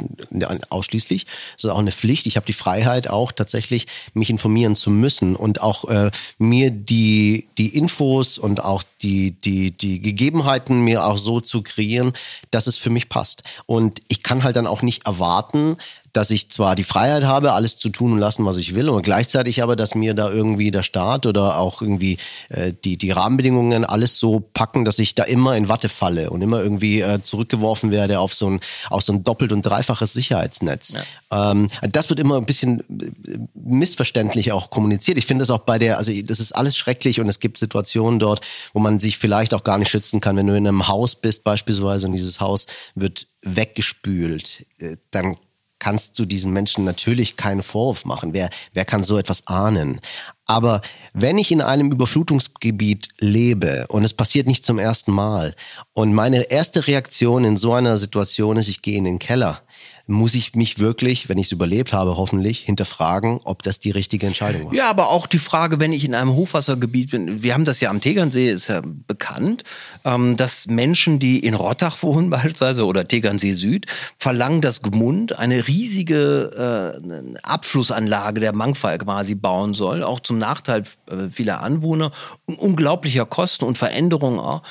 ausschließlich, 0.69 1.25
es 1.57 1.63
ist 1.63 1.69
auch 1.69 1.79
eine 1.79 1.91
Pflicht. 1.91 2.25
Ich 2.25 2.35
habe 2.35 2.45
die 2.45 2.53
Freiheit 2.53 3.09
auch 3.09 3.31
tatsächlich, 3.31 3.87
mich 4.13 4.29
informieren 4.29 4.75
zu 4.75 4.89
müssen 4.89 5.35
und 5.35 5.61
auch 5.61 5.85
äh, 5.85 6.11
mir 6.37 6.71
die, 6.71 7.47
die 7.57 7.75
Infos 7.75 8.37
und 8.37 8.63
auch 8.63 8.83
die, 9.01 9.31
die, 9.31 9.71
die 9.71 10.01
Gegebenheiten 10.01 10.81
mir 10.81 11.05
auch 11.05 11.17
so 11.17 11.39
zu 11.41 11.61
kreieren, 11.61 12.13
dass 12.51 12.67
es 12.67 12.77
für 12.77 12.89
mich 12.89 13.09
passt. 13.09 13.43
Und 13.65 14.01
ich 14.07 14.23
kann 14.23 14.43
halt 14.43 14.55
dann 14.55 14.67
auch 14.67 14.81
nicht 14.81 15.05
erwarten, 15.05 15.77
dass 16.17 16.31
ich 16.31 16.49
zwar 16.49 16.75
die 16.75 16.83
Freiheit 16.83 17.25
habe, 17.25 17.53
alles 17.53 17.77
zu 17.77 17.89
tun 17.89 18.13
und 18.13 18.17
lassen, 18.17 18.43
was 18.43 18.57
ich 18.57 18.73
will, 18.73 18.89
und 18.89 19.03
gleichzeitig 19.03 19.61
aber, 19.61 19.75
dass 19.75 19.93
mir 19.93 20.15
da 20.15 20.31
irgendwie 20.31 20.71
der 20.71 20.81
Staat 20.81 21.27
oder 21.27 21.59
auch 21.59 21.79
irgendwie 21.79 22.17
äh, 22.49 22.73
die, 22.83 22.97
die 22.97 23.11
Rahmenbedingungen 23.11 23.85
alles 23.85 24.17
so 24.17 24.39
packen, 24.39 24.83
dass 24.83 24.97
ich 24.97 25.13
da 25.13 25.21
immer 25.21 25.55
in 25.55 25.69
Watte 25.69 25.89
falle 25.89 26.31
und 26.31 26.41
immer 26.41 26.59
irgendwie 26.59 27.01
äh, 27.01 27.21
zurückgeworfen 27.21 27.91
werde 27.91 28.19
auf 28.19 28.33
so 28.33 28.49
ein, 28.49 28.61
auf 28.89 29.03
so 29.03 29.13
ein 29.13 29.23
doppelt 29.23 29.51
und 29.51 29.61
dreifaches 29.61 30.13
Sicherheitsnetz. 30.13 30.95
Ja. 31.31 31.51
Ähm, 31.51 31.69
das 31.83 32.09
wird 32.09 32.19
immer 32.19 32.37
ein 32.37 32.47
bisschen 32.47 32.79
äh, 32.79 33.37
missverständlich 33.53 34.51
auch 34.51 34.71
kommuniziert. 34.71 35.19
Ich 35.19 35.27
finde 35.27 35.43
das 35.43 35.51
auch 35.51 35.59
bei 35.59 35.77
der, 35.77 35.99
also 35.99 36.11
das 36.23 36.39
ist 36.39 36.53
alles 36.53 36.75
schrecklich 36.75 37.19
und 37.19 37.29
es 37.29 37.39
gibt 37.39 37.59
Situationen 37.59 38.17
dort, 38.17 38.41
wo 38.73 38.79
man 38.79 38.99
sich 38.99 39.19
vielleicht 39.19 39.53
auch 39.53 39.63
gar 39.63 39.77
nicht 39.77 39.91
schützen 39.91 40.19
kann. 40.19 40.35
Wenn 40.35 40.47
du 40.47 40.57
in 40.57 40.65
einem 40.67 40.87
Haus 40.87 41.15
bist 41.15 41.43
beispielsweise 41.43 42.07
und 42.07 42.13
dieses 42.13 42.39
Haus 42.39 42.65
wird 42.95 43.27
weggespült, 43.43 44.65
äh, 44.79 44.97
dann 45.11 45.37
kannst 45.79 46.17
du 46.19 46.25
diesen 46.25 46.51
Menschen 46.53 46.83
natürlich 46.83 47.35
keinen 47.35 47.63
Vorwurf 47.63 48.05
machen. 48.05 48.33
Wer, 48.33 48.49
wer 48.73 48.85
kann 48.85 49.03
so 49.03 49.17
etwas 49.17 49.47
ahnen? 49.47 50.01
Aber 50.47 50.81
wenn 51.13 51.37
ich 51.37 51.51
in 51.51 51.61
einem 51.61 51.91
Überflutungsgebiet 51.91 53.09
lebe 53.19 53.85
und 53.89 54.05
es 54.05 54.13
passiert 54.13 54.47
nicht 54.47 54.65
zum 54.65 54.79
ersten 54.79 55.11
Mal 55.11 55.53
und 55.93 56.13
meine 56.13 56.49
erste 56.49 56.87
Reaktion 56.87 57.43
in 57.43 57.57
so 57.57 57.73
einer 57.73 57.97
Situation 57.97 58.55
ist, 58.55 58.69
ich 58.69 58.81
gehe 58.81 58.97
in 58.97 59.03
den 59.03 59.19
Keller, 59.19 59.61
muss 60.07 60.35
ich 60.35 60.55
mich 60.55 60.79
wirklich, 60.79 61.27
wenn 61.27 61.37
ich 61.37 61.47
es 61.47 61.51
überlebt 61.51 61.91
habe, 61.91 62.15
hoffentlich 62.15 62.61
hinterfragen, 62.61 63.41
ob 63.43 63.61
das 63.61 63.79
die 63.79 63.91
richtige 63.91 64.25
Entscheidung 64.25 64.65
war. 64.65 64.73
Ja, 64.73 64.89
aber 64.89 65.09
auch 65.09 65.27
die 65.27 65.37
Frage, 65.37 65.79
wenn 65.79 65.91
ich 65.91 66.05
in 66.05 66.15
einem 66.15 66.33
Hochwassergebiet 66.33 67.11
bin, 67.11 67.43
wir 67.43 67.53
haben 67.53 67.65
das 67.65 67.81
ja 67.81 67.89
am 67.89 67.99
Tegernsee, 67.99 68.49
ist 68.51 68.69
ja 68.69 68.81
bekannt, 68.81 69.63
ähm, 70.05 70.37
dass 70.37 70.67
Menschen, 70.67 71.19
die 71.19 71.39
in 71.39 71.53
Rottach 71.53 72.01
wohnen 72.03 72.29
beispielsweise 72.29 72.85
oder 72.85 73.07
Tegernsee 73.07 73.51
Süd, 73.51 73.85
verlangen, 74.17 74.61
dass 74.61 74.81
Gmund 74.81 75.37
eine 75.37 75.67
riesige 75.67 77.01
äh, 77.03 77.39
Abflussanlage 77.43 78.39
der 78.39 78.55
Mangfall 78.55 78.97
quasi 78.99 79.35
bauen 79.35 79.73
soll, 79.73 80.03
auch 80.03 80.21
zum 80.21 80.36
Nachteil 80.37 80.83
äh, 81.07 81.29
vieler 81.31 81.61
Anwohner, 81.61 82.11
unglaublicher 82.45 83.25
Kosten 83.25 83.65
und 83.65 83.77
Veränderungen 83.77 84.39
auch. 84.39 84.63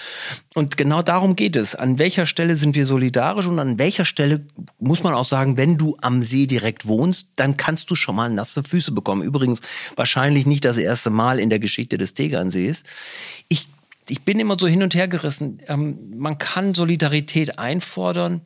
Und 0.55 0.76
genau 0.76 1.02
darum 1.02 1.37
geht 1.37 1.57
es. 1.57 1.74
An 1.74 1.98
welcher 1.98 2.26
Stelle 2.26 2.57
sind 2.57 2.74
wir 2.74 2.87
solidarisch 2.87 3.46
und 3.46 3.59
an 3.59 3.79
welcher 3.79 4.05
Stelle 4.05 4.46
muss 4.79 5.02
man 5.02 5.14
auch 5.14 5.24
sagen, 5.24 5.57
wenn 5.57 5.76
du 5.76 5.96
am 6.00 6.22
See 6.22 6.46
direkt 6.46 6.87
wohnst, 6.87 7.31
dann 7.37 7.57
kannst 7.57 7.90
du 7.90 7.94
schon 7.94 8.16
mal 8.16 8.31
nasse 8.31 8.62
Füße 8.62 8.92
bekommen. 8.92 9.22
Übrigens 9.22 9.61
wahrscheinlich 9.96 10.46
nicht 10.46 10.64
das 10.64 10.79
erste 10.79 11.11
Mal 11.11 11.38
in 11.38 11.50
der 11.50 11.59
Geschichte 11.59 11.98
des 11.98 12.14
Tegernsees. 12.14 12.83
Ich, 13.48 13.68
ich 14.09 14.22
bin 14.22 14.38
immer 14.38 14.57
so 14.59 14.66
hin 14.66 14.83
und 14.83 14.94
her 14.94 15.09
gerissen. 15.09 15.61
Ähm, 15.68 15.98
man 16.16 16.38
kann 16.38 16.74
Solidarität 16.74 17.59
einfordern 17.59 18.42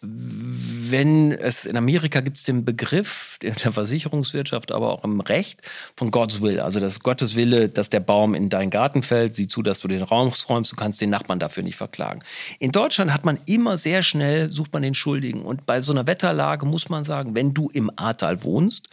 wenn 0.00 1.32
es 1.32 1.64
in 1.64 1.76
Amerika 1.76 2.20
gibt 2.20 2.38
es 2.38 2.44
den 2.44 2.64
Begriff 2.64 3.36
der 3.42 3.72
Versicherungswirtschaft, 3.72 4.70
aber 4.70 4.92
auch 4.92 5.02
im 5.02 5.20
Recht 5.20 5.60
von 5.96 6.12
God's 6.12 6.40
Will. 6.40 6.60
Also 6.60 6.78
das 6.78 7.00
Gottes 7.00 7.34
Wille, 7.34 7.68
dass 7.68 7.90
der 7.90 7.98
Baum 7.98 8.34
in 8.34 8.48
deinen 8.48 8.70
Garten 8.70 9.02
fällt, 9.02 9.34
sieh 9.34 9.48
zu, 9.48 9.60
dass 9.62 9.80
du 9.80 9.88
den 9.88 10.02
Raum 10.02 10.32
räumst, 10.48 10.70
du 10.70 10.76
kannst 10.76 11.00
den 11.00 11.10
Nachbarn 11.10 11.40
dafür 11.40 11.64
nicht 11.64 11.74
verklagen. 11.74 12.20
In 12.60 12.70
Deutschland 12.70 13.12
hat 13.12 13.24
man 13.24 13.40
immer 13.46 13.76
sehr 13.76 14.04
schnell, 14.04 14.50
sucht 14.50 14.72
man 14.72 14.82
den 14.82 14.94
Schuldigen. 14.94 15.42
Und 15.42 15.66
bei 15.66 15.82
so 15.82 15.92
einer 15.92 16.06
Wetterlage 16.06 16.64
muss 16.64 16.88
man 16.88 17.02
sagen, 17.02 17.34
wenn 17.34 17.52
du 17.52 17.68
im 17.72 17.90
Ahrtal 17.96 18.44
wohnst, 18.44 18.86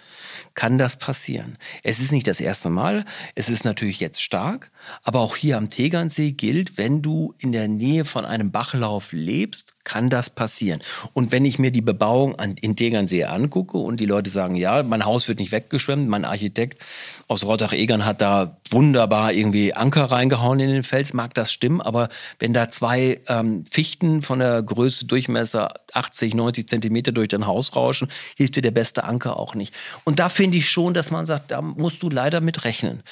kann 0.56 0.80
das 0.80 0.98
passieren. 0.98 1.58
Es 1.84 2.00
ist 2.00 2.14
nicht 2.14 2.26
das 2.26 2.42
erste 2.42 2.70
Mal, 2.70 3.06
es 3.36 3.50
ist 3.50 3.64
natürlich 3.64 4.00
jetzt 4.00 4.24
stark, 4.24 4.72
aber 5.04 5.20
auch 5.20 5.36
hier 5.36 5.58
am 5.58 5.70
Tegernsee 5.70 6.32
gilt, 6.32 6.80
wenn 6.80 7.04
du 7.04 7.36
in 7.38 7.52
der 7.52 7.68
Nähe 7.68 8.06
von 8.06 8.26
einem 8.26 8.52
Bachlauf 8.52 9.12
lebst, 9.12 9.75
kann 9.86 10.10
das 10.10 10.30
passieren. 10.30 10.82
Und 11.14 11.32
wenn 11.32 11.46
ich 11.46 11.60
mir 11.60 11.72
die 11.72 11.82
Bebauung 11.82 12.38
an, 12.38 12.56
in 12.60 12.76
Tegernsee 12.76 13.24
angucke 13.24 13.78
und 13.78 14.02
die 14.02 14.06
Leute 14.06 14.30
sagen, 14.30 14.56
ja, 14.56 14.84
mein 14.84 15.06
Haus 15.06 15.30
wird 15.30 15.40
nicht 15.40 15.54
weggeschwemmt, 15.54 16.10
mein 16.10 16.26
Architekt 16.26 16.84
aus 17.30 17.46
Rottach-Egern 17.46 18.06
hat 18.06 18.20
da 18.20 18.58
wunderbar 18.70 19.32
irgendwie 19.32 19.74
Anker 19.74 20.06
reingehauen 20.06 20.60
in 20.60 20.70
den 20.70 20.84
Fels, 20.84 21.14
mag 21.14 21.34
das 21.34 21.52
stimmen, 21.52 21.82
aber 21.82 22.10
wenn 22.40 22.54
da 22.54 22.70
zwei 22.70 23.22
ähm, 23.28 23.64
Fichten 23.70 24.22
von 24.22 24.40
der 24.40 24.62
Größe 24.64 25.06
Durchmesser 25.06 25.74
80, 25.94 26.34
90 26.34 26.68
Zentimeter 26.68 27.12
durch 27.12 27.30
dein 27.30 27.48
Haus 27.48 27.76
rauschen, 27.76 28.10
hilft 28.36 28.56
dir 28.56 28.62
der 28.62 28.72
beste 28.72 29.04
Anker 29.04 29.38
auch 29.38 29.56
nicht. 29.56 29.74
Und 30.04 30.20
da 30.20 30.30
finde 30.30 30.58
ich 30.58 30.70
schon, 30.70 30.94
dass 30.94 31.12
man 31.12 31.26
sagt, 31.26 31.52
da 31.52 31.62
musst 31.62 32.02
du 32.04 32.10
leider 32.10 32.42
mit 32.42 32.66
rechnen. 32.66 33.04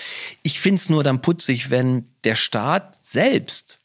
Ich 0.41 0.59
finde 0.59 0.79
es 0.79 0.89
nur 0.89 1.03
dann 1.03 1.21
putzig, 1.21 1.69
wenn 1.69 2.07
der 2.23 2.35
Staat 2.35 2.97
selbst 3.03 3.82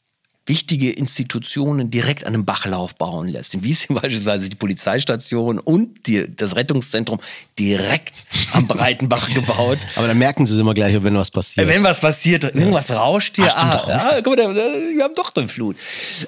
wichtige 0.48 0.90
Institutionen 0.90 1.90
direkt 1.90 2.24
an 2.24 2.34
einem 2.34 2.44
Bachlauf 2.44 2.94
bauen 2.94 3.28
lässt. 3.28 3.54
In 3.54 3.62
Wiesn 3.62 3.94
beispielsweise 3.94 4.48
die 4.48 4.56
Polizeistation 4.56 5.58
und 5.58 6.06
die, 6.06 6.26
das 6.34 6.56
Rettungszentrum 6.56 7.20
direkt 7.58 8.24
am 8.52 8.66
Breitenbach 8.66 9.28
gebaut. 9.34 9.78
Aber 9.96 10.06
dann 10.06 10.18
merken 10.18 10.46
sie 10.46 10.54
es 10.54 10.61
immer 10.61 10.74
gleich, 10.74 11.02
wenn 11.02 11.14
was 11.14 11.30
passiert. 11.30 11.66
Wenn 11.66 11.82
was 11.82 12.00
passiert, 12.00 12.44
irgendwas 12.44 12.90
rauscht 12.90 13.37
hier. 13.37 13.52
Ach, 13.54 13.88
ah, 13.88 14.14
ja, 14.16 14.22
guck 14.22 14.37
mal, 14.37 14.54
wir 14.54 15.04
haben 15.04 15.14
doch 15.14 15.34
eine 15.34 15.48
Flut. 15.48 15.76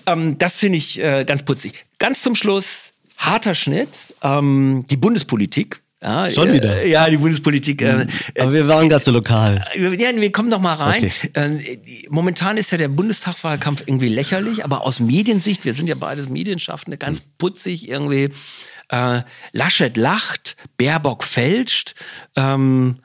Ähm, 0.07 0.39
das 0.39 0.55
finde 0.55 0.79
ich 0.79 1.01
äh, 1.01 1.25
ganz 1.25 1.43
putzig. 1.43 1.85
Ganz 1.99 2.23
zum 2.23 2.35
Schluss, 2.35 2.93
harter 3.17 3.55
Schnitt, 3.55 3.91
ähm, 4.23 4.85
die 4.91 4.97
Bundespolitik 4.97 5.83
ja, 6.03 6.31
Schon 6.31 6.53
wieder. 6.53 6.85
Ja, 6.87 7.11
die 7.11 7.19
Bundespolitik. 7.19 7.83
Äh, 7.83 8.07
Aber 8.39 8.53
wir 8.53 8.67
waren 8.69 8.89
gerade 8.89 9.05
so 9.05 9.11
lokal. 9.11 9.65
Ja, 9.77 10.17
wir 10.17 10.33
kommen 10.33 10.49
noch 10.49 10.61
mal 10.61 10.75
rein. 10.75 11.05
Okay. 11.05 11.31
Äh, 11.35 12.07
momentan 12.09 12.57
ist 12.57 12.73
ja 12.73 12.79
der 12.79 12.89
Bundestagswahlkampf 12.89 13.83
irgendwie 13.85 14.09
lächerlich, 14.09 14.65
aber 14.65 14.87
aus 14.87 15.01
Mediensicht, 15.01 15.65
wir 15.67 15.75
sind 15.75 15.89
ja 15.89 15.95
beides 15.95 16.31
Medienschaffende, 16.31 16.97
ganz 16.97 17.23
putzig 17.37 17.89
irgendwie. 17.89 18.31
Äh, 18.89 19.23
Laschet 19.53 19.97
lacht, 19.97 20.57
Baerbock 20.79 21.23
fälscht 21.23 21.95
ähm, 22.35 23.01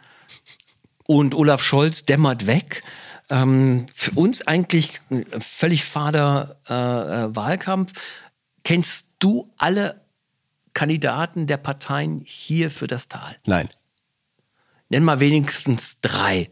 und 1.06 1.36
Olaf 1.36 1.62
Scholz 1.62 2.06
dämmert 2.06 2.48
weg. 2.48 2.82
Ähm, 3.30 3.88
für 3.94 4.12
uns 4.12 4.46
eigentlich 4.48 5.02
völlig 5.40 5.84
fader 5.84 6.58
äh, 6.70 6.74
äh, 6.74 7.36
Wahlkampf. 7.36 7.92
Kennst 8.64 9.08
du 9.20 9.52
alle 9.58 10.05
Kandidaten 10.76 11.48
der 11.48 11.58
Parteien 11.58 12.22
hier 12.24 12.70
für 12.70 12.86
das 12.86 13.08
Tal? 13.08 13.36
Nein. 13.48 13.70
Nenn 14.90 15.04
mal 15.04 15.20
wenigstens 15.20 16.00
drei. 16.02 16.52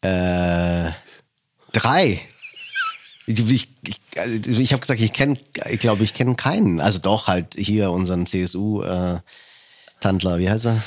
Äh, 0.00 0.90
drei. 1.70 2.20
Ich, 3.26 3.38
ich, 3.52 3.68
ich, 3.86 4.00
also 4.16 4.60
ich 4.60 4.72
habe 4.72 4.80
gesagt, 4.80 5.00
ich 5.00 5.12
kenne, 5.12 5.38
ich 5.70 5.78
glaube, 5.78 6.02
ich 6.02 6.14
kenne 6.14 6.34
keinen. 6.34 6.80
Also 6.80 6.98
doch 6.98 7.28
halt 7.28 7.54
hier 7.56 7.92
unseren 7.92 8.26
CSU-Tandler, 8.26 9.20
wie 10.38 10.50
heißt 10.50 10.66
er? 10.66 10.82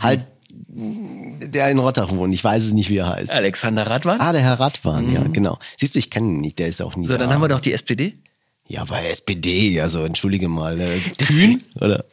Halt 0.00 0.26
der 0.48 1.70
in 1.70 1.78
Rottach 1.78 2.10
wohnt. 2.10 2.34
Ich 2.34 2.42
weiß 2.42 2.64
es 2.64 2.72
nicht, 2.72 2.88
wie 2.88 2.96
er 2.96 3.10
heißt. 3.10 3.30
Alexander 3.30 3.86
Radwan? 3.86 4.20
Ah, 4.20 4.32
der 4.32 4.40
Herr 4.40 4.58
Radwan, 4.58 5.12
ja, 5.12 5.22
genau. 5.22 5.58
Siehst 5.78 5.94
du, 5.94 5.98
ich 5.98 6.10
kenne 6.10 6.28
ihn 6.28 6.40
nicht, 6.40 6.58
der 6.58 6.68
ist 6.68 6.82
auch 6.82 6.96
nie 6.96 7.06
so, 7.06 7.14
da. 7.14 7.20
dann 7.20 7.32
haben 7.32 7.42
wir 7.42 7.48
doch 7.48 7.60
die 7.60 7.72
SPD. 7.72 8.18
Ja, 8.66 8.84
bei 8.84 9.06
SPD, 9.08 9.80
also 9.80 10.04
entschuldige 10.04 10.48
mal. 10.48 10.80
Äh, 10.80 10.98
Kühn? 11.18 11.62
Oder? 11.80 12.04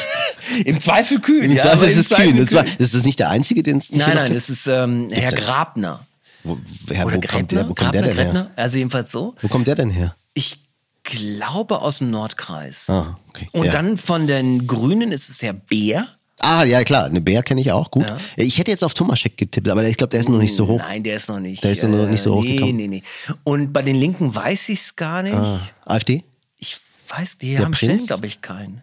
Im 0.66 0.78
Zweifel 0.78 1.20
kühn. 1.20 1.44
Im 1.44 1.52
ja, 1.52 1.62
Zweifel 1.62 1.88
ist 1.88 1.96
es 1.96 2.08
Zweifel 2.08 2.32
Kühn. 2.46 2.52
War, 2.52 2.66
ist 2.78 2.94
das 2.94 3.04
nicht 3.04 3.18
der 3.18 3.30
einzige, 3.30 3.62
den 3.62 3.78
es 3.78 3.90
Nein, 3.92 4.16
nein, 4.16 4.34
es 4.34 4.50
ist 4.50 4.66
ähm, 4.66 5.08
Herr 5.10 5.32
Grabner. 5.32 6.04
Wo, 6.42 6.58
Herr, 6.90 7.06
Oder 7.06 7.16
wo 7.16 7.20
kommt 7.22 7.52
der, 7.52 7.60
wo 7.62 7.74
kommt 7.74 7.78
Grabner, 7.78 8.02
der 8.02 8.02
denn 8.02 8.16
her? 8.16 8.24
Gretner? 8.24 8.50
Also 8.54 8.76
jedenfalls 8.76 9.10
so. 9.10 9.34
Wo 9.40 9.48
kommt 9.48 9.66
der 9.66 9.74
denn 9.76 9.88
her? 9.88 10.14
Ich 10.34 10.58
glaube 11.04 11.80
aus 11.80 11.98
dem 11.98 12.10
Nordkreis. 12.10 12.88
Ah, 12.88 13.18
okay. 13.28 13.46
Und 13.52 13.66
Ja. 13.66 13.72
dann 13.72 13.96
von 13.96 14.26
den 14.26 14.66
Grünen 14.66 15.10
ist 15.10 15.30
es 15.30 15.40
Herr 15.42 15.54
Beer. 15.54 16.06
Ah, 16.40 16.64
ja, 16.64 16.82
klar, 16.84 17.04
eine 17.06 17.20
Bär 17.20 17.42
kenne 17.42 17.60
ich 17.60 17.70
auch 17.72 17.90
gut. 17.90 18.02
Ja. 18.02 18.18
Ich 18.36 18.58
hätte 18.58 18.70
jetzt 18.70 18.82
auf 18.82 18.92
Tomaschek 18.94 19.36
getippt, 19.36 19.68
aber 19.68 19.84
ich 19.84 19.96
glaube, 19.96 20.10
der 20.10 20.20
ist 20.20 20.28
noch 20.28 20.38
nicht 20.38 20.54
so 20.54 20.66
hoch. 20.66 20.80
Nein, 20.80 21.02
der 21.02 21.16
ist 21.16 21.28
noch 21.28 21.40
nicht. 21.40 21.62
Der 21.62 21.72
ist 21.72 21.82
noch 21.84 22.08
nicht 22.08 22.20
so 22.20 22.40
nee, 22.40 22.52
hochgekommen. 22.52 22.76
Nee, 22.76 22.88
nee. 22.88 23.02
Und 23.44 23.72
bei 23.72 23.82
den 23.82 23.96
Linken 23.96 24.34
weiß 24.34 24.68
ich 24.70 24.80
es 24.80 24.96
gar 24.96 25.22
nicht. 25.22 25.34
Ah, 25.34 25.60
AfD? 25.84 26.24
Ich 26.58 26.78
weiß, 27.08 27.38
die 27.38 27.52
Der 27.52 27.64
haben 27.64 27.72
Prinz? 27.72 27.92
Stellen, 27.92 28.06
glaube 28.06 28.26
ich, 28.26 28.40
keinen. 28.42 28.82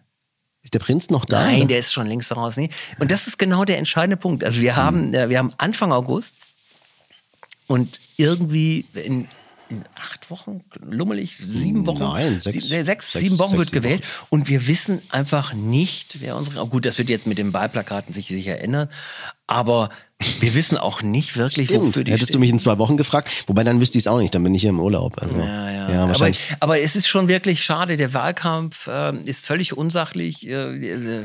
Ist 0.64 0.74
der 0.74 0.80
Prinz 0.80 1.10
noch 1.10 1.26
da? 1.26 1.44
Nein, 1.44 1.60
oder? 1.60 1.68
der 1.68 1.80
ist 1.80 1.92
schon 1.92 2.08
längst 2.08 2.36
raus. 2.36 2.56
Nee. 2.56 2.70
Und 3.00 3.12
das 3.12 3.28
ist 3.28 3.38
genau 3.38 3.66
der 3.66 3.78
entscheidende 3.78 4.18
Punkt. 4.18 4.44
Also 4.44 4.62
wir 4.62 4.76
haben, 4.76 5.14
äh, 5.14 5.30
wir 5.30 5.38
haben 5.38 5.54
Anfang 5.58 5.92
August 5.92 6.36
und 7.68 8.00
irgendwie 8.18 8.86
in, 8.94 9.28
in 9.72 9.84
acht 9.96 10.30
Wochen, 10.30 10.64
lummelig, 10.80 11.38
sieben 11.38 11.88
Wochen, 11.88 12.00
Nein, 12.04 12.40
sechs- 12.40 12.68
sie- 12.68 12.76
äh, 12.76 12.84
sechs, 12.84 13.12
sechs- 13.12 13.24
sieben 13.24 13.40
Wochen 13.40 13.58
sechs, 13.58 13.60
wird 13.60 13.68
sieben 13.70 13.82
gewählt 13.84 14.04
und 14.30 14.50
wir 14.50 14.68
wissen 14.68 15.02
einfach 15.10 15.54
nicht, 15.54 16.22
wer 16.22 16.36
unsere, 16.36 16.62
oh 16.62 16.68
gut, 16.68 16.86
das 16.86 16.98
wird 16.98 17.10
jetzt 17.10 17.26
mit 17.26 17.38
den 17.38 17.54
Wahlplakaten 17.54 18.14
sich 18.14 18.28
sicher 18.28 18.60
ändern, 18.60 18.90
aber 19.48 19.90
wir 20.40 20.54
wissen 20.54 20.78
auch 20.78 21.02
nicht 21.02 21.36
wirklich, 21.38 21.70
Stimmt. 21.70 21.84
wofür 21.88 22.04
die 22.04 22.12
Hättest 22.12 22.30
du 22.30 22.34
stehen. 22.34 22.42
mich 22.42 22.50
in 22.52 22.60
zwei 22.60 22.78
Wochen 22.78 22.96
gefragt, 22.98 23.46
wobei 23.48 23.64
dann 23.64 23.80
wüsste 23.80 23.98
ich 23.98 24.04
es 24.04 24.08
auch 24.08 24.20
nicht, 24.20 24.36
dann 24.36 24.44
bin 24.44 24.54
ich 24.54 24.62
hier 24.62 24.70
im 24.70 24.80
Urlaub. 24.80 25.20
Also, 25.22 25.40
Ja, 25.40 25.72
ja. 25.72 25.86
aber, 26.04 26.08
wahrscheinlich. 26.10 26.40
aber 26.60 26.80
es 26.80 26.96
ist 26.96 27.08
schon 27.08 27.28
wirklich 27.28 27.64
schade. 27.64 27.98
Der 27.98 28.14
Wahlkampf 28.14 28.88
ähm, 28.92 29.22
ist 29.26 29.46
völlig 29.48 29.76
unsachlich. 29.76 30.46
Äh, 30.48 31.22
äh, 31.22 31.24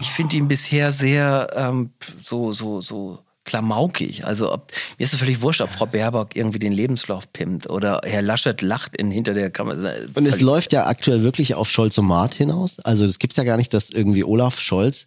Ich 0.00 0.08
finde 0.10 0.36
ihn 0.38 0.48
bisher 0.48 0.90
sehr 0.90 1.52
ähm, 1.54 1.90
so, 2.20 2.52
so, 2.52 2.80
so 2.80 3.20
klamaukig. 3.44 4.24
Also 4.24 4.52
ob, 4.52 4.72
mir 4.98 5.04
ist 5.04 5.12
es 5.12 5.18
völlig 5.18 5.42
wurscht, 5.42 5.60
ob 5.60 5.70
Frau 5.70 5.86
Baerbock 5.86 6.36
irgendwie 6.36 6.58
den 6.58 6.72
Lebenslauf 6.72 7.32
pimmt 7.32 7.68
oder 7.68 8.00
Herr 8.04 8.22
Laschet 8.22 8.60
lacht 8.62 8.96
in, 8.96 9.10
hinter 9.10 9.34
der 9.34 9.50
Kamera. 9.50 9.94
Und 10.14 10.26
es 10.26 10.40
läuft 10.40 10.72
ja 10.72 10.86
aktuell 10.86 11.22
wirklich 11.22 11.54
auf 11.54 11.68
Scholz-Omat 11.70 12.34
hinaus. 12.34 12.78
Also 12.80 13.04
es 13.04 13.18
gibt's 13.18 13.36
ja 13.36 13.44
gar 13.44 13.56
nicht, 13.56 13.74
dass 13.74 13.90
irgendwie 13.90 14.24
Olaf 14.24 14.60
Scholz 14.60 15.06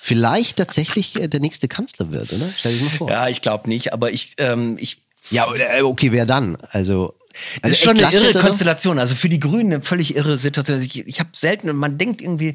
vielleicht 0.00 0.56
tatsächlich 0.58 1.16
äh, 1.16 1.28
der 1.28 1.40
nächste 1.40 1.68
Kanzler 1.68 2.10
wird, 2.10 2.32
oder? 2.32 2.48
Stell 2.56 2.72
dir 2.72 2.82
das 2.82 2.92
mal 2.92 2.96
vor. 2.96 3.10
Ja, 3.10 3.28
ich 3.28 3.42
glaube 3.42 3.68
nicht, 3.68 3.92
aber 3.92 4.10
ich, 4.10 4.34
ähm, 4.38 4.76
ich 4.78 4.98
Ja, 5.30 5.46
äh, 5.54 5.82
okay, 5.82 6.12
wer 6.12 6.26
dann? 6.26 6.56
Also, 6.70 7.14
Das 7.62 7.64
also 7.64 7.74
ist 7.74 7.82
schon 7.82 8.04
eine 8.04 8.14
irre? 8.14 8.38
Konstellation. 8.38 8.98
Also 8.98 9.14
für 9.14 9.28
die 9.28 9.40
Grünen 9.40 9.72
eine 9.72 9.82
völlig 9.82 10.16
irre 10.16 10.38
Situation. 10.38 10.76
Also 10.76 10.86
ich 10.86 11.06
ich 11.06 11.20
habe 11.20 11.30
selten, 11.32 11.74
man 11.76 11.98
denkt 11.98 12.22
irgendwie, 12.22 12.54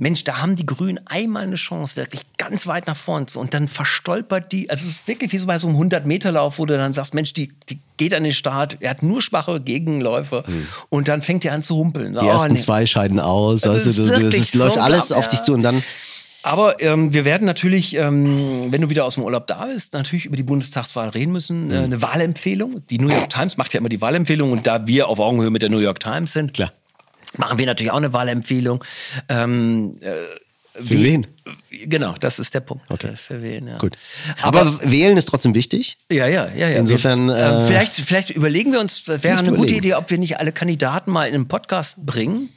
Mensch, 0.00 0.22
da 0.22 0.38
haben 0.40 0.54
die 0.54 0.64
Grünen 0.64 1.00
einmal 1.06 1.42
eine 1.42 1.56
Chance, 1.56 1.96
wirklich 1.96 2.22
ganz 2.36 2.68
weit 2.68 2.86
nach 2.86 2.96
vorne 2.96 3.26
zu. 3.26 3.40
Und 3.40 3.52
dann 3.52 3.66
verstolpert 3.66 4.52
die, 4.52 4.70
also 4.70 4.84
es 4.86 4.90
ist 4.92 5.08
wirklich 5.08 5.32
wie 5.32 5.38
so 5.38 5.46
bei 5.48 5.58
so 5.58 5.66
einem 5.66 5.76
100-Meter-Lauf, 5.76 6.58
wo 6.60 6.66
du 6.66 6.76
dann 6.78 6.92
sagst, 6.92 7.14
Mensch, 7.14 7.32
die, 7.32 7.50
die 7.68 7.80
geht 7.96 8.14
an 8.14 8.22
den 8.22 8.30
Start, 8.32 8.76
er 8.78 8.90
hat 8.90 9.02
nur 9.02 9.20
schwache 9.22 9.60
Gegenläufe. 9.60 10.44
Und 10.88 11.08
dann 11.08 11.20
fängt 11.20 11.44
er 11.44 11.52
an 11.52 11.64
zu 11.64 11.76
humpeln. 11.76 12.12
Die 12.12 12.20
Oh, 12.20 12.28
ersten 12.28 12.52
nee. 12.54 12.60
zwei 12.60 12.86
scheiden 12.86 13.18
aus. 13.18 13.62
Das 13.62 13.86
Also, 13.86 13.90
es 13.90 14.20
wirklich 14.20 14.40
ist- 14.42 14.54
läuft 14.54 14.74
so 14.74 14.80
alles 14.80 15.06
glaub- 15.08 15.18
auf 15.18 15.24
ja. 15.24 15.30
dich 15.30 15.42
zu 15.42 15.52
und 15.52 15.62
dann. 15.62 15.82
Aber 16.44 16.80
ähm, 16.80 17.12
wir 17.12 17.24
werden 17.24 17.44
natürlich, 17.44 17.94
ähm, 17.96 18.68
wenn 18.70 18.80
du 18.80 18.88
wieder 18.90 19.04
aus 19.04 19.16
dem 19.16 19.24
Urlaub 19.24 19.48
da 19.48 19.66
bist, 19.66 19.92
natürlich 19.94 20.26
über 20.26 20.36
die 20.36 20.44
Bundestagswahl 20.44 21.08
reden 21.08 21.32
müssen. 21.32 21.66
Mhm. 21.66 21.72
Äh, 21.72 21.78
eine 21.78 22.02
Wahlempfehlung. 22.02 22.86
Die 22.88 22.98
New 23.00 23.08
York 23.08 23.30
Times 23.30 23.56
macht 23.56 23.74
ja 23.74 23.80
immer 23.80 23.88
die 23.88 24.00
Wahlempfehlung 24.00 24.52
und 24.52 24.64
da 24.64 24.86
wir 24.86 25.08
auf 25.08 25.18
Augenhöhe 25.18 25.50
mit 25.50 25.62
der 25.62 25.70
New 25.70 25.80
York 25.80 25.98
Times 25.98 26.32
sind, 26.32 26.54
Klar. 26.54 26.72
Machen 27.36 27.58
wir 27.58 27.66
natürlich 27.66 27.92
auch 27.92 27.98
eine 27.98 28.12
Wahlempfehlung. 28.12 28.84
Ähm, 29.28 29.94
äh, 30.00 30.12
Für 30.80 31.02
wen? 31.02 31.26
Genau, 31.70 32.14
das 32.20 32.38
ist 32.38 32.54
der 32.54 32.60
Punkt. 32.60 32.84
Okay. 32.90 33.14
Für 33.16 33.42
wen, 33.42 33.66
ja. 33.68 33.78
Gut. 33.78 33.96
Aber, 34.42 34.78
wählen 34.82 35.16
ist 35.16 35.26
trotzdem 35.26 35.54
wichtig. 35.54 35.98
Ja, 36.10 36.26
ja, 36.26 36.48
ja, 36.56 36.68
ja. 36.68 36.78
Insofern, 36.78 37.28
ähm, 37.28 37.36
äh, 37.36 37.66
vielleicht, 37.66 37.94
vielleicht 37.94 38.30
überlegen 38.30 38.72
wir 38.72 38.80
uns, 38.80 39.06
wäre 39.06 39.38
eine 39.38 39.50
gute 39.50 39.54
überlegen. 39.54 39.78
Idee, 39.78 39.94
ob 39.94 40.10
wir 40.10 40.18
nicht 40.18 40.38
alle 40.38 40.52
Kandidaten 40.52 41.10
mal 41.10 41.26
in 41.28 41.34
einen 41.34 41.48
Podcast 41.48 42.04
bringen. 42.04 42.48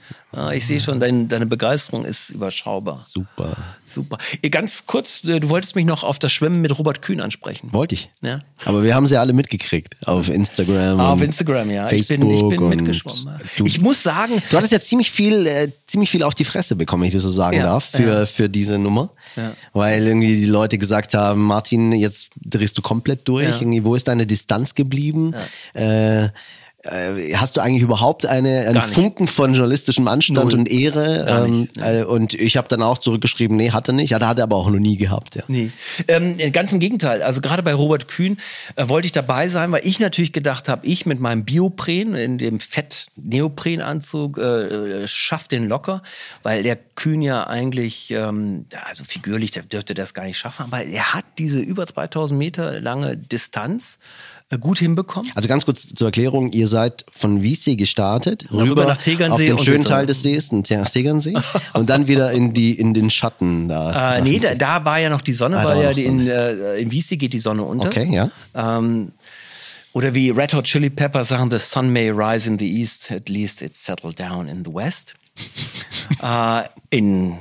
Ich 0.53 0.65
sehe 0.65 0.79
schon, 0.79 1.01
dein, 1.01 1.27
deine 1.27 1.45
Begeisterung 1.45 2.05
ist 2.05 2.29
überschaubar. 2.29 2.95
Super. 2.95 3.53
Super. 3.83 4.17
Ganz 4.49 4.85
kurz, 4.85 5.25
äh, 5.25 5.41
du 5.41 5.49
wolltest 5.49 5.75
mich 5.75 5.83
noch 5.83 6.05
auf 6.05 6.19
das 6.19 6.31
Schwimmen 6.31 6.61
mit 6.61 6.79
Robert 6.79 7.01
Kühn 7.01 7.19
ansprechen. 7.19 7.73
Wollte 7.73 7.95
ich. 7.95 8.09
Ja. 8.21 8.39
Aber 8.63 8.81
wir 8.83 8.95
haben 8.95 9.07
sie 9.07 9.17
alle 9.17 9.33
mitgekriegt. 9.33 9.97
Auf 10.07 10.29
Instagram. 10.29 11.01
Ah, 11.01 11.11
auf 11.11 11.21
Instagram, 11.21 11.69
ja. 11.69 11.89
Facebook 11.89 12.31
ich 12.31 12.39
bin, 12.39 12.49
ich 12.51 12.57
bin 12.57 12.69
mitgeschwommen. 12.69 13.25
ja. 13.27 13.39
Du, 13.57 13.65
Ich 13.65 13.81
muss 13.81 14.03
sagen, 14.03 14.41
du 14.49 14.55
hattest 14.55 14.71
ja 14.71 14.79
ziemlich 14.79 15.11
viel, 15.11 15.45
äh, 15.45 15.67
ziemlich 15.85 16.09
viel 16.09 16.23
auf 16.23 16.33
die 16.33 16.45
Fresse 16.45 16.77
bekommen, 16.77 17.01
wenn 17.03 17.07
ich 17.09 17.13
das 17.13 17.23
so 17.23 17.29
sagen 17.29 17.57
Ja, 17.57 17.63
darf, 17.63 17.89
für, 17.89 18.19
ja. 18.19 18.25
für 18.25 18.47
diese 18.47 18.79
Nummer. 18.81 19.11
Ja. 19.35 19.53
Weil 19.73 20.05
irgendwie 20.05 20.35
die 20.35 20.45
Leute 20.45 20.77
gesagt 20.77 21.13
haben, 21.13 21.43
Martin, 21.45 21.91
jetzt 21.91 22.31
drehst 22.35 22.77
du 22.77 22.81
komplett 22.81 23.27
durch. 23.27 23.49
Ja. 23.49 23.55
Irgendwie, 23.59 23.83
wo 23.85 23.95
ist 23.95 24.07
deine 24.07 24.27
Distanz 24.27 24.75
geblieben? 24.75 25.33
Äh, 25.73 26.29
äh, 26.83 27.35
hast 27.35 27.57
du 27.57 27.61
eigentlich 27.61 27.83
überhaupt 27.83 28.25
eine, 28.25 28.67
einen. 28.67 28.81
Funken 28.81 29.27
von 29.27 29.53
journalistischem 29.53 30.07
Anstand 30.07 30.51
Null. 30.51 30.59
und 30.61 30.71
Ehre? 30.71 31.45
Ähm, 31.45 31.69
äh, 31.79 32.03
und 32.03 32.33
ich 32.33 32.57
habe 32.57 32.67
dann 32.67 32.81
auch 32.81 32.97
zurückgeschrieben, 32.97 33.55
nee, 33.55 33.71
hat 33.71 33.87
er 33.87 33.93
nicht. 33.93 34.09
Ja, 34.09 34.19
da 34.19 34.29
hat 34.29 34.39
er 34.39 34.43
aber 34.43 34.55
auch 34.55 34.69
noch 34.69 34.79
nie 34.79 34.97
gehabt. 34.97 35.35
Ja. 35.35 35.43
Nee, 35.47 35.71
ähm, 36.07 36.37
ganz 36.51 36.71
im 36.71 36.79
Gegenteil. 36.79 37.21
Also 37.21 37.41
gerade 37.41 37.61
bei 37.61 37.73
Robert 37.73 38.07
Kühn 38.07 38.37
äh, 38.75 38.89
wollte 38.89 39.05
ich 39.05 39.11
dabei 39.11 39.47
sein, 39.49 39.71
weil 39.71 39.85
ich 39.85 39.99
natürlich 39.99 40.33
gedacht 40.33 40.67
habe, 40.69 40.85
ich 40.87 41.05
mit 41.05 41.19
meinem 41.19 41.45
Biopren 41.45 42.15
in 42.15 42.37
dem 42.37 42.59
Fett-Neoprenanzug 42.59 44.37
äh, 44.37 44.41
äh, 44.41 45.07
schaff 45.07 45.47
den 45.47 45.67
locker, 45.67 46.01
weil 46.41 46.63
der 46.63 46.75
Kühn 46.75 47.21
ja 47.21 47.45
eigentlich, 47.45 48.11
ähm, 48.11 48.65
also 48.89 49.03
figürlich, 49.03 49.51
der 49.51 49.63
dürfte 49.63 49.93
das 49.93 50.13
gar 50.13 50.23
nicht 50.23 50.37
schaffen, 50.37 50.63
aber 50.63 50.83
er 50.83 51.13
hat 51.13 51.25
diese 51.37 51.59
über 51.59 51.85
2000 51.85 52.37
Meter 52.37 52.79
lange 52.79 53.17
Distanz 53.17 53.99
gut 54.57 54.79
hinbekommen. 54.79 55.31
Also 55.35 55.47
ganz 55.47 55.65
kurz 55.65 55.87
zur 55.87 56.07
Erklärung, 56.07 56.51
ihr 56.51 56.67
seid 56.67 57.05
von 57.13 57.41
Wiessee 57.41 57.75
gestartet, 57.75 58.47
rüber 58.51 58.63
rüber, 58.71 58.85
nach 58.85 58.97
Tegernsee 58.97 59.43
auf 59.43 59.47
den 59.47 59.53
und 59.57 59.63
schönen 59.63 59.83
Teil 59.83 60.05
des 60.05 60.21
Sees, 60.21 60.49
den 60.49 60.63
Ter- 60.63 60.85
Tegernsee, 60.85 61.35
und 61.73 61.89
dann 61.89 62.07
wieder 62.07 62.31
in, 62.31 62.53
die, 62.53 62.73
in 62.73 62.93
den 62.93 63.09
Schatten 63.09 63.67
da. 63.69 63.89
Äh, 64.15 64.17
nach 64.19 64.23
nee, 64.25 64.33
Wiessee. 64.33 64.55
da, 64.57 64.79
da 64.79 64.85
war 64.85 64.99
ja 64.99 65.09
noch 65.09 65.21
die 65.21 65.33
Sonne, 65.33 65.57
Ah, 65.59 65.63
weil 65.65 65.77
war 65.77 65.83
ja 65.83 65.93
die 65.93 66.05
in, 66.05 66.27
äh, 66.27 66.75
in 66.77 66.91
Wiesee 66.91 67.17
geht 67.17 67.33
die 67.33 67.39
Sonne 67.39 67.63
unter. 67.63 67.87
Okay, 67.87 68.09
ja. 68.13 68.31
Ähm, 68.55 69.11
oder 69.93 70.13
wie 70.13 70.29
Red 70.29 70.53
Hot 70.53 70.65
Chili 70.65 70.89
Peppers 70.89 71.29
sagen, 71.29 71.51
the 71.51 71.59
sun 71.59 71.91
may 71.91 72.09
rise 72.09 72.47
in 72.47 72.57
the 72.57 72.81
east, 72.81 73.11
at 73.11 73.27
least 73.29 73.61
it's 73.61 73.83
settled 73.83 74.19
down 74.19 74.47
in 74.47 74.63
the 74.63 74.73
west. 74.73 75.15
äh, 76.21 76.63
in, 76.89 77.37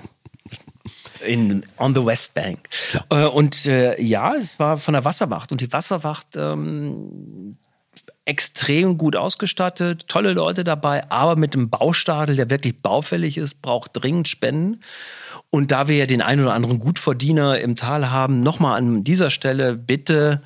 in, 1.26 1.64
on 1.78 1.94
the 1.94 2.04
West 2.04 2.34
Bank. 2.34 2.68
Äh, 3.10 3.26
und 3.26 3.66
äh, 3.66 4.00
ja, 4.00 4.34
es 4.34 4.58
war 4.58 4.78
von 4.78 4.94
der 4.94 5.04
Wasserwacht. 5.04 5.52
Und 5.52 5.60
die 5.60 5.72
Wasserwacht 5.72 6.36
ähm, 6.36 7.56
extrem 8.24 8.98
gut 8.98 9.16
ausgestattet, 9.16 10.06
tolle 10.08 10.32
Leute 10.32 10.62
dabei, 10.62 11.10
aber 11.10 11.36
mit 11.36 11.54
einem 11.54 11.70
Baustadel, 11.70 12.36
der 12.36 12.50
wirklich 12.50 12.80
baufällig 12.80 13.38
ist, 13.38 13.60
braucht 13.62 13.90
dringend 13.94 14.28
Spenden. 14.28 14.80
Und 15.50 15.72
da 15.72 15.88
wir 15.88 15.96
ja 15.96 16.06
den 16.06 16.22
einen 16.22 16.42
oder 16.42 16.54
anderen 16.54 16.78
Gutverdiener 16.78 17.58
im 17.60 17.76
Tal 17.76 18.10
haben, 18.10 18.40
nochmal 18.40 18.78
an 18.78 19.02
dieser 19.02 19.30
Stelle 19.30 19.74
bitte 19.74 20.42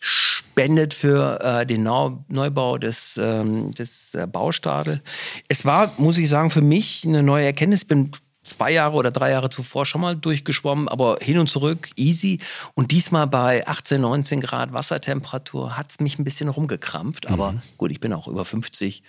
spendet 0.00 0.94
für 0.94 1.40
äh, 1.40 1.66
den 1.66 1.82
Neubau 1.82 2.78
des, 2.78 3.18
ähm, 3.20 3.74
des 3.74 4.14
äh, 4.14 4.26
Baustadel. 4.26 5.02
Es 5.48 5.64
war, 5.64 5.92
muss 5.98 6.18
ich 6.18 6.28
sagen, 6.28 6.50
für 6.50 6.62
mich 6.62 7.04
eine 7.04 7.22
neue 7.22 7.44
Erkenntnis. 7.44 7.82
Ich 7.82 7.88
bin 7.88 8.10
zwei 8.48 8.72
Jahre 8.72 8.96
oder 8.96 9.10
drei 9.10 9.30
Jahre 9.30 9.50
zuvor 9.50 9.86
schon 9.86 10.00
mal 10.00 10.16
durchgeschwommen, 10.16 10.88
aber 10.88 11.18
hin 11.20 11.38
und 11.38 11.48
zurück 11.48 11.90
easy. 11.96 12.40
Und 12.74 12.90
diesmal 12.90 13.26
bei 13.26 13.66
18, 13.66 14.00
19 14.00 14.40
Grad 14.40 14.72
Wassertemperatur 14.72 15.76
hat 15.76 15.90
es 15.90 16.00
mich 16.00 16.18
ein 16.18 16.24
bisschen 16.24 16.48
rumgekrampft. 16.48 17.28
Aber 17.28 17.62
gut, 17.76 17.90
ich 17.90 18.00
bin 18.00 18.12
auch 18.12 18.26
über 18.26 18.44
50. 18.44 19.02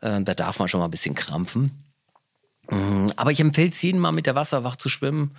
Äh, 0.00 0.22
da 0.22 0.34
darf 0.34 0.58
man 0.58 0.68
schon 0.68 0.80
mal 0.80 0.86
ein 0.86 0.90
bisschen 0.90 1.14
krampfen. 1.14 1.84
Mm, 2.70 3.10
Aber 3.16 3.32
ich 3.32 3.40
empfehle 3.40 3.70
es 3.70 3.80
jedem 3.82 4.00
mal 4.00 4.12
mit 4.12 4.26
der 4.26 4.34
Wasserwacht 4.34 4.80
zu 4.80 4.88
schwimmen, 4.88 5.36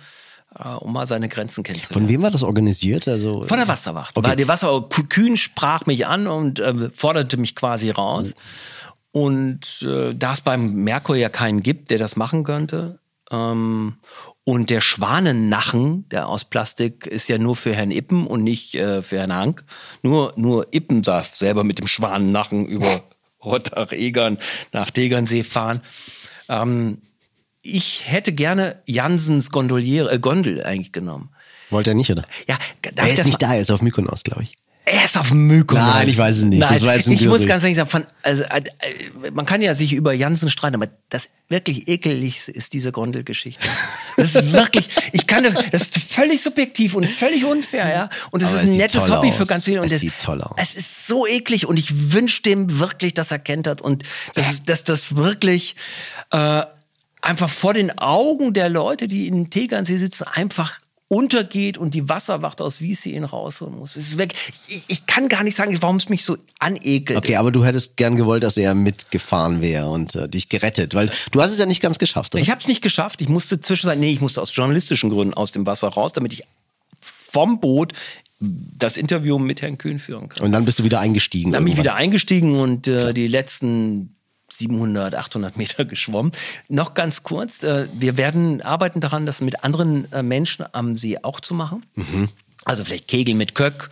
äh, 0.58 0.68
um 0.68 0.92
mal 0.92 1.06
seine 1.06 1.28
Grenzen 1.28 1.64
kennenzulernen. 1.64 2.06
Von 2.06 2.12
wem 2.12 2.22
war 2.22 2.30
das 2.30 2.42
organisiert? 2.42 3.08
Also, 3.08 3.44
Von 3.46 3.58
der 3.58 3.68
Wasserwacht. 3.68 4.16
Okay. 4.16 4.28
Weil 4.28 4.36
die 4.36 4.48
Wasserwacht 4.48 5.10
Kühn 5.10 5.36
sprach 5.36 5.86
mich 5.86 6.06
an 6.06 6.26
und 6.26 6.60
äh, 6.60 6.90
forderte 6.90 7.36
mich 7.36 7.54
quasi 7.54 7.90
raus. 7.90 8.34
Und 9.12 9.82
äh, 9.82 10.14
da 10.14 10.34
es 10.34 10.42
beim 10.42 10.74
Merkur 10.74 11.16
ja 11.16 11.30
keinen 11.30 11.62
gibt, 11.62 11.90
der 11.90 11.98
das 11.98 12.16
machen 12.16 12.44
könnte, 12.44 12.98
ähm, 13.30 13.96
Und 14.44 14.70
der 14.70 14.80
Schwanennachen, 14.80 16.08
der 16.08 16.28
aus 16.28 16.44
Plastik, 16.44 17.06
ist 17.06 17.28
ja 17.28 17.38
nur 17.38 17.56
für 17.56 17.74
Herrn 17.74 17.90
Ippen 17.90 18.26
und 18.26 18.42
nicht 18.42 18.74
äh, 18.74 19.02
für 19.02 19.18
Herrn 19.18 19.34
Hank. 19.34 19.64
Nur, 20.02 20.32
nur 20.36 20.72
Ippen 20.72 21.02
darf 21.02 21.34
selber 21.34 21.64
mit 21.64 21.78
dem 21.78 21.86
Schwanennachen 21.86 22.66
über 22.66 23.02
Rottach-Egern 23.44 24.38
nach 24.72 24.90
Tegernsee 24.90 25.44
fahren. 25.44 25.80
Ähm, 26.48 26.98
ich 27.62 28.02
hätte 28.06 28.32
gerne 28.32 28.80
Jansens 28.86 29.50
Gondoliere, 29.50 30.12
äh, 30.12 30.18
Gondel 30.18 30.62
eigentlich 30.62 30.92
genommen. 30.92 31.30
Wollte 31.70 31.90
er 31.90 31.94
nicht, 31.94 32.10
oder? 32.10 32.24
Ja, 32.48 32.58
er 32.94 33.08
ist 33.08 33.24
nicht 33.26 33.42
da, 33.42 33.54
er 33.54 33.60
ist 33.60 33.72
auf 33.72 33.82
Mykonos, 33.82 34.22
glaube 34.22 34.44
ich. 34.44 34.56
Er 34.88 35.04
ist 35.04 35.18
auf 35.18 35.32
Mykonos. 35.32 35.84
Nein, 35.84 36.08
ich 36.08 36.16
weiß 36.16 36.38
es 36.38 36.44
nicht. 36.44 36.60
Nein, 36.60 36.68
das 36.72 36.82
war 36.82 36.94
jetzt 36.94 37.08
ein 37.08 37.14
ich 37.14 37.26
muss 37.26 37.44
ganz 37.44 37.64
ehrlich 37.64 37.76
sagen, 37.76 37.90
von, 37.90 38.06
also, 38.22 38.44
äh, 38.44 38.58
äh, 38.58 39.30
man 39.32 39.44
kann 39.44 39.60
ja 39.60 39.74
sich 39.74 39.92
über 39.92 40.12
Jansen 40.12 40.48
streiten, 40.48 40.76
aber 40.76 40.88
das 41.08 41.28
wirklich 41.48 41.88
ekeligste 41.88 42.52
ist 42.52 42.72
diese 42.72 42.92
Gondelgeschichte. 42.92 43.66
Das 44.16 44.36
ist 44.36 44.52
wirklich, 44.52 44.88
ich 45.10 45.26
kann 45.26 45.42
das, 45.42 45.54
das 45.72 45.82
ist 45.82 46.12
völlig 46.12 46.40
subjektiv 46.40 46.94
und 46.94 47.04
völlig 47.04 47.44
unfair, 47.44 47.88
ja. 47.88 48.08
Und 48.30 48.44
es 48.44 48.52
ist 48.52 48.60
ein 48.60 48.76
nettes 48.76 49.08
Hobby 49.08 49.30
aus. 49.30 49.36
für 49.36 49.46
ganz 49.46 49.64
viele. 49.64 49.80
Und 49.80 49.86
Es 49.86 49.92
das, 49.92 50.00
sieht 50.00 50.12
toll 50.22 50.40
aus. 50.40 50.54
Es 50.56 50.76
ist 50.76 51.08
so 51.08 51.26
eklig 51.26 51.66
und 51.66 51.78
ich 51.78 52.12
wünsche 52.12 52.42
dem 52.42 52.78
wirklich, 52.78 53.12
dass 53.12 53.32
er 53.32 53.40
kennt 53.40 53.66
hat 53.66 53.82
und 53.82 54.04
dass, 54.34 54.64
dass 54.64 54.84
das 54.84 55.16
wirklich 55.16 55.74
äh, 56.30 56.62
einfach 57.20 57.50
vor 57.50 57.74
den 57.74 57.98
Augen 57.98 58.54
der 58.54 58.68
Leute, 58.68 59.08
die 59.08 59.26
in 59.26 59.50
Tegernsee 59.50 59.96
sitzen, 59.96 60.24
einfach 60.32 60.78
untergeht 61.08 61.78
und 61.78 61.94
die 61.94 62.08
Wasserwacht 62.08 62.60
aus 62.60 62.80
Wiese 62.80 63.10
ihn 63.10 63.24
rausholen 63.24 63.76
muss. 63.78 63.94
Es 63.94 64.08
ist 64.08 64.18
weg. 64.18 64.34
Ich, 64.66 64.82
ich 64.88 65.06
kann 65.06 65.28
gar 65.28 65.44
nicht 65.44 65.56
sagen, 65.56 65.76
warum 65.80 65.96
es 65.96 66.08
mich 66.08 66.24
so 66.24 66.36
anekelt. 66.58 67.16
Okay, 67.18 67.36
aber 67.36 67.52
du 67.52 67.64
hättest 67.64 67.96
gern 67.96 68.16
gewollt, 68.16 68.42
dass 68.42 68.56
er 68.56 68.74
mitgefahren 68.74 69.60
wäre 69.60 69.88
und 69.88 70.16
äh, 70.16 70.28
dich 70.28 70.48
gerettet, 70.48 70.94
weil 70.94 71.10
du 71.30 71.40
hast 71.40 71.52
es 71.52 71.58
ja 71.58 71.66
nicht 71.66 71.80
ganz 71.80 71.98
geschafft, 71.98 72.34
oder? 72.34 72.42
Ich 72.42 72.50
habe 72.50 72.60
es 72.60 72.66
nicht 72.66 72.82
geschafft. 72.82 73.22
Ich 73.22 73.28
musste 73.28 73.60
zwischenzeitlich, 73.60 74.00
nee, 74.00 74.12
ich 74.12 74.20
musste 74.20 74.42
aus 74.42 74.54
journalistischen 74.54 75.10
Gründen 75.10 75.34
aus 75.34 75.52
dem 75.52 75.64
Wasser 75.64 75.88
raus, 75.88 76.12
damit 76.12 76.32
ich 76.32 76.42
vom 77.00 77.60
Boot 77.60 77.92
das 78.40 78.96
Interview 78.96 79.38
mit 79.38 79.62
Herrn 79.62 79.78
Kühn 79.78 79.98
führen 79.98 80.28
kann. 80.28 80.44
und 80.44 80.52
dann 80.52 80.64
bist 80.64 80.78
du 80.78 80.84
wieder 80.84 81.00
eingestiegen. 81.00 81.52
Dann 81.52 81.64
bin 81.64 81.72
ich 81.72 81.78
wieder 81.78 81.94
eingestiegen 81.94 82.58
und 82.58 82.88
äh, 82.88 83.14
die 83.14 83.28
letzten 83.28 84.15
700, 84.50 85.14
800 85.14 85.56
Meter 85.56 85.84
geschwommen. 85.86 86.32
Noch 86.68 86.94
ganz 86.94 87.22
kurz, 87.22 87.62
äh, 87.62 87.88
wir 87.92 88.16
werden 88.16 88.62
arbeiten 88.62 89.00
daran, 89.00 89.26
das 89.26 89.40
mit 89.40 89.64
anderen 89.64 90.10
äh, 90.12 90.22
Menschen 90.22 90.66
am 90.72 90.96
See 90.96 91.18
auch 91.22 91.40
zu 91.40 91.54
machen. 91.54 91.84
Mhm. 91.94 92.28
Also 92.64 92.84
vielleicht 92.84 93.08
Kegeln 93.08 93.38
mit 93.38 93.54
Köck, 93.54 93.90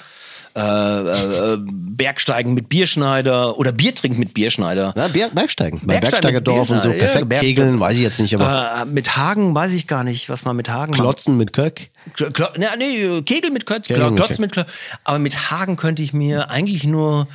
äh, 0.56 0.60
äh, 0.60 1.56
Bergsteigen 1.60 2.54
mit 2.54 2.68
Bierschneider 2.68 3.58
oder 3.58 3.72
Bier 3.72 3.94
trinken 3.94 4.18
mit 4.18 4.34
Bierschneider. 4.34 4.92
Na, 4.96 5.08
Berg, 5.08 5.34
Bergsteigen. 5.34 5.80
Bei 5.84 5.98
Bergsteigerdorf 5.98 6.70
und 6.70 6.80
so. 6.80 6.90
Ja, 6.90 6.94
Perfekt 6.98 7.28
Berg- 7.28 7.40
kegeln, 7.40 7.80
weiß 7.80 7.96
ich 7.96 8.02
jetzt 8.02 8.20
nicht, 8.20 8.34
aber 8.34 8.82
Äh, 8.82 8.84
mit 8.86 9.16
Hagen 9.16 9.54
weiß 9.54 9.72
ich 9.72 9.86
gar 9.86 10.04
nicht, 10.04 10.28
was 10.28 10.44
man 10.44 10.54
mit 10.56 10.68
Hagen 10.68 10.92
macht. 10.92 11.00
Klotzen 11.00 11.36
mit 11.36 11.52
Köck. 11.52 11.90
Klo- 12.16 12.30
Klo- 12.30 12.56
Nee, 12.56 12.66
nee, 12.78 13.22
Kegel 13.22 13.50
mit 13.50 13.66
Klotz, 13.66 13.88
Kegel 13.88 14.10
mit 14.10 14.16
Klotz 14.16 14.38
mit 14.38 14.52
Klotz. 14.52 14.72
Aber 15.04 15.18
mit 15.18 15.50
Hagen 15.50 15.76
könnte 15.76 16.02
ich 16.02 16.12
mir 16.12 16.50
eigentlich 16.50 16.84
nur 16.84 17.26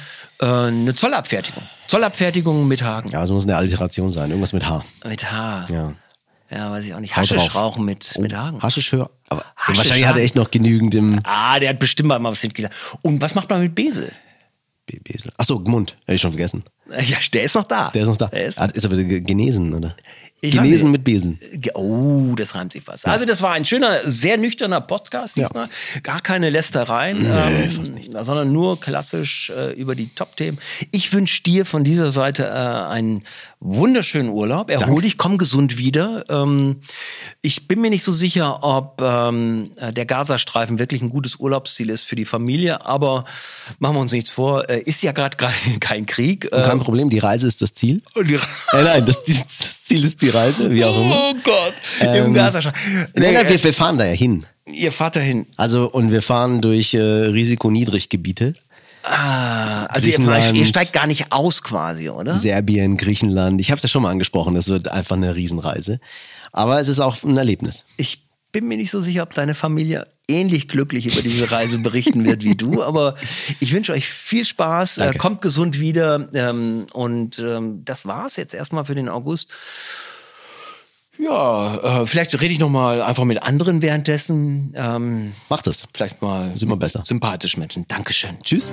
äh, 0.41 0.45
eine 0.45 0.95
Zollabfertigung. 0.95 1.63
Zollabfertigung 1.87 2.67
mit 2.67 2.83
Hagen. 2.83 3.09
Ja, 3.09 3.19
also 3.19 3.33
muss 3.33 3.45
eine 3.45 3.57
Alliteration 3.57 4.11
sein. 4.11 4.29
Irgendwas 4.29 4.53
mit 4.53 4.67
H. 4.69 4.83
Mit 5.05 5.31
H. 5.31 5.65
Ja. 5.69 5.93
Ja, 6.51 6.71
weiß 6.71 6.85
ich 6.85 6.93
auch 6.95 6.99
nicht. 6.99 7.15
Haschisch 7.15 7.53
rauchen 7.53 7.85
mit, 7.85 8.17
mit 8.19 8.35
Hagen. 8.35 8.61
Haschisch 8.61 8.91
höher. 8.91 9.09
Aber 9.29 9.45
Haschisch 9.55 9.77
wahrscheinlich 9.77 10.05
hat 10.07 10.13
er 10.13 10.15
Hagen. 10.15 10.25
echt 10.25 10.35
noch 10.35 10.49
genügend 10.51 10.95
im 10.95 11.19
Ah, 11.23 11.59
der 11.59 11.69
hat 11.69 11.79
bestimmt 11.79 12.09
mal 12.09 12.23
was 12.23 12.41
hingelegt. 12.41 12.73
Und 13.03 13.21
was 13.21 13.35
macht 13.35 13.49
man 13.49 13.61
mit 13.61 13.75
Besel? 13.75 14.11
Be- 14.87 14.99
Besel. 15.03 15.31
Achso, 15.37 15.59
Gmund. 15.59 15.95
Hätte 16.01 16.13
ich 16.15 16.21
schon 16.21 16.31
vergessen. 16.31 16.63
Ja, 16.91 17.17
der 17.33 17.43
ist 17.43 17.55
noch 17.55 17.63
da. 17.65 17.89
Der 17.93 18.01
ist 18.03 18.07
noch 18.07 18.17
da. 18.17 18.27
Der 18.27 18.45
ist, 18.45 18.59
Hat- 18.59 18.71
ist 18.71 18.85
aber 18.85 18.95
ge- 18.95 19.21
genesen, 19.21 19.73
oder? 19.73 19.95
Ich 20.41 20.53
genesen 20.55 20.87
weiß 20.87 20.91
mit 20.93 21.03
Besen. 21.03 21.37
Oh, 21.73 22.33
das 22.33 22.55
reimt 22.55 22.71
sich 22.71 22.87
was. 22.87 23.03
Also 23.03 23.25
das 23.25 23.41
war 23.41 23.51
ein 23.51 23.65
schöner, 23.65 23.99
sehr 24.05 24.37
nüchterner 24.37 24.79
Podcast 24.79 25.35
diesmal. 25.35 25.67
Gar 26.01 26.21
keine 26.21 26.49
Lästereien, 26.49 27.25
ähm, 27.29 28.23
sondern 28.23 28.53
nur 28.53 28.79
klassisch 28.79 29.49
äh, 29.53 29.73
über 29.73 29.95
die 29.95 30.07
Top-Themen. 30.15 30.57
Ich 30.91 31.11
wünsche 31.11 31.43
dir 31.43 31.65
von 31.65 31.83
dieser 31.83 32.13
Seite 32.13 32.45
äh, 32.45 32.47
einen 32.53 33.23
wunderschönen 33.59 34.29
Urlaub. 34.29 34.69
Erhol 34.69 35.01
dich, 35.01 35.17
komm 35.17 35.37
gesund 35.37 35.77
wieder. 35.77 36.23
Ähm, 36.29 36.77
ich 37.41 37.67
bin 37.67 37.81
mir 37.81 37.89
nicht 37.89 38.03
so 38.03 38.13
sicher, 38.13 38.63
ob 38.63 39.01
ähm, 39.01 39.71
äh, 39.75 39.91
der 39.91 40.05
Gazastreifen 40.05 40.79
wirklich 40.79 41.01
ein 41.01 41.09
gutes 41.09 41.35
Urlaubsziel 41.35 41.89
ist 41.89 42.05
für 42.05 42.15
die 42.15 42.23
Familie, 42.23 42.85
aber 42.85 43.25
machen 43.79 43.97
wir 43.97 43.99
uns 44.01 44.13
nichts 44.13 44.29
vor. 44.29 44.69
Äh, 44.69 44.79
ist 44.83 45.03
ja 45.03 45.11
gerade 45.11 45.35
kein 45.81 46.05
Krieg. 46.05 46.45
Äh, 46.45 46.63
Kein 46.79 46.85
Problem, 46.85 47.09
die 47.09 47.19
Reise 47.19 47.47
ist 47.47 47.61
das 47.61 47.73
Ziel. 47.75 48.01
und 48.15 48.27
die- 48.27 48.35
Äh, 48.73 48.83
nein, 48.83 49.05
das, 49.05 49.23
das 49.25 49.83
Ziel 49.85 50.03
ist 50.03 50.21
die 50.21 50.29
Reise, 50.29 50.69
wie 50.71 50.83
auch 50.83 50.95
immer. 50.95 51.15
Oh 51.31 51.33
Gott, 51.43 51.73
im 52.01 52.07
Ähm, 52.27 52.33
Gazastreifen. 52.33 53.07
Nein, 53.15 53.33
nein, 53.33 53.49
wir, 53.49 53.63
wir 53.63 53.73
fahren 53.73 53.97
da 53.97 54.05
ja 54.05 54.13
hin. 54.13 54.45
Ihr 54.65 54.91
fahrt 54.91 55.15
dahin. 55.15 55.47
Also, 55.57 55.89
und 55.89 56.11
wir 56.11 56.21
fahren 56.21 56.61
durch 56.61 56.93
äh, 56.93 56.99
Risikoniedriggebiete. 56.99 58.53
Ah, 59.03 59.85
also 59.85 60.07
ihr, 60.09 60.19
ihr 60.53 60.65
steigt 60.65 60.93
gar 60.93 61.07
nicht 61.07 61.31
aus 61.31 61.63
quasi, 61.63 62.09
oder? 62.09 62.35
Serbien, 62.35 62.97
Griechenland. 62.97 63.61
Ich 63.61 63.71
habe 63.71 63.77
es 63.77 63.83
ja 63.83 63.89
schon 63.89 64.03
mal 64.03 64.11
angesprochen, 64.11 64.55
das 64.55 64.67
wird 64.67 64.89
einfach 64.89 65.15
eine 65.15 65.35
Riesenreise. 65.35 65.99
Aber 66.51 66.79
es 66.79 66.87
ist 66.87 66.99
auch 66.99 67.23
ein 67.23 67.37
Erlebnis. 67.37 67.85
Ich 67.97 68.23
bin 68.51 68.67
mir 68.67 68.77
nicht 68.77 68.91
so 68.91 69.01
sicher, 69.01 69.23
ob 69.23 69.33
deine 69.33 69.55
Familie 69.55 70.07
ähnlich 70.27 70.67
glücklich 70.67 71.07
über 71.07 71.21
diese 71.21 71.51
Reise 71.51 71.79
berichten 71.79 72.23
wird 72.23 72.43
wie 72.43 72.55
du, 72.55 72.83
aber 72.83 73.15
ich 73.59 73.73
wünsche 73.73 73.93
euch 73.93 74.07
viel 74.07 74.45
Spaß, 74.45 74.97
äh, 74.97 74.99
Danke. 75.01 75.17
kommt 75.17 75.41
gesund 75.41 75.79
wieder 75.79 76.27
ähm, 76.33 76.85
und 76.93 77.39
ähm, 77.39 77.83
das 77.83 78.05
war's 78.05 78.35
jetzt 78.35 78.53
erstmal 78.53 78.85
für 78.85 78.95
den 78.95 79.09
August. 79.09 79.51
Ja, 81.17 82.01
äh, 82.01 82.05
vielleicht 82.05 82.39
rede 82.39 82.53
ich 82.53 82.59
noch 82.59 82.69
mal 82.69 83.01
einfach 83.01 83.25
mit 83.25 83.43
anderen 83.43 83.81
währenddessen. 83.81 84.71
Ähm, 84.75 85.33
Macht 85.49 85.67
es. 85.67 85.85
vielleicht 85.93 86.21
mal 86.21 86.53
immer 86.61 86.71
mit 86.71 86.79
besser. 86.79 87.03
sympathischen 87.05 87.59
Menschen. 87.59 87.85
Dankeschön. 87.87 88.37
Tschüss. 88.41 88.69